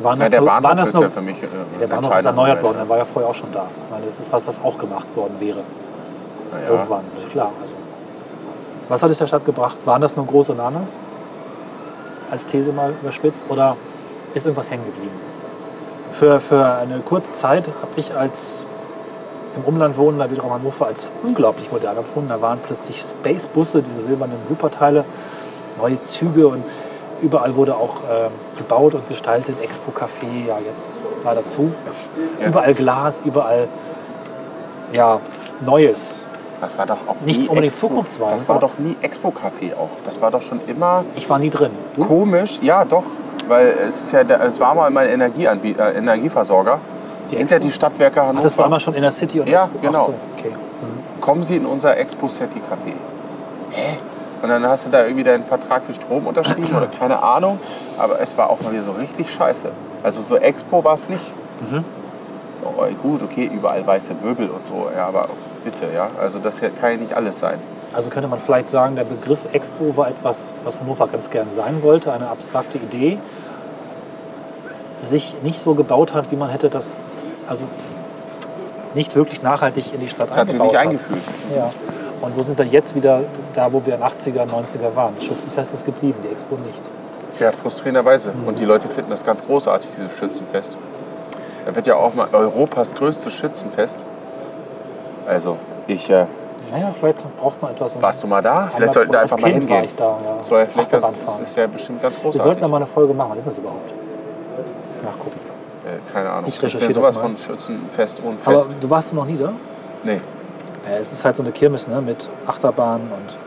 Waren 0.00 0.18
Ja, 0.18 0.22
das 0.24 0.30
der 0.30 0.40
nur, 0.40 0.48
Bahnhof 0.48 0.64
waren 0.64 0.76
das 0.76 0.88
ist 0.88 0.94
nur, 0.94 1.02
ja 1.02 1.10
für 1.10 1.20
mich 1.20 1.42
äh, 1.42 1.46
der 1.80 1.86
Bahnhof 1.88 2.16
ist 2.16 2.26
erneuert 2.26 2.62
worden, 2.62 2.76
der 2.78 2.88
war 2.88 2.98
ja 2.98 3.04
vorher 3.04 3.30
auch 3.30 3.34
schon 3.34 3.52
da. 3.52 3.66
Ich 3.86 3.90
meine, 3.92 4.06
das 4.06 4.18
ist 4.20 4.32
was, 4.32 4.46
was 4.46 4.60
auch 4.62 4.78
gemacht 4.78 5.06
worden 5.16 5.34
wäre. 5.38 5.60
Naja. 6.52 6.68
Irgendwann, 6.70 7.02
klar. 7.30 7.50
Also, 7.60 7.74
was 8.88 9.02
hat 9.02 9.10
es 9.10 9.18
der 9.18 9.26
Stadt 9.26 9.44
gebracht? 9.44 9.78
Waren 9.84 10.00
das 10.00 10.16
nur 10.16 10.26
große 10.26 10.54
Nanas? 10.54 10.98
Als 12.30 12.46
These 12.46 12.72
mal 12.72 12.92
überspitzt? 13.02 13.46
Oder 13.50 13.76
ist 14.34 14.46
irgendwas 14.46 14.70
hängen 14.70 14.84
geblieben? 14.84 15.14
Für, 16.10 16.40
für 16.40 16.64
eine 16.64 17.00
kurze 17.00 17.32
Zeit 17.32 17.68
habe 17.68 17.92
ich 17.96 18.14
als 18.14 18.68
im 19.56 19.64
Umland 19.64 19.96
wohnender 19.98 20.30
wiederum 20.30 20.52
Hannover 20.52 20.86
als 20.86 21.10
unglaublich 21.22 21.70
modern 21.70 21.96
empfunden. 21.98 22.28
Da 22.30 22.40
waren 22.40 22.58
plötzlich 22.64 23.00
Space-Busse, 23.00 23.82
diese 23.82 24.00
silbernen 24.00 24.38
Superteile, 24.46 25.04
neue 25.78 26.00
Züge 26.02 26.48
und 26.48 26.64
überall 27.20 27.54
wurde 27.56 27.74
auch 27.76 27.96
ähm, 28.10 28.32
gebaut 28.56 28.94
und 28.94 29.06
gestaltet. 29.08 29.56
Expo-Café, 29.62 30.46
ja 30.48 30.58
jetzt 30.58 30.98
leider 31.24 31.44
zu. 31.44 31.72
Jetzt- 32.38 32.48
Überall 32.48 32.74
Glas, 32.74 33.22
überall 33.24 33.68
ja, 34.92 35.20
Neues. 35.64 36.26
Das 36.62 36.78
war 36.78 36.86
doch 36.86 36.96
auch 37.08 37.16
Nichts 37.22 37.42
nie 37.42 37.48
unbedingt 37.48 37.72
Expo. 37.72 37.88
zukunftsweisend, 37.88 38.40
Das 38.40 38.48
war 38.48 38.58
doch 38.60 38.78
nie 38.78 38.96
Expo-Café 39.02 39.74
auch. 39.76 39.90
Das 40.04 40.22
war 40.22 40.30
doch 40.30 40.40
schon 40.42 40.60
immer 40.68 41.04
Ich 41.16 41.28
war 41.28 41.38
nie 41.38 41.50
drin. 41.50 41.72
Du? 41.96 42.06
komisch. 42.06 42.58
Ja, 42.62 42.84
doch. 42.84 43.02
Weil 43.48 43.74
es, 43.88 44.00
ist 44.02 44.12
ja, 44.12 44.20
es 44.20 44.60
war 44.60 44.74
mal 44.74 44.88
mein 44.90 45.08
Energieanbie- 45.08 45.76
äh, 45.78 45.98
Energieversorger. 45.98 46.78
Die 47.30 47.36
Expo? 47.36 47.58
die 47.58 47.72
Stadtwerke 47.72 48.22
Ach, 48.22 48.26
Hannover. 48.28 48.44
das 48.44 48.56
war 48.56 48.66
immer 48.66 48.78
schon 48.80 48.94
in 48.94 49.02
der 49.02 49.10
City 49.10 49.40
und 49.40 49.48
Ja, 49.48 49.64
Expo. 49.64 49.78
genau. 49.80 49.98
Ach 49.98 50.06
so, 50.06 50.14
okay. 50.38 50.50
Mhm. 50.50 51.20
kommen 51.20 51.42
Sie 51.44 51.56
in 51.56 51.66
unser 51.66 51.96
Expo 51.98 52.28
City 52.28 52.58
Café. 52.60 52.92
Hä? 53.72 53.98
Und 54.42 54.48
dann 54.48 54.64
hast 54.66 54.86
du 54.86 54.90
da 54.90 55.02
irgendwie 55.04 55.24
deinen 55.24 55.44
Vertrag 55.44 55.84
für 55.84 55.94
Strom 55.94 56.26
unterschrieben 56.28 56.76
oder 56.76 56.86
keine 56.86 57.20
Ahnung. 57.22 57.58
Aber 57.98 58.20
es 58.20 58.38
war 58.38 58.50
auch 58.50 58.60
mal 58.60 58.72
wieder 58.72 58.82
so 58.82 58.92
richtig 58.92 59.28
scheiße. 59.32 59.70
Also 60.04 60.22
so 60.22 60.36
Expo 60.36 60.82
war 60.84 60.94
es 60.94 61.08
nicht. 61.08 61.32
Mhm. 61.70 61.84
Oh, 62.64 62.84
gut, 63.02 63.22
okay, 63.24 63.50
überall 63.52 63.84
weiße 63.86 64.14
Möbel 64.22 64.48
und 64.48 64.64
so. 64.66 64.88
Ja, 64.96 65.06
aber 65.08 65.28
bitte, 65.64 65.86
ja. 65.94 66.08
Also 66.20 66.38
das 66.38 66.60
kann 66.60 66.92
ja 66.92 66.96
nicht 66.96 67.14
alles 67.14 67.38
sein. 67.38 67.58
Also 67.92 68.10
könnte 68.10 68.28
man 68.28 68.38
vielleicht 68.38 68.70
sagen, 68.70 68.96
der 68.96 69.04
Begriff 69.04 69.46
Expo 69.52 69.96
war 69.96 70.08
etwas, 70.08 70.54
was 70.64 70.80
Hannover 70.80 71.08
ganz 71.08 71.30
gern 71.30 71.48
sein 71.50 71.82
wollte, 71.82 72.12
eine 72.12 72.28
abstrakte 72.28 72.78
Idee, 72.78 73.18
sich 75.02 75.34
nicht 75.42 75.60
so 75.60 75.74
gebaut 75.74 76.14
hat, 76.14 76.30
wie 76.30 76.36
man 76.36 76.48
hätte 76.48 76.70
das, 76.70 76.92
also 77.46 77.66
nicht 78.94 79.14
wirklich 79.16 79.42
nachhaltig 79.42 79.92
in 79.92 80.00
die 80.00 80.08
Stadt 80.08 80.30
Das 80.30 80.38
hat 80.38 80.48
sich 80.48 80.60
eingebaut 80.60 80.72
nicht 80.72 80.80
hat. 80.80 81.12
eingefühlt. 81.12 81.22
Ja. 81.56 81.70
Und 82.20 82.36
wo 82.36 82.42
sind 82.42 82.56
wir 82.56 82.64
jetzt 82.64 82.94
wieder 82.94 83.22
da, 83.52 83.72
wo 83.72 83.84
wir 83.84 83.94
in 83.94 84.00
den 84.00 84.08
80er, 84.08 84.46
90er 84.46 84.94
waren? 84.94 85.14
Das 85.16 85.24
Schützenfest 85.24 85.72
ist 85.72 85.84
geblieben, 85.84 86.18
die 86.22 86.28
Expo 86.28 86.56
nicht. 86.56 86.80
Ja, 87.40 87.50
frustrierenderweise. 87.50 88.30
Mhm. 88.32 88.46
Und 88.46 88.58
die 88.58 88.64
Leute 88.64 88.88
finden 88.88 89.10
das 89.10 89.24
ganz 89.24 89.44
großartig, 89.44 89.90
dieses 89.98 90.16
Schützenfest. 90.16 90.76
Da 91.66 91.74
wird 91.74 91.86
ja 91.86 91.96
auch 91.96 92.14
mal 92.14 92.28
Europas 92.32 92.94
größtes 92.94 93.32
Schützenfest. 93.32 93.98
Also, 95.26 95.56
ich, 95.86 96.08
äh, 96.10 96.26
Naja, 96.72 96.92
vielleicht 96.98 97.24
braucht 97.38 97.60
man 97.62 97.72
etwas. 97.72 98.00
warst 98.00 98.22
du 98.22 98.26
mal 98.26 98.42
da? 98.42 98.70
Vielleicht 98.74 98.94
sollten 98.94 99.12
wir 99.12 99.20
einfach 99.20 99.38
mal 99.38 99.50
Kind 99.50 99.68
war 99.68 99.76
hingehen. 99.76 99.90
ich 99.90 99.94
da, 99.96 100.18
ja. 100.38 100.44
Soll 100.44 100.60
ja 100.60 100.66
vielleicht 100.66 100.90
ganz, 100.90 101.16
das 101.24 101.38
ist 101.40 101.56
ja 101.56 101.66
bestimmt 101.66 102.02
ganz 102.02 102.16
Wir 102.16 102.22
großartig. 102.22 102.42
sollten 102.42 102.60
da 102.62 102.68
mal 102.68 102.76
eine 102.78 102.86
Folge 102.86 103.14
machen. 103.14 103.30
Was 103.32 103.38
ist 103.38 103.48
das 103.48 103.58
überhaupt? 103.58 103.92
Nachgucken. 105.04 105.40
Äh, 105.86 106.12
keine 106.12 106.30
Ahnung. 106.30 106.44
Ich 106.46 106.58
bin 106.58 106.66
recherchiere 106.66 106.94
sowas 106.94 107.06
das 107.06 107.16
mal. 107.16 107.22
von 107.22 107.36
Schützenfest 107.36 108.20
und 108.24 108.38
Aber 108.46 108.60
Fest. 108.60 108.76
du 108.80 108.90
warst 108.90 109.12
du 109.12 109.16
noch 109.16 109.24
nie 109.26 109.36
da? 109.36 109.52
nee. 110.04 110.20
Ja, 110.88 110.96
es 110.98 111.12
ist 111.12 111.24
halt 111.24 111.36
so 111.36 111.44
eine 111.44 111.52
Kirmes 111.52 111.86
ne? 111.86 112.00
mit 112.02 112.28
Achterbahnen 112.44 113.06
und 113.12 113.38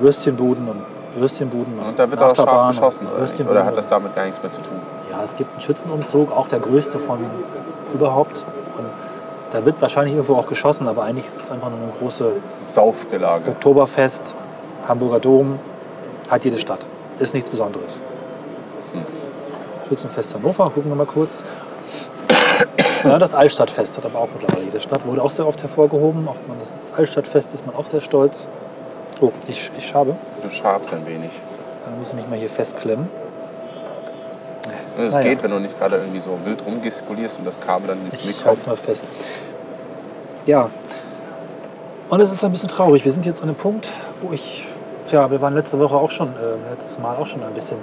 Würstchenbuden 0.00 0.68
und 0.68 0.82
Würstchenbuden 1.20 1.78
und, 1.80 1.88
Und 1.88 1.98
da 1.98 2.08
wird 2.08 2.22
auch 2.22 2.34
scharf 2.36 2.68
geschossen, 2.68 3.08
oder, 3.08 3.50
oder 3.50 3.64
hat 3.64 3.76
das 3.76 3.88
damit 3.88 4.14
gar 4.14 4.24
nichts 4.24 4.40
mehr 4.40 4.52
zu 4.52 4.60
tun? 4.62 4.78
Ja, 5.10 5.20
es 5.24 5.34
gibt 5.34 5.50
einen 5.52 5.60
Schützenumzug, 5.60 6.30
auch 6.30 6.46
der 6.46 6.60
größte 6.60 7.00
von 7.00 7.18
überhaupt. 7.92 8.46
Da 9.50 9.64
wird 9.64 9.82
wahrscheinlich 9.82 10.14
irgendwo 10.14 10.36
auch 10.36 10.46
geschossen, 10.46 10.86
aber 10.86 11.02
eigentlich 11.02 11.26
ist 11.26 11.38
es 11.38 11.50
einfach 11.50 11.70
nur 11.70 11.80
eine 11.80 11.92
große 11.92 12.32
Saufgelage. 12.60 13.50
Oktoberfest, 13.50 14.36
Hamburger 14.86 15.18
Dom, 15.18 15.58
hat 16.28 16.44
jede 16.44 16.58
Stadt. 16.58 16.86
Ist 17.18 17.34
nichts 17.34 17.50
Besonderes. 17.50 18.00
Schützenfest 19.88 20.34
Hannover, 20.34 20.70
gucken 20.70 20.90
wir 20.90 20.94
mal 20.94 21.06
kurz. 21.06 21.44
Ja, 23.02 23.18
das 23.18 23.34
Altstadtfest 23.34 23.96
hat 23.96 24.04
aber 24.04 24.20
auch 24.20 24.28
mittlerweile 24.32 24.64
jede 24.64 24.78
Stadt. 24.78 25.04
Wurde 25.04 25.22
auch 25.22 25.30
sehr 25.30 25.46
oft 25.46 25.62
hervorgehoben. 25.62 26.28
Auch 26.28 26.36
man 26.46 26.60
ist, 26.60 26.74
das 26.78 26.92
Altstadtfest 26.92 27.52
ist 27.54 27.66
man 27.66 27.74
auch 27.74 27.86
sehr 27.86 28.00
stolz. 28.00 28.46
Oh, 29.20 29.32
ich, 29.48 29.70
ich 29.76 29.88
schabe. 29.88 30.16
Du 30.42 30.50
schabst 30.50 30.92
ein 30.92 31.06
wenig. 31.06 31.30
Da 31.84 31.90
muss 31.98 32.08
ich 32.08 32.14
mich 32.14 32.28
mal 32.28 32.38
hier 32.38 32.50
festklemmen. 32.50 33.08
Es 35.08 35.14
Ah, 35.14 35.20
ja. 35.20 35.28
geht, 35.28 35.42
wenn 35.42 35.50
du 35.50 35.58
nicht 35.58 35.78
gerade 35.78 35.96
irgendwie 35.96 36.20
so 36.20 36.30
wild 36.44 36.64
rumgestikulierst 36.64 37.38
und 37.38 37.44
das 37.46 37.60
Kabel 37.60 37.88
dann 37.88 38.04
ins 38.04 38.14
Ich 38.14 38.22
Blick 38.22 38.44
halte 38.44 38.60
es 38.60 38.66
mal 38.66 38.76
fest. 38.76 39.04
Ja. 40.46 40.70
Und 42.08 42.20
es 42.20 42.32
ist 42.32 42.42
ein 42.44 42.50
bisschen 42.52 42.68
traurig. 42.68 43.04
Wir 43.04 43.12
sind 43.12 43.26
jetzt 43.26 43.42
an 43.42 43.48
einem 43.48 43.56
Punkt, 43.56 43.88
wo 44.22 44.32
ich, 44.32 44.66
ja, 45.10 45.30
wir 45.30 45.40
waren 45.40 45.54
letzte 45.54 45.78
Woche 45.78 45.96
auch 45.96 46.10
schon, 46.10 46.28
äh, 46.28 46.70
letztes 46.72 46.98
Mal 46.98 47.16
auch 47.16 47.26
schon 47.26 47.42
ein 47.42 47.52
bisschen 47.54 47.78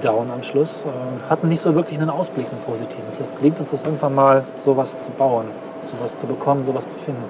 down 0.00 0.30
am 0.30 0.42
Schluss. 0.42 0.84
Äh, 0.84 1.30
hatten 1.30 1.48
nicht 1.48 1.60
so 1.60 1.74
wirklich 1.74 1.98
einen 1.98 2.10
Ausblick, 2.10 2.46
einen 2.50 2.60
positiven. 2.62 3.04
Vielleicht 3.14 3.36
gelingt 3.38 3.60
uns 3.60 3.70
das 3.70 3.84
irgendwann 3.84 4.14
mal, 4.14 4.44
sowas 4.60 4.98
zu 5.00 5.10
bauen, 5.12 5.46
sowas 5.86 6.18
zu 6.18 6.26
bekommen, 6.26 6.62
sowas 6.64 6.88
zu 6.88 6.98
finden. 6.98 7.24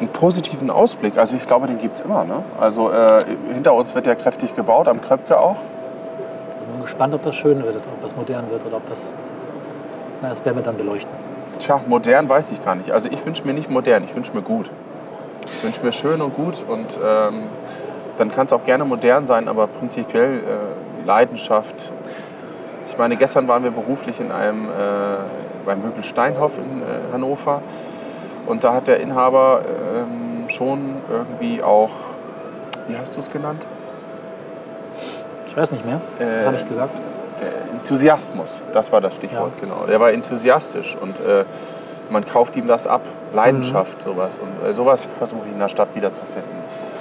Einen 0.00 0.08
positiven 0.08 0.70
Ausblick, 0.70 1.16
also 1.18 1.36
ich 1.36 1.46
glaube, 1.46 1.66
den 1.68 1.78
gibt 1.78 1.96
es 1.96 2.00
immer. 2.00 2.24
Ne? 2.24 2.42
Also 2.58 2.90
äh, 2.90 3.24
hinter 3.52 3.74
uns 3.74 3.94
wird 3.94 4.06
ja 4.06 4.14
kräftig 4.14 4.54
gebaut, 4.56 4.88
am 4.88 5.00
Kröpke 5.00 5.38
auch. 5.38 5.56
Gespannt, 6.82 7.14
ob 7.14 7.22
das 7.22 7.34
schön 7.34 7.62
wird, 7.62 7.76
ob 7.76 8.02
das 8.02 8.16
modern 8.16 8.50
wird 8.50 8.66
oder 8.66 8.76
ob 8.76 8.86
das, 8.86 9.14
na, 10.20 10.28
das 10.28 10.44
werden 10.44 10.56
wir 10.56 10.62
dann 10.62 10.76
beleuchten. 10.76 11.12
Tja, 11.58 11.80
modern 11.86 12.28
weiß 12.28 12.52
ich 12.52 12.64
gar 12.64 12.74
nicht. 12.74 12.90
Also 12.90 13.08
ich 13.10 13.24
wünsche 13.24 13.44
mir 13.44 13.54
nicht 13.54 13.70
modern, 13.70 14.04
ich 14.04 14.14
wünsche 14.14 14.34
mir 14.34 14.42
gut. 14.42 14.70
Ich 15.46 15.64
wünsche 15.64 15.82
mir 15.82 15.92
schön 15.92 16.20
und 16.20 16.34
gut 16.34 16.64
und 16.68 16.98
ähm, 17.04 17.44
dann 18.18 18.30
kann 18.30 18.46
es 18.46 18.52
auch 18.52 18.64
gerne 18.64 18.84
modern 18.84 19.26
sein, 19.26 19.48
aber 19.48 19.66
prinzipiell 19.66 20.38
äh, 20.38 21.06
Leidenschaft. 21.06 21.92
Ich 22.86 22.98
meine, 22.98 23.16
gestern 23.16 23.48
waren 23.48 23.64
wir 23.64 23.70
beruflich 23.70 24.20
in 24.20 24.32
einem, 24.32 24.66
äh, 24.66 24.68
beim 25.64 25.82
Möbel 25.82 26.04
Steinhoff 26.04 26.58
in 26.58 26.82
äh, 26.82 27.12
Hannover 27.12 27.62
und 28.46 28.64
da 28.64 28.74
hat 28.74 28.88
der 28.88 29.00
Inhaber 29.00 29.62
ähm, 29.96 30.48
schon 30.48 30.96
irgendwie 31.10 31.62
auch, 31.62 31.90
wie 32.88 32.96
hast 32.96 33.16
du 33.16 33.20
es 33.20 33.30
genannt? 33.30 33.64
Ich 35.52 35.56
weiß 35.58 35.70
nicht 35.72 35.84
mehr. 35.84 36.00
Äh, 36.18 36.38
Was 36.38 36.46
habe 36.46 36.56
ich 36.56 36.66
gesagt? 36.66 36.94
Der 37.38 37.74
Enthusiasmus, 37.78 38.62
das 38.72 38.90
war 38.90 39.02
das 39.02 39.14
Stichwort, 39.16 39.52
genau. 39.60 39.84
Der 39.86 40.00
war 40.00 40.10
enthusiastisch 40.10 40.96
und 40.98 41.20
äh, 41.20 41.44
man 42.08 42.24
kauft 42.24 42.56
ihm 42.56 42.66
das 42.68 42.86
ab. 42.86 43.02
Leidenschaft, 43.34 43.98
Mhm. 43.98 44.02
sowas. 44.12 44.40
Und 44.40 44.66
äh, 44.66 44.72
sowas 44.72 45.04
versuche 45.04 45.42
ich 45.46 45.52
in 45.52 45.58
der 45.58 45.68
Stadt 45.68 45.88
wiederzufinden. 45.94 46.50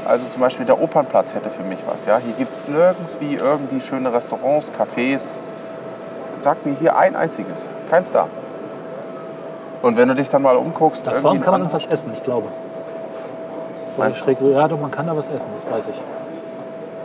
Also 0.06 0.28
zum 0.28 0.42
Beispiel 0.42 0.66
der 0.66 0.82
Opernplatz 0.82 1.34
hätte 1.34 1.50
für 1.50 1.64
mich 1.64 1.78
was. 1.88 2.06
Ja? 2.06 2.18
Hier 2.18 2.34
gibt 2.34 2.52
es 2.52 2.68
nirgends 2.68 3.18
wie 3.22 3.36
irgendwie 3.36 3.80
schöne 3.80 4.12
Restaurants, 4.12 4.70
Cafés. 4.78 5.42
Sag 6.40 6.66
mir 6.66 6.76
hier 6.78 6.98
ein 6.98 7.16
einziges. 7.16 7.72
Keins 7.90 8.12
da. 8.12 8.28
Und 9.82 9.96
wenn 9.96 10.10
du 10.10 10.16
dich 10.16 10.28
dann 10.28 10.42
mal 10.42 10.58
umguckst. 10.58 11.08
Da 11.08 11.14
vorne 11.14 11.40
kann 11.40 11.52
man 11.54 11.62
irgendwas 11.62 11.86
essen, 11.86 12.12
ich 12.14 12.22
glaube. 12.22 12.50
So 13.96 14.02
Meinst 14.02 14.22
du? 14.26 14.50
ja, 14.50 14.68
doch, 14.68 14.78
man 14.78 14.92
kann 14.92 15.08
da 15.08 15.16
was 15.16 15.30
essen, 15.30 15.52
das 15.54 15.66
weiß 15.72 15.88
ich. 15.88 16.02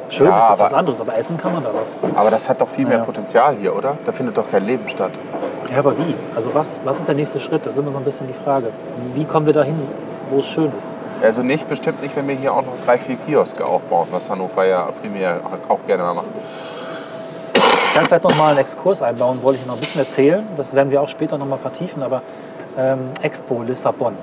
Schön 0.08 0.26
Ja, 0.28 0.38
ist 0.40 0.48
das 0.50 0.60
was 0.60 0.72
anderes, 0.74 1.00
aber 1.00 1.16
essen 1.16 1.36
kann 1.36 1.52
man 1.52 1.64
da 1.64 1.70
was. 1.74 1.94
Aber 2.14 2.30
das 2.30 2.48
hat 2.48 2.60
doch 2.60 2.68
viel 2.68 2.86
mehr 2.86 2.98
Ja. 2.98 3.04
Potenzial 3.04 3.56
hier, 3.60 3.74
oder? 3.74 3.96
Da 4.04 4.12
findet 4.12 4.36
doch 4.36 4.48
kein 4.50 4.64
Leben 4.64 4.88
statt. 4.88 5.10
Ja, 5.70 5.78
aber 5.78 5.98
wie? 5.98 6.14
Also 6.34 6.54
was, 6.54 6.80
was 6.84 7.00
ist 7.00 7.08
der 7.08 7.14
nächste 7.16 7.40
Schritt? 7.40 7.66
Das 7.66 7.74
ist 7.74 7.80
immer 7.80 7.90
so 7.90 7.98
ein 7.98 8.04
bisschen 8.04 8.28
die 8.28 8.32
Frage. 8.32 8.68
Wie 9.14 9.24
kommen 9.24 9.46
wir 9.46 9.52
dahin, 9.52 9.76
wo 10.30 10.38
es 10.38 10.46
schön 10.46 10.72
ist? 10.78 10.94
Also 11.22 11.42
nicht, 11.42 11.68
bestimmt 11.68 12.02
nicht, 12.02 12.14
wenn 12.14 12.28
wir 12.28 12.36
hier 12.36 12.52
auch 12.52 12.62
noch 12.62 12.74
drei, 12.84 12.98
vier 12.98 13.16
Kioske 13.16 13.64
aufbauen, 13.64 14.06
was 14.12 14.30
Hannover 14.30 14.64
ja 14.64 14.86
primär 15.00 15.40
auch 15.68 15.78
gerne 15.86 16.02
mal 16.04 16.14
macht. 16.14 16.26
Ich 17.54 17.94
kann 17.94 18.06
vielleicht 18.06 18.24
noch 18.24 18.36
mal 18.36 18.50
einen 18.50 18.58
Exkurs 18.58 19.00
einbauen, 19.02 19.42
wollte 19.42 19.58
ich 19.60 19.66
noch 19.66 19.74
ein 19.74 19.80
bisschen 19.80 20.02
erzählen. 20.02 20.46
Das 20.56 20.74
werden 20.74 20.90
wir 20.90 21.00
auch 21.00 21.08
später 21.08 21.38
noch 21.38 21.46
mal 21.46 21.58
vertiefen, 21.58 22.02
aber 22.02 22.20
ähm, 22.78 23.08
Expo 23.22 23.62
Lissabon. 23.62 24.14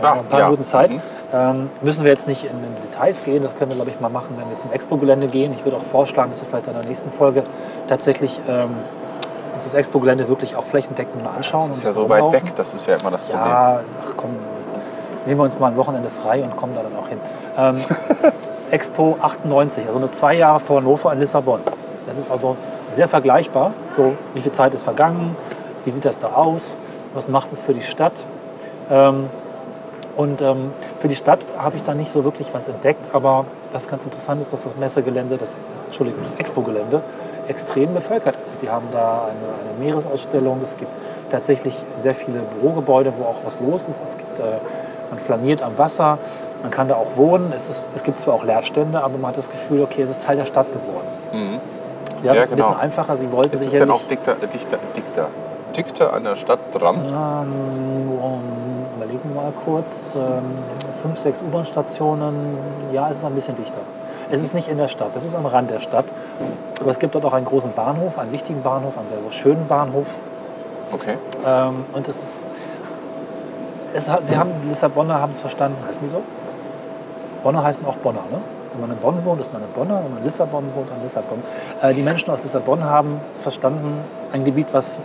Ah, 0.00 0.12
ein 0.12 0.24
paar 0.24 0.40
ja. 0.40 0.44
Minuten 0.46 0.62
Zeit. 0.64 0.90
Mhm. 0.92 1.00
Ähm, 1.32 1.68
müssen 1.82 2.04
wir 2.04 2.10
jetzt 2.10 2.26
nicht 2.26 2.44
in, 2.44 2.50
in 2.50 2.90
Details 2.90 3.22
gehen, 3.22 3.42
das 3.42 3.54
können 3.56 3.70
wir, 3.70 3.76
glaube 3.76 3.90
ich, 3.90 4.00
mal 4.00 4.08
machen, 4.08 4.36
wenn 4.38 4.48
wir 4.48 4.56
zum 4.56 4.72
Expo-Gelände 4.72 5.26
gehen. 5.26 5.52
Ich 5.52 5.64
würde 5.64 5.76
auch 5.76 5.82
vorschlagen, 5.82 6.30
dass 6.30 6.40
wir 6.40 6.48
vielleicht 6.48 6.68
in 6.68 6.72
der 6.72 6.84
nächsten 6.84 7.10
Folge 7.10 7.44
tatsächlich 7.86 8.40
ähm, 8.48 8.70
uns 9.54 9.64
das 9.64 9.74
Expo-Gelände 9.74 10.28
wirklich 10.28 10.56
auch 10.56 10.64
flächendeckend 10.64 11.22
mal 11.22 11.32
anschauen. 11.32 11.68
Das 11.68 11.78
ist 11.78 11.84
ja 11.84 11.92
so 11.92 12.02
uns 12.02 12.10
weit 12.10 12.22
rumlaufen. 12.22 12.48
weg, 12.48 12.56
das 12.56 12.72
ist 12.72 12.86
ja 12.86 12.96
immer 12.96 13.10
das 13.10 13.24
Problem. 13.24 13.44
Ja, 13.44 13.80
ach 14.02 14.14
komm, 14.16 14.30
nehmen 15.26 15.38
wir 15.38 15.44
uns 15.44 15.58
mal 15.58 15.66
ein 15.66 15.76
Wochenende 15.76 16.08
frei 16.08 16.42
und 16.42 16.56
kommen 16.56 16.74
da 16.74 16.82
dann 16.82 16.96
auch 16.96 17.08
hin. 17.08 17.18
Ähm, 17.58 17.76
Expo 18.70 19.18
98, 19.20 19.86
also 19.86 19.98
nur 19.98 20.10
zwei 20.10 20.34
Jahre 20.34 20.60
vor 20.60 20.78
Hannover 20.78 21.12
in 21.12 21.20
Lissabon. 21.20 21.60
Das 22.06 22.16
ist 22.16 22.30
also 22.30 22.56
sehr 22.90 23.08
vergleichbar. 23.08 23.72
So, 23.94 24.14
wie 24.32 24.40
viel 24.40 24.52
Zeit 24.52 24.72
ist 24.72 24.82
vergangen? 24.82 25.36
Wie 25.84 25.90
sieht 25.90 26.04
das 26.04 26.18
da 26.18 26.28
aus? 26.28 26.78
Was 27.14 27.28
macht 27.28 27.52
es 27.52 27.62
für 27.62 27.74
die 27.74 27.82
Stadt? 27.82 28.26
Ähm, 30.18 30.24
und 30.24 30.42
ähm, 30.42 30.72
für 31.00 31.08
die 31.08 31.16
Stadt 31.16 31.40
habe 31.56 31.76
ich 31.76 31.82
da 31.82 31.94
nicht 31.94 32.10
so 32.10 32.24
wirklich 32.24 32.52
was 32.52 32.68
entdeckt, 32.68 33.10
aber 33.12 33.44
was 33.72 33.86
ganz 33.86 34.04
interessant 34.04 34.40
ist, 34.40 34.52
dass 34.52 34.64
das 34.64 34.76
Messegelände, 34.76 35.36
das, 35.36 35.54
Entschuldigung, 35.84 36.22
das 36.22 36.32
Expo-Gelände 36.32 37.02
extrem 37.46 37.94
bevölkert 37.94 38.36
ist. 38.42 38.60
Die 38.62 38.68
haben 38.68 38.86
da 38.92 39.28
eine, 39.28 39.70
eine 39.70 39.78
Meeresausstellung, 39.78 40.60
es 40.62 40.76
gibt 40.76 40.90
tatsächlich 41.30 41.84
sehr 41.96 42.14
viele 42.14 42.40
Bürogebäude, 42.40 43.12
wo 43.18 43.24
auch 43.24 43.44
was 43.44 43.60
los 43.60 43.88
ist. 43.88 44.02
Es 44.02 44.16
gibt, 44.18 44.38
äh, 44.38 44.58
man 45.10 45.18
flaniert 45.18 45.62
am 45.62 45.78
Wasser, 45.78 46.18
man 46.62 46.70
kann 46.70 46.88
da 46.88 46.96
auch 46.96 47.16
wohnen. 47.16 47.52
Es, 47.54 47.68
ist, 47.68 47.88
es 47.94 48.02
gibt 48.02 48.18
zwar 48.18 48.34
auch 48.34 48.44
Leerstände, 48.44 49.02
aber 49.02 49.16
man 49.16 49.30
hat 49.30 49.38
das 49.38 49.50
Gefühl, 49.50 49.82
okay, 49.82 50.02
es 50.02 50.10
ist 50.10 50.22
Teil 50.22 50.36
der 50.36 50.44
Stadt 50.44 50.66
geworden. 50.66 51.06
Mhm. 51.32 51.60
Sie 52.20 52.28
haben 52.28 52.36
Ja, 52.36 52.42
es 52.42 52.50
ein 52.50 52.56
genau. 52.56 52.68
bisschen 52.68 52.80
einfacher, 52.80 53.16
sie 53.16 53.30
wollten 53.32 53.54
Ist 53.54 53.60
es 53.60 53.70
sicherlich... 53.70 53.94
denn 53.94 54.04
auch 54.04 54.08
dichter, 54.08 54.34
dichter, 54.34 54.78
dichter, 54.96 55.28
dichter 55.76 56.12
an 56.12 56.24
der 56.24 56.36
Stadt 56.36 56.58
dran? 56.72 56.96
Ähm, 56.96 58.10
um, 58.10 58.42
mal 58.67 58.67
kurz. 59.52 60.16
Ähm, 60.16 60.42
fünf, 61.02 61.18
sechs 61.18 61.42
U-Bahn-Stationen. 61.42 62.58
Ja, 62.92 63.10
es 63.10 63.18
ist 63.18 63.24
ein 63.24 63.34
bisschen 63.34 63.56
dichter. 63.56 63.80
Es 64.30 64.42
ist 64.42 64.54
nicht 64.54 64.68
in 64.68 64.76
der 64.76 64.88
Stadt, 64.88 65.12
es 65.16 65.24
ist 65.24 65.34
am 65.34 65.46
Rand 65.46 65.70
der 65.70 65.78
Stadt. 65.78 66.04
Aber 66.80 66.90
es 66.90 66.98
gibt 66.98 67.14
dort 67.14 67.24
auch 67.24 67.32
einen 67.32 67.46
großen 67.46 67.72
Bahnhof, 67.72 68.18
einen 68.18 68.32
wichtigen 68.32 68.62
Bahnhof, 68.62 68.98
einen 68.98 69.08
sehr 69.08 69.18
schönen 69.30 69.66
Bahnhof. 69.66 70.18
Okay. 70.92 71.16
Ähm, 71.46 71.84
und 71.92 72.08
es 72.08 72.22
ist. 72.22 72.44
Es 73.94 74.08
hat, 74.08 74.28
sie 74.28 74.36
haben, 74.36 74.50
die 74.62 74.68
Lissabonner 74.68 75.18
haben 75.18 75.30
es 75.30 75.40
verstanden, 75.40 75.76
heißen 75.86 76.02
die 76.02 76.08
so? 76.08 76.20
Bonner 77.42 77.62
heißen 77.62 77.86
auch 77.86 77.96
Bonner, 77.96 78.24
ne? 78.30 78.40
Wenn 78.72 78.82
man 78.82 78.90
in 78.90 78.98
Bonn 78.98 79.24
wohnt, 79.24 79.40
ist 79.40 79.52
man 79.52 79.62
in 79.62 79.70
Bonner. 79.70 80.02
Wenn 80.04 80.10
man 80.10 80.18
in 80.18 80.24
Lissabon 80.24 80.64
wohnt, 80.74 80.90
in 80.90 81.02
Lissabon. 81.02 81.42
Äh, 81.80 81.94
die 81.94 82.02
Menschen 82.02 82.30
aus 82.30 82.42
Lissabon 82.42 82.84
haben 82.84 83.20
es 83.32 83.40
verstanden, 83.40 84.04
ein 84.32 84.44
Gebiet, 84.44 84.66
was 84.72 85.00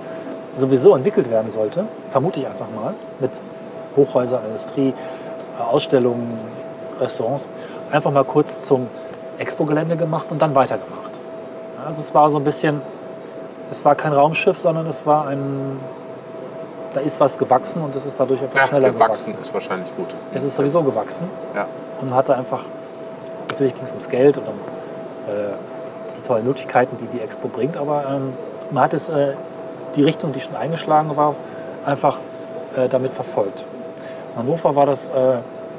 sowieso 0.52 0.96
entwickelt 0.96 1.30
werden 1.30 1.50
sollte, 1.50 1.86
vermute 2.10 2.42
ich 2.42 2.48
einfach 2.48 2.68
mal, 2.76 2.94
mit 3.20 3.40
Hochhäusern, 3.96 4.46
Industrie, 4.46 4.94
Ausstellungen, 5.60 6.38
Restaurants, 7.00 7.48
einfach 7.92 8.12
mal 8.12 8.24
kurz 8.26 8.66
zum 8.66 8.88
Expo-Gelände 9.38 9.98
gemacht 9.98 10.28
und 10.32 10.42
dann 10.42 10.56
weitergemacht. 10.56 11.12
Also 11.86 12.00
es 12.02 12.14
war 12.16 12.30
so 12.30 12.38
ein 12.38 12.44
bisschen, 12.44 12.82
es 13.72 13.84
war 13.84 13.96
kein 13.96 14.14
Raumschiff, 14.14 14.58
sondern 14.60 14.88
es 14.88 15.06
war 15.06 15.28
ein, 15.28 15.80
da 16.94 17.02
ist 17.02 17.20
was 17.20 17.38
gewachsen 17.38 17.82
und 17.82 17.96
es 17.96 18.06
ist 18.06 18.20
dadurch 18.20 18.42
einfach 18.42 18.58
Ja, 18.60 18.68
schneller 18.68 18.92
gewachsen 18.92 19.32
gewachsen. 19.34 19.42
ist 19.44 19.54
wahrscheinlich 19.54 19.96
gut. 19.96 20.08
Es 20.34 20.44
ist 20.44 20.56
sowieso 20.56 20.82
gewachsen 20.84 21.28
Ja. 21.56 21.68
und 22.00 22.10
man 22.10 22.18
hatte 22.18 22.36
einfach, 22.36 22.62
natürlich 23.50 23.74
ging 23.76 23.84
es 23.84 23.92
ums 23.92 24.08
Geld 24.10 24.38
und 24.38 24.48
um 24.48 24.54
äh, 24.54 25.54
die 26.18 26.22
tollen 26.28 26.46
Möglichkeiten, 26.46 26.98
die 26.98 27.08
die 27.08 27.20
Expo 27.22 27.48
bringt, 27.48 27.78
aber 27.78 28.06
ähm, 28.10 28.34
man 28.72 28.84
hat 28.86 28.94
es, 28.94 29.10
äh, 29.10 29.34
die 29.96 30.04
Richtung, 30.04 30.32
die 30.32 30.40
schon 30.40 30.56
eingeschlagen 30.56 31.16
war, 31.18 31.36
einfach 31.86 32.18
äh, 32.76 32.88
damit 32.88 33.14
verfolgt. 33.14 33.66
In 34.34 34.40
Hannover 34.40 34.76
war 34.76 34.86
das 34.86 35.08
äh, 35.08 35.38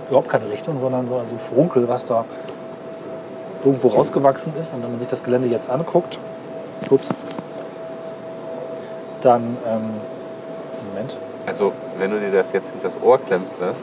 überhaupt 0.09 0.29
keine 0.29 0.49
Richtung, 0.51 0.79
sondern 0.79 1.09
so 1.09 1.17
also 1.17 1.35
ein 1.35 1.39
Furunkel, 1.39 1.89
was 1.89 2.07
da 2.07 2.25
irgendwo 3.65 3.89
rausgewachsen 3.89 4.53
ist. 4.59 4.75
Und 4.75 4.83
wenn 4.83 4.91
man 4.91 5.01
sich 5.01 5.09
das 5.09 5.23
Gelände 5.23 5.49
jetzt 5.49 5.69
anguckt, 5.71 6.19
ups, 6.91 7.11
dann, 9.21 9.57
ähm, 9.67 9.91
Moment, 10.93 11.17
Also, 11.47 11.73
wenn 11.99 12.11
du 12.11 12.21
dir 12.21 12.31
das 12.31 12.53
jetzt 12.53 12.71
hinter 12.71 12.89
das 12.89 13.03
Ohr 13.03 13.19
klemmst, 13.19 13.59
ne, 13.61 13.75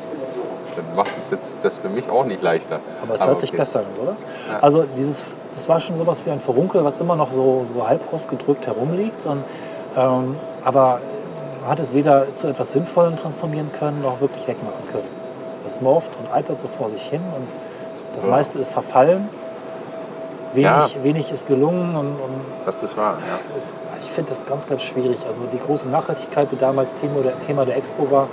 dann 0.75 0.95
macht 0.95 1.11
es 1.17 1.29
jetzt 1.31 1.57
das 1.61 1.79
für 1.79 1.89
mich 1.89 2.09
auch 2.09 2.25
nicht 2.25 2.41
leichter. 2.41 2.79
Aber 3.01 3.15
es 3.15 3.25
hört 3.25 3.39
sich 3.39 3.49
okay. 3.49 3.57
besser 3.57 3.79
an, 3.79 3.85
oder? 4.01 4.15
Ja. 4.49 4.59
Also 4.59 4.83
dieses, 4.83 5.25
das 5.53 5.67
war 5.67 5.79
schon 5.79 5.97
sowas 5.97 6.25
wie 6.25 6.31
ein 6.31 6.39
Verunkel, 6.39 6.83
was 6.83 6.97
immer 6.99 7.15
noch 7.15 7.31
so, 7.31 7.63
so 7.65 7.87
halb 7.87 8.01
ausgedrückt 8.13 8.67
herumliegt. 8.67 9.25
Und, 9.25 9.43
ähm, 9.97 10.37
aber 10.63 11.01
hat 11.67 11.79
es 11.79 11.93
weder 11.93 12.33
zu 12.33 12.47
etwas 12.47 12.71
Sinnvollem 12.73 13.17
transformieren 13.17 13.71
können, 13.71 14.01
noch 14.01 14.21
wirklich 14.21 14.47
wegmachen 14.47 14.87
können. 14.91 15.07
Das 15.63 15.81
morpht 15.81 16.17
und 16.17 16.31
eitert 16.33 16.59
so 16.59 16.67
vor 16.67 16.89
sich 16.89 17.03
hin 17.03 17.21
und 17.35 17.47
das 18.15 18.25
Ja. 18.25 18.31
meiste 18.31 18.59
ist 18.59 18.73
verfallen. 18.73 19.29
Wenig, 20.53 20.95
Ja. 20.95 21.03
wenig 21.03 21.31
ist 21.31 21.47
gelungen 21.47 21.95
und, 21.95 22.07
und 22.07 22.41
das 22.65 22.97
war, 22.97 23.13
ja. 23.13 23.39
es, 23.57 23.73
ich 24.01 24.09
finde 24.09 24.29
das 24.31 24.45
ganz, 24.45 24.67
ganz 24.67 24.81
schwierig. 24.81 25.19
Also 25.25 25.45
die 25.45 25.59
große 25.59 25.87
Nachhaltigkeit, 25.87 26.51
die 26.51 26.57
damals 26.57 26.93
Thema 26.93 27.21
der, 27.21 27.39
Thema 27.39 27.65
der 27.65 27.77
Expo 27.77 28.11
war, 28.11 28.27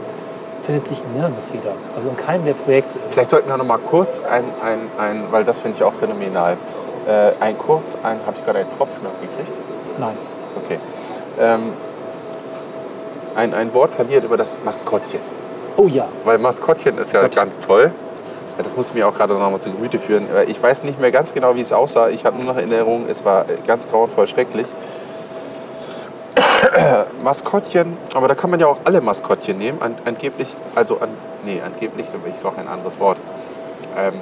findet 0.63 0.87
sich 0.87 1.05
nirgends 1.15 1.53
wieder. 1.53 1.73
Also 1.95 2.11
in 2.11 2.17
keinem 2.17 2.45
der 2.45 2.55
Projekte. 2.55 2.99
Vielleicht 3.11 3.31
sollten 3.31 3.49
wir 3.49 3.57
noch 3.57 3.65
mal 3.65 3.79
kurz 3.79 4.21
ein, 4.21 4.45
ein, 4.65 4.79
ein 4.99 5.25
weil 5.31 5.45
das 5.45 5.61
finde 5.61 5.77
ich 5.77 5.85
auch 5.85 5.93
phänomenal, 5.95 6.57
äh, 7.07 7.33
ein 7.39 7.57
kurz, 7.57 7.95
ein, 8.03 8.19
habe 8.27 8.37
ich 8.37 8.45
gerade 8.45 8.59
einen 8.61 8.77
Tropfen 8.77 9.07
abgekriegt? 9.07 9.55
Nein. 9.99 10.17
Okay. 10.65 10.79
Ähm, 11.39 11.73
ein, 13.35 13.55
ein 13.55 13.73
Wort 13.75 13.93
verlieren 13.93 14.25
über 14.25 14.37
das 14.37 14.59
Maskottchen. 14.65 15.21
Oh 15.77 15.87
ja, 15.87 16.09
Weil 16.25 16.39
Maskottchen 16.39 16.99
ist 16.99 17.13
ja 17.13 17.23
Gott. 17.23 17.37
ganz 17.37 17.61
toll. 17.61 17.93
Ja, 18.57 18.63
Das 18.65 18.77
musste 18.77 18.95
mir 18.97 19.07
auch 19.07 19.15
gerade 19.15 19.35
noch 19.35 19.51
mal 19.51 19.61
zu 19.61 19.71
Gemüte 19.71 19.99
führen. 19.99 20.27
Äh, 20.35 20.45
Ich 20.45 20.61
weiß 20.63 20.83
nicht 20.85 21.01
mehr 21.01 21.13
ganz 21.13 21.33
genau, 21.35 21.55
wie 21.55 21.61
es 21.61 21.73
aussah. 21.73 22.09
Ich 22.09 22.25
habe 22.25 22.37
nur 22.37 22.47
noch 22.47 22.57
Erinnerung, 22.57 23.07
es 23.09 23.25
war 23.25 23.43
äh, 23.43 23.55
ganz 23.67 23.87
grauenvoll 23.89 24.27
schrecklich. 24.27 24.67
Maskottchen, 27.23 27.97
aber 28.15 28.29
da 28.29 28.35
kann 28.35 28.51
man 28.51 28.61
ja 28.61 28.67
auch 28.67 28.79
alle 28.85 29.01
Maskottchen 29.01 29.59
nehmen. 29.59 29.81
An, 29.83 29.97
angeblich, 30.05 30.55
also 30.75 30.99
an, 31.01 31.11
nee, 31.45 31.61
angeblich, 31.65 32.07
ich 32.35 32.41
sage 32.41 32.59
ein 32.59 32.69
anderes 32.69 32.99
Wort. 32.99 33.19
Ähm, 33.97 34.15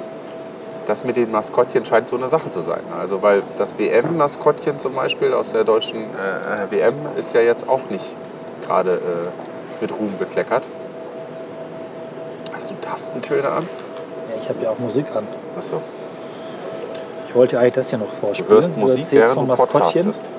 das 0.87 1.03
mit 1.03 1.17
den 1.17 1.31
Maskottchen 1.31 1.85
scheint 1.85 2.07
so 2.09 2.15
eine 2.15 2.29
Sache 2.29 2.49
zu 2.49 2.61
sein. 2.61 2.79
Also 2.97 3.21
weil 3.21 3.43
das 3.57 3.77
WM-Maskottchen 3.77 4.79
zum 4.79 4.93
Beispiel 4.93 5.33
aus 5.33 5.51
der 5.51 5.63
deutschen 5.65 6.01
äh, 6.01 6.71
WM 6.71 6.95
ist 7.19 7.33
ja 7.33 7.41
jetzt 7.41 7.67
auch 7.67 7.81
nicht 7.89 8.05
gerade 8.67 8.91
äh, 8.95 9.81
mit 9.81 9.91
Ruhm 9.97 10.13
bekleckert. 10.19 10.67
Hast 12.53 12.69
du 12.71 12.75
Tastentöne 12.81 13.47
an? 13.49 13.67
ja 14.31 14.37
ich 14.39 14.49
habe 14.49 14.63
ja 14.63 14.69
auch 14.71 14.79
Musik 14.79 15.05
an. 15.15 15.25
Achso. 15.57 15.81
Ich 17.27 17.35
wollte 17.35 17.59
eigentlich 17.59 17.73
das 17.73 17.89
hier 17.89 17.99
noch 17.99 18.09
Du 18.09 18.15
vorspielen. 18.15 18.51
hörst 18.51 18.75
Musik, 18.77 18.99
erzählst 18.99 19.13
während 19.13 19.33
von 19.33 19.43
du 19.45 19.49
Maskottchen. 19.49 19.81
podcastest. 20.05 20.31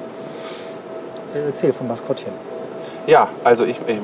Äh, 1.34 1.38
Erzähl 1.46 1.72
vom 1.72 1.88
Maskottchen. 1.88 2.32
Ja, 3.06 3.28
also 3.44 3.64
ich, 3.64 3.80
ich 3.86 3.98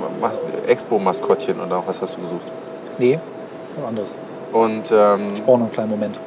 Expo-Maskottchen 0.66 1.60
oder 1.60 1.82
was 1.86 2.00
hast 2.00 2.16
du 2.16 2.22
gesucht? 2.22 2.46
Nee, 2.98 3.18
was 3.76 3.86
anderes. 3.88 4.16
Und 4.52 4.90
ähm, 4.92 5.32
Ich 5.34 5.42
brauche 5.42 5.58
noch 5.58 5.64
einen 5.66 5.72
kleinen 5.72 5.90
Moment. 5.90 6.18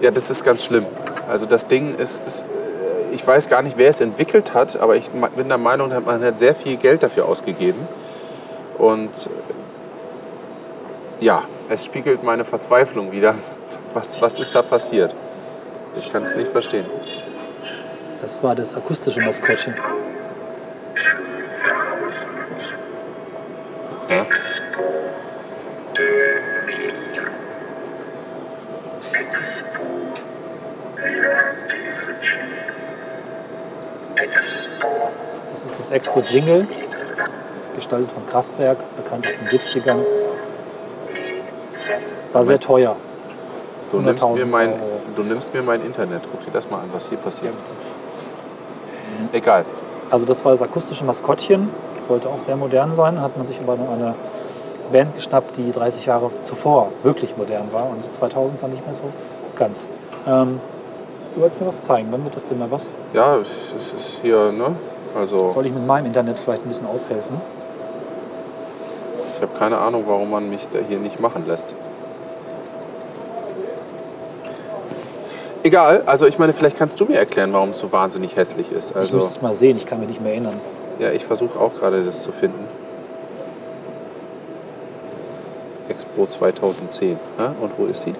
ja, 0.00 0.10
das 0.10 0.30
ist 0.30 0.44
ganz 0.44 0.62
schlimm. 0.64 0.86
Also 1.28 1.46
das 1.46 1.66
Ding 1.66 1.96
ist, 1.96 2.22
ist, 2.26 2.46
ich 3.16 3.26
weiß 3.26 3.48
gar 3.48 3.62
nicht, 3.62 3.78
wer 3.78 3.88
es 3.88 4.02
entwickelt 4.02 4.52
hat, 4.52 4.78
aber 4.78 4.94
ich 4.94 5.08
bin 5.10 5.48
der 5.48 5.56
Meinung, 5.56 5.88
man 6.04 6.22
hat 6.22 6.38
sehr 6.38 6.54
viel 6.54 6.76
Geld 6.76 7.02
dafür 7.02 7.24
ausgegeben. 7.24 7.88
Und 8.76 9.30
äh, 11.20 11.24
ja, 11.24 11.42
es 11.70 11.86
spiegelt 11.86 12.22
meine 12.22 12.44
Verzweiflung 12.44 13.10
wieder. 13.12 13.34
Was, 13.94 14.20
was 14.20 14.38
ist 14.38 14.54
da 14.54 14.60
passiert? 14.60 15.16
Ich 15.96 16.12
kann 16.12 16.24
es 16.24 16.36
nicht 16.36 16.48
verstehen. 16.48 16.84
Das 18.20 18.42
war 18.42 18.54
das 18.54 18.74
akustische 18.76 19.22
Maskottchen. 19.22 19.74
Ja? 24.10 24.26
Das 35.86 35.94
ist 35.94 36.06
das 36.06 36.08
Expo 36.08 36.20
Jingle, 36.20 36.66
gestaltet 37.76 38.10
von 38.10 38.26
Kraftwerk, 38.26 38.78
bekannt 38.96 39.24
aus 39.24 39.36
den 39.36 39.46
70ern. 39.46 39.98
War 42.32 42.44
sehr 42.44 42.58
teuer. 42.58 42.96
Du 43.90 44.00
nimmst, 44.00 44.24
100.000 44.24 44.34
mir 44.34 44.46
mein, 44.46 44.72
Euro. 44.72 44.80
du 45.14 45.22
nimmst 45.22 45.54
mir 45.54 45.62
mein 45.62 45.86
Internet. 45.86 46.22
Guck 46.28 46.40
dir 46.40 46.50
das 46.50 46.68
mal 46.68 46.78
an, 46.78 46.88
was 46.92 47.08
hier 47.08 47.18
passiert. 47.18 47.54
Egal. 49.32 49.64
Also 50.10 50.26
das 50.26 50.44
war 50.44 50.50
das 50.50 50.62
akustische 50.62 51.04
Maskottchen. 51.04 51.68
Wollte 52.08 52.30
auch 52.30 52.40
sehr 52.40 52.56
modern 52.56 52.92
sein. 52.92 53.20
Hat 53.20 53.36
man 53.36 53.46
sich 53.46 53.60
aber 53.60 53.74
eine, 53.74 53.88
eine 53.88 54.14
Band 54.90 55.14
geschnappt, 55.14 55.56
die 55.56 55.70
30 55.70 56.06
Jahre 56.06 56.32
zuvor 56.42 56.90
wirklich 57.04 57.36
modern 57.36 57.72
war 57.72 57.88
und 57.88 58.12
2000 58.12 58.60
dann 58.60 58.72
nicht 58.72 58.84
mehr 58.84 58.94
so 58.94 59.04
ganz. 59.54 59.88
Ähm, 60.26 60.58
du 61.36 61.42
wolltest 61.42 61.60
mir 61.60 61.68
was 61.68 61.80
zeigen, 61.80 62.10
dann 62.10 62.24
wird 62.24 62.34
das 62.34 62.44
denn 62.44 62.58
mal 62.58 62.70
was. 62.72 62.90
Ja, 63.12 63.36
es, 63.36 63.72
es 63.76 63.94
ist 63.94 64.20
hier, 64.22 64.50
ne? 64.50 64.74
Also, 65.16 65.50
Soll 65.50 65.66
ich 65.66 65.72
mit 65.72 65.86
meinem 65.86 66.06
Internet 66.06 66.38
vielleicht 66.38 66.64
ein 66.64 66.68
bisschen 66.68 66.86
aushelfen? 66.86 67.40
Ich 69.34 69.42
habe 69.42 69.52
keine 69.58 69.78
Ahnung, 69.78 70.04
warum 70.06 70.30
man 70.30 70.48
mich 70.48 70.68
da 70.68 70.78
hier 70.86 70.98
nicht 70.98 71.20
machen 71.20 71.44
lässt. 71.46 71.74
Egal, 75.62 76.02
also 76.06 76.26
ich 76.26 76.38
meine, 76.38 76.52
vielleicht 76.52 76.78
kannst 76.78 77.00
du 77.00 77.06
mir 77.06 77.16
erklären, 77.18 77.52
warum 77.52 77.70
es 77.70 77.80
so 77.80 77.90
wahnsinnig 77.90 78.36
hässlich 78.36 78.70
ist. 78.70 78.90
Ich 78.90 78.96
Also, 78.96 79.16
müsste 79.16 79.30
es 79.30 79.42
mal 79.42 79.52
sehen, 79.54 79.76
ich 79.76 79.84
kann 79.86 79.98
mich 79.98 80.08
nicht 80.08 80.20
mehr 80.22 80.32
erinnern. 80.32 80.58
ja, 80.98 81.10
ich 81.10 81.24
versuche 81.24 81.58
auch 81.58 81.74
gerade 81.74 82.04
das 82.04 82.22
zu 82.22 82.30
finden. 82.32 82.66
Expo 85.88 86.26
2010. 86.26 87.18
Ja, 87.38 87.54
und 87.60 87.78
wo 87.78 87.86
ist 87.86 88.02
sie? 88.02 88.14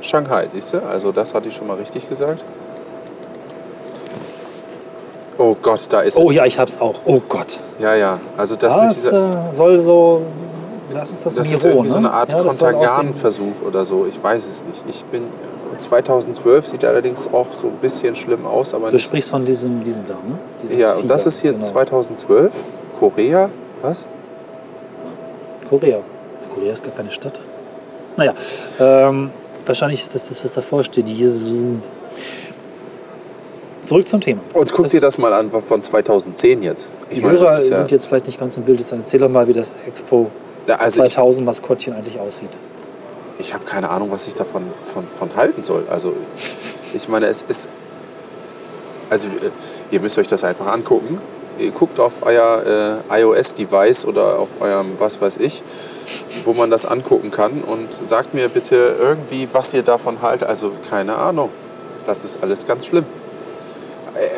Shanghai, 0.00 0.46
siehst 0.48 0.72
du? 0.74 0.78
Also 0.86 1.10
das 1.12 1.34
hatte 1.34 1.48
ich 1.48 1.56
schon 1.56 1.66
mal 1.66 1.76
richtig 1.76 2.08
gesagt. 2.08 2.44
Oh 5.38 5.56
Gott, 5.62 5.86
da 5.90 6.00
ist 6.00 6.18
Oh 6.18 6.30
es. 6.30 6.34
ja, 6.36 6.44
ich 6.44 6.58
hab's 6.58 6.80
auch. 6.80 6.96
Oh 7.04 7.20
Gott. 7.28 7.58
Ja, 7.78 7.94
ja. 7.94 8.18
Also 8.36 8.56
das 8.56 8.74
mit 8.76 8.84
Das 8.86 8.94
dieser. 9.02 9.50
äh, 9.50 9.54
soll 9.54 9.82
so. 9.82 10.22
Was 10.92 11.10
ist 11.10 11.24
das? 11.24 11.34
Das 11.36 11.46
Miro, 11.46 11.56
ist 11.58 11.64
irgendwie 11.64 11.86
ne? 11.86 11.92
so 11.92 11.98
eine 11.98 12.10
Art 12.10 12.32
ja, 12.32 12.38
das 12.42 12.46
Kontergan-Versuch 12.58 13.62
oder 13.66 13.84
so. 13.84 14.06
Ich 14.08 14.22
weiß 14.22 14.48
es 14.48 14.64
nicht. 14.64 14.82
Ich 14.88 15.04
bin 15.06 15.22
2012 15.76 16.66
sieht 16.66 16.84
allerdings 16.84 17.28
auch 17.32 17.46
so 17.52 17.68
ein 17.68 17.76
bisschen 17.80 18.16
schlimm 18.16 18.46
aus, 18.46 18.74
aber 18.74 18.90
Du 18.90 18.98
sprichst 18.98 19.30
von 19.30 19.44
diesem, 19.44 19.84
diesem 19.84 20.06
da, 20.08 20.14
ne? 20.14 20.38
Dieses 20.62 20.78
Ja, 20.80 20.94
und 20.94 21.08
das 21.08 21.22
Fieber, 21.22 21.28
ist 21.28 21.40
hier 21.40 21.52
genau. 21.52 21.64
2012. 21.66 22.52
Korea. 22.98 23.48
Was? 23.82 24.08
Korea. 25.68 26.00
Korea 26.52 26.72
ist 26.72 26.82
gar 26.82 26.94
keine 26.94 27.10
Stadt. 27.10 27.38
Naja, 28.16 28.34
ähm, 28.80 29.30
wahrscheinlich 29.66 30.00
ist 30.00 30.14
das 30.14 30.28
das, 30.28 30.42
was 30.42 30.52
davor 30.54 30.82
steht. 30.82 31.08
Jesu. 31.08 31.76
Zurück 33.88 34.06
zum 34.06 34.20
Thema. 34.20 34.42
Und 34.52 34.70
guck 34.70 34.84
Das- 34.84 34.92
dir 34.92 35.00
das 35.00 35.16
mal 35.16 35.32
an 35.32 35.50
von 35.50 35.82
2010 35.82 36.62
jetzt. 36.62 36.90
Die 37.10 37.22
meine, 37.22 37.38
Hörer 37.38 37.46
das 37.56 37.64
ist 37.64 37.70
ja, 37.70 37.78
sind 37.78 37.90
jetzt 37.90 38.04
vielleicht 38.06 38.26
nicht 38.26 38.38
ganz 38.38 38.56
im 38.58 38.64
Bild. 38.64 38.78
Deshalb 38.80 39.00
Erzähl 39.00 39.20
doch 39.20 39.30
mal, 39.30 39.48
wie 39.48 39.54
das 39.54 39.72
Expo 39.86 40.30
Ja, 40.66 40.76
also 40.76 41.02
ich, 41.02 41.12
2000 41.14 41.46
Maskottchen 41.46 41.94
eigentlich 41.94 42.20
aussieht. 42.20 42.50
ich 43.38 43.54
habe 43.54 43.64
keine 43.64 43.88
Ahnung, 43.88 44.10
was 44.10 44.28
ich 44.28 44.34
davon 44.34 44.64
von, 44.92 45.06
von 45.10 45.34
halten 45.36 45.62
soll. 45.62 45.84
Also 45.88 46.12
ich 46.92 47.08
meine, 47.08 47.26
es 47.28 47.42
ist. 47.48 47.68
Also 49.08 49.28
äh, 49.28 49.50
ihr 49.90 50.00
müsst 50.00 50.18
euch 50.18 50.26
das 50.26 50.44
einfach 50.44 50.66
angucken. 50.66 51.18
Ihr 51.58 51.70
guckt 51.70 51.98
auf 51.98 52.20
euer 52.22 53.02
äh, 53.10 53.20
iOS-Device 53.22 54.04
oder 54.06 54.38
auf 54.38 54.48
eurem 54.60 54.96
was 54.98 55.18
weiß 55.20 55.38
ich, 55.38 55.62
wo 56.44 56.52
man 56.52 56.70
das 56.70 56.84
angucken 56.84 57.30
kann 57.30 57.62
und 57.62 57.92
sagt 57.94 58.34
mir 58.34 58.50
bitte 58.50 58.94
irgendwie, 59.00 59.48
was 59.50 59.72
ihr 59.72 59.82
davon 59.82 60.20
haltet. 60.20 60.46
Also 60.46 60.72
keine 60.90 61.16
Ahnung. 61.16 61.48
Das 62.06 62.22
ist 62.24 62.42
alles 62.42 62.66
ganz 62.66 62.84
schlimm. 62.84 63.06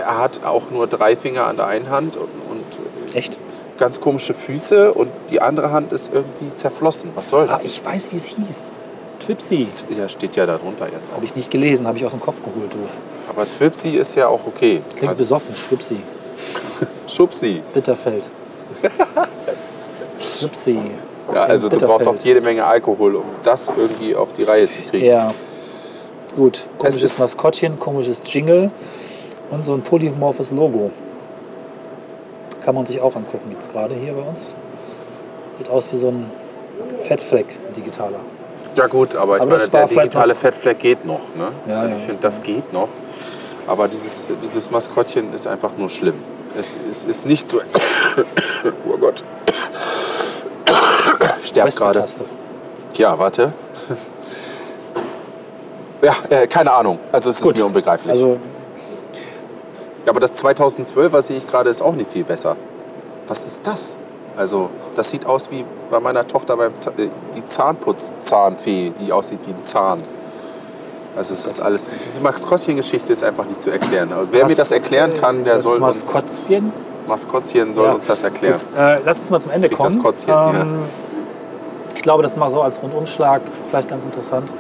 Er 0.07 0.19
hat 0.19 0.45
auch 0.45 0.71
nur 0.71 0.87
drei 0.87 1.17
Finger 1.17 1.47
an 1.47 1.57
der 1.57 1.67
einen 1.67 1.89
Hand 1.91 2.17
und, 2.17 2.29
und 2.51 3.15
Echt? 3.17 3.39
ganz 3.79 4.01
komische 4.01 4.35
Füße 4.35 4.93
und 4.93 5.11
die 5.31 5.41
andere 5.41 5.73
Hand 5.73 5.93
ist 5.93 6.13
irgendwie 6.13 6.55
zerflossen. 6.55 7.11
Was 7.15 7.31
soll 7.31 7.49
Ah, 7.49 7.57
das? 7.59 7.67
ich 7.67 7.85
weiß, 7.85 8.13
wie 8.13 8.17
es 8.17 8.27
hieß. 8.27 8.71
Twipsy. 9.21 9.69
ja, 9.97 10.09
steht 10.09 10.37
ja 10.37 10.47
darunter 10.47 10.87
jetzt. 10.91 11.13
Habe 11.13 11.25
ich 11.25 11.35
nicht 11.37 11.51
gelesen, 11.51 11.87
habe 11.87 11.97
ich 11.99 12.05
aus 12.05 12.13
dem 12.13 12.21
Kopf 12.21 12.37
geholt. 12.43 12.73
Du. 12.73 12.79
Aber 13.29 13.45
Twipsy 13.45 13.91
ist 13.97 14.15
ja 14.17 14.29
auch 14.29 14.41
okay. 14.47 14.83
Klingt 14.97 15.11
Also, 15.11 15.21
besoffen, 15.23 15.57
Schwipsi. 15.57 15.99
Schubsi. 17.07 17.63
Bitterfeld. 17.75 18.29
Schwipsi. 20.19 20.79
Ja, 21.35 21.45
also 21.45 21.69
du 21.69 21.79
brauchst 21.79 22.09
auch 22.09 22.17
jede 22.23 22.41
Menge 22.41 22.65
Alkohol, 22.65 23.17
um 23.17 23.25
das 23.43 23.71
irgendwie 23.77 24.15
auf 24.17 24.33
die 24.33 24.43
Reihe 24.43 24.69
zu 24.69 24.81
kriegen. 24.83 25.05
Ja. 25.07 25.33
Gut. 26.35 26.67
Komisches 26.79 27.19
Maskottchen, 27.19 27.79
komisches 27.79 28.21
Jingle 28.25 28.71
und 29.51 29.67
so 29.67 29.75
ein 29.75 29.83
polymorphes 29.83 30.51
Logo. 30.51 30.91
Kann 32.63 32.75
man 32.75 32.87
sich 32.87 33.01
auch 33.01 33.15
angucken 33.17 33.51
jetzt 33.53 33.71
gerade 33.73 33.95
hier 33.95 34.13
bei 34.13 34.23
uns. 34.23 34.55
Sieht 35.57 35.69
aus 35.69 35.93
wie 35.93 35.99
so 35.99 36.09
ein 36.09 36.27
Fettfleck, 37.05 37.47
ein 37.69 37.73
digitaler. 37.73 38.21
Ja 38.77 38.87
gut, 38.87 39.17
aber 39.17 39.37
ich 39.37 39.43
Aber 39.43 39.57
meine, 39.57 39.69
der 39.69 39.87
digitale 39.87 40.35
Fettfleck 40.35 40.79
geht 40.79 41.05
noch. 41.05 41.21
Ne? 41.37 41.49
Ja, 41.67 41.81
also 41.81 41.95
ja. 41.95 42.01
ich 42.01 42.07
finde, 42.07 42.23
das 42.23 42.43
geht 42.43 42.73
noch. 42.73 42.89
Aber 43.67 43.89
dieses, 43.89 44.29
dieses 44.43 44.71
Maskottchen 44.71 45.33
ist 45.33 45.47
einfach 45.47 45.77
nur 45.77 45.91
schlimm. 45.91 46.15
Es, 46.59 46.77
es 46.91 47.05
ist 47.05 47.27
nicht 47.27 47.51
so... 47.51 47.61
oh 48.89 48.97
Gott. 48.99 49.25
Sterbt 51.43 51.77
gerade. 51.77 52.05
Ja, 52.95 53.19
warte. 53.19 53.53
Ja, 56.03 56.17
äh, 56.31 56.47
keine 56.47 56.73
Ahnung. 56.73 56.99
Also 57.13 57.29
es 57.29 57.43
Gut. 57.43 57.53
ist 57.53 57.59
mir 57.59 57.67
unbegreiflich. 57.67 58.11
Also 58.11 58.39
Ja, 60.07 60.11
aber 60.13 60.21
das 60.21 60.43
2012er 60.43 61.23
sehe 61.23 61.37
ich 61.37 61.47
gerade 61.49 61.71
ist 61.71 61.83
auch 61.83 61.95
nicht 61.95 62.11
viel 62.11 62.25
besser. 62.25 62.57
Was 63.29 63.47
ist 63.47 63.67
das? 63.67 63.99
Also, 64.37 64.71
das 64.97 65.11
sieht 65.11 65.27
aus 65.27 65.51
wie 65.51 65.65
bei 65.91 66.01
meiner 66.01 66.27
Tochter 66.27 66.57
beim 66.57 66.77
Z 66.77 66.99
äh, 66.99 67.09
die 67.35 67.45
Zahnputzzahnfee, 67.45 68.93
die 69.01 69.13
aussieht 69.13 69.41
wie 69.47 69.51
ein 69.51 69.65
Zahn. 69.65 69.99
Also 71.17 71.35
es 71.35 71.45
ist 71.45 71.61
alles, 71.61 71.91
diese 71.91 72.21
Maskottchen-Geschichte 72.23 73.13
ist 73.13 73.25
einfach 73.25 73.45
nicht 73.45 73.61
zu 73.61 73.71
erklären. 73.71 74.13
Aber 74.13 74.27
wer 74.31 74.45
mir 74.45 74.51
Was, 74.51 74.57
das 74.59 74.71
erklären 74.71 75.13
kann, 75.21 75.45
der 75.45 75.55
das 75.55 75.65
soll 75.65 75.83
uns, 75.83 76.05
Maskottchen. 76.15 76.73
Maskottchen 77.09 77.75
soll 77.75 77.87
Ja. 77.87 77.93
uns 77.95 78.07
das 78.07 78.23
erklären. 78.23 78.61
Gut, 78.71 78.79
äh, 78.79 79.01
lass 79.05 79.19
uns 79.19 79.31
mal 79.31 79.41
zum 79.41 79.51
Ende 79.53 79.69
kommen. 79.69 79.99
Kotzchen, 79.99 80.29
ja. 80.29 80.67
Ich 81.97 82.03
glaube, 82.03 82.23
das 82.23 82.37
mal 82.37 82.49
so 82.49 82.63
als 82.63 82.81
Rundumschlag 82.81 83.43
vielleicht 83.69 83.91
ganz 83.91 84.05
interessant, 84.05 84.53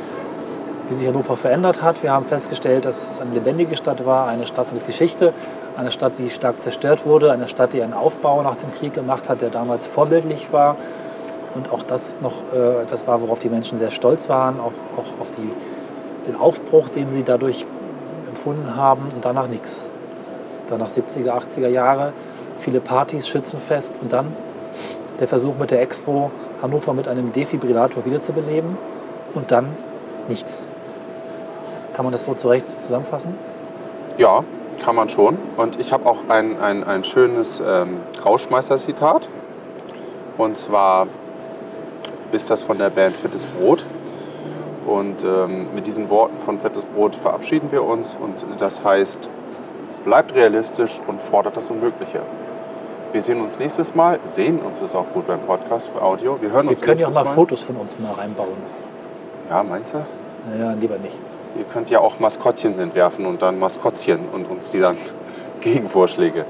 wie 0.91 0.95
sich 0.95 1.07
Hannover 1.07 1.37
verändert 1.37 1.83
hat. 1.83 2.03
Wir 2.03 2.13
haben 2.13 2.25
festgestellt, 2.25 2.85
dass 2.85 3.09
es 3.09 3.21
eine 3.21 3.33
lebendige 3.33 3.77
Stadt 3.77 4.05
war, 4.05 4.27
eine 4.27 4.45
Stadt 4.45 4.73
mit 4.73 4.87
Geschichte, 4.87 5.33
eine 5.77 5.93
Stadt, 5.93 6.19
die 6.19 6.29
stark 6.31 6.61
zerstört 6.61 7.07
wurde, 7.07 7.31
eine 7.31 7.47
Stadt, 7.47 7.73
die 7.73 7.83
einen 7.83 7.95
Aufbau 7.95 8.43
nach 8.43 8.57
dem 8.57 8.75
Krieg 8.75 8.93
gemacht 8.93 9.29
hat, 9.29 9.41
der 9.41 9.51
damals 9.51 9.87
vorbildlich 9.87 10.53
war. 10.53 10.77
Und 11.55 11.73
auch 11.73 11.85
das 11.85 12.17
noch 12.21 12.35
äh, 12.53 12.83
etwas 12.83 13.07
war, 13.07 13.23
worauf 13.23 13.39
die 13.39 13.49
Menschen 13.49 13.77
sehr 13.77 13.91
stolz 13.91 14.29
waren, 14.29 14.59
auch, 14.61 14.73
auch 14.97 15.21
auf 15.21 15.31
die, 15.31 15.51
den 16.29 16.37
Aufbruch, 16.37 16.89
den 16.89 17.11
sie 17.11 17.23
dadurch 17.23 17.65
empfunden 18.29 18.75
haben 18.75 19.03
und 19.15 19.25
danach 19.25 19.47
nichts. 19.47 19.89
Danach 20.69 20.89
70er, 20.89 21.31
80er 21.31 21.69
Jahre, 21.69 22.13
viele 22.59 22.81
Partys, 22.81 23.29
Schützenfest 23.29 24.01
und 24.03 24.13
dann 24.13 24.27
der 25.21 25.29
Versuch 25.29 25.57
mit 25.57 25.71
der 25.71 25.83
Expo, 25.83 26.31
Hannover 26.63 26.95
mit 26.95 27.07
einem 27.07 27.33
Defibrillator 27.33 28.05
wiederzubeleben 28.05 28.77
und 29.35 29.53
dann 29.53 29.67
nichts. 30.29 30.67
Kann 32.01 32.07
man 32.07 32.13
das 32.13 32.25
so 32.25 32.33
zurecht 32.33 32.83
zusammenfassen? 32.83 33.35
Ja, 34.17 34.43
kann 34.83 34.97
man 34.97 35.11
schon. 35.11 35.37
Und 35.59 35.79
ich 35.79 35.93
habe 35.93 36.09
auch 36.09 36.31
ein, 36.31 36.59
ein, 36.59 36.83
ein 36.83 37.05
schönes 37.05 37.61
ähm, 37.61 37.99
Rauschmeister-Zitat. 38.25 39.29
Und 40.39 40.57
zwar 40.57 41.09
ist 42.33 42.49
das 42.49 42.63
von 42.63 42.79
der 42.79 42.89
Band 42.89 43.19
Fettes 43.19 43.45
Brot. 43.45 43.85
Und 44.87 45.23
ähm, 45.25 45.75
mit 45.75 45.87
diesen 45.87 46.09
Worten 46.09 46.39
von 46.41 46.59
Fettes 46.59 46.87
Brot 46.87 47.15
verabschieden 47.15 47.71
wir 47.71 47.85
uns. 47.85 48.17
Und 48.19 48.47
das 48.57 48.83
heißt, 48.83 49.29
bleibt 50.03 50.35
realistisch 50.35 51.03
und 51.07 51.21
fordert 51.21 51.59
das 51.59 51.69
Unmögliche. 51.69 52.23
Wir 53.13 53.21
sehen 53.21 53.43
uns 53.43 53.59
nächstes 53.59 53.95
Mal. 53.95 54.19
Sehen 54.25 54.61
uns 54.61 54.81
ist 54.81 54.97
auch 54.97 55.13
gut 55.13 55.27
beim 55.27 55.41
Podcast 55.41 55.89
für 55.89 56.01
Audio. 56.01 56.41
Wir 56.41 56.51
hören 56.51 56.65
Wir 56.65 56.71
uns 56.71 56.81
können 56.81 56.99
ja 56.99 57.09
auch 57.09 57.11
nächstes 57.11 57.27
mal 57.27 57.35
Fotos 57.35 57.61
von 57.61 57.77
uns 57.77 57.99
mal 57.99 58.13
reinbauen. 58.13 58.57
Ja, 59.51 59.63
meinst 59.63 59.93
du? 59.93 59.99
Naja, 60.49 60.73
lieber 60.81 60.97
nicht. 60.97 61.19
Ihr 61.59 61.65
könnt 61.65 61.91
ja 61.91 62.01
auch 62.01 62.19
Maskottchen 62.21 62.79
entwerfen 62.79 63.27
und 63.27 63.43
dann 63.43 63.59
Maskottchen 63.59 64.29
und 64.33 64.49
uns 64.51 64.71
die 64.71 64.81
dann 64.81 64.97
Gegenvorschläge. 65.61 66.45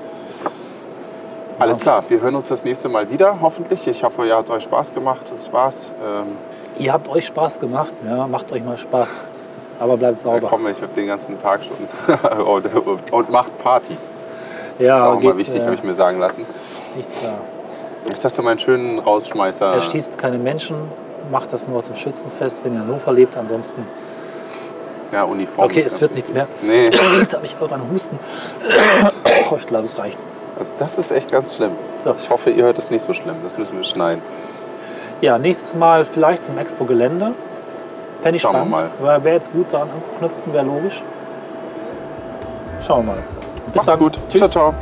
Alles 1.59 1.78
klar, 1.80 2.05
wir 2.09 2.20
hören 2.22 2.34
uns 2.36 2.48
das 2.48 2.64
nächste 2.64 2.88
Mal 2.88 3.11
wieder, 3.11 3.38
hoffentlich. 3.42 3.86
Ich 3.86 4.03
hoffe, 4.03 4.26
ihr 4.26 4.34
habt 4.34 4.48
euch 4.48 4.62
Spaß 4.64 4.94
gemacht. 4.94 5.30
Das 5.34 5.53
war's. 5.53 5.92
Ähm, 6.03 6.36
Ihr 6.78 6.92
habt 6.92 7.09
euch 7.09 7.26
Spaß 7.26 7.61
gemacht, 7.61 7.92
ja, 8.07 8.26
macht 8.26 8.51
euch 8.53 8.64
mal 8.64 8.78
Spaß. 8.78 9.24
Aber 9.78 9.96
bleibt 9.96 10.22
sauber. 10.22 10.46
komme 10.48 10.70
ich 10.70 10.78
den 10.78 11.07
ganzen 11.07 11.38
Tag 11.38 11.61
schon 11.64 12.16
und, 12.44 12.64
und, 12.86 13.12
und 13.12 13.30
macht 13.30 13.59
Party. 13.59 13.96
ja, 14.78 14.88
Das 14.94 14.98
ist 15.01 15.05
auch 15.05 15.20
geht, 15.20 15.30
mal 15.30 15.36
wichtig, 15.38 15.61
äh, 15.61 15.64
habe 15.64 15.74
ich 15.74 15.82
mir 15.82 15.94
sagen 15.94 16.18
lassen. 16.18 16.46
nichts 16.96 17.22
da. 17.22 17.34
Jetzt 18.09 18.24
hast 18.24 18.38
du 18.38 18.42
meinen 18.42 18.59
schönen 18.59 18.98
Rausschmeißer. 18.98 19.74
Er 19.74 19.80
schießt 19.80 20.16
keine 20.16 20.38
Menschen, 20.38 20.76
macht 21.30 21.53
das 21.53 21.66
nur 21.68 21.82
zum 21.84 21.96
Schützenfest, 21.96 22.64
wenn 22.64 22.72
ihr 22.74 22.80
in 22.82 22.86
Hannover 22.88 23.12
lebt. 23.12 23.36
Ansonsten, 23.36 23.86
Ja, 25.12 25.24
Uniform. 25.24 25.64
okay, 25.66 25.82
es 25.84 26.00
wird 26.00 26.14
nichts 26.14 26.32
mehr. 26.32 26.46
Nee, 26.62 26.86
Jetzt 27.20 27.34
habe 27.34 27.44
ich 27.44 27.56
auch 27.61 27.70
einen 27.72 27.90
Husten. 27.90 28.18
Oh, 29.50 29.56
ich 29.56 29.66
glaube, 29.66 29.84
es 29.84 29.98
reicht. 29.98 30.16
also 30.58 30.76
das 30.78 30.96
ist 30.96 31.11
echt 31.11 31.32
ganz 31.32 31.56
schlimm. 31.56 31.72
So. 32.04 32.14
Ich 32.16 32.30
hoffe, 32.30 32.50
ihr 32.50 32.62
hört 32.64 32.78
es 32.78 32.88
nicht 32.90 33.02
so 33.02 33.12
schlimm. 33.12 33.34
Das 33.42 33.58
müssen 33.58 33.76
wir 33.76 33.82
schneiden. 33.82 34.22
Ja, 35.20 35.38
nächstes 35.38 35.74
Mal 35.74 36.04
vielleicht 36.04 36.44
vom 36.46 36.56
Expo-Gelände. 36.56 37.32
Fände 38.22 38.36
ich 38.36 38.42
Schauen 38.42 38.52
wir 38.52 38.58
spannend. 38.61 38.70
mal. 38.70 38.90
Aber 39.16 39.24
wäre 39.24 39.34
jetzt 39.34 39.50
gut, 39.52 39.72
daran 39.72 39.90
anzuknüpfen, 39.90 40.52
wäre 40.52 40.64
logisch. 40.64 41.02
Schauen 42.86 43.06
wir 43.06 43.14
mal. 43.14 43.22
Bis 43.66 43.74
Macht's 43.74 43.86
dann. 43.86 43.98
gut. 43.98 44.18
Tschüss. 44.28 44.40
Ciao, 44.40 44.48
ciao. 44.50 44.74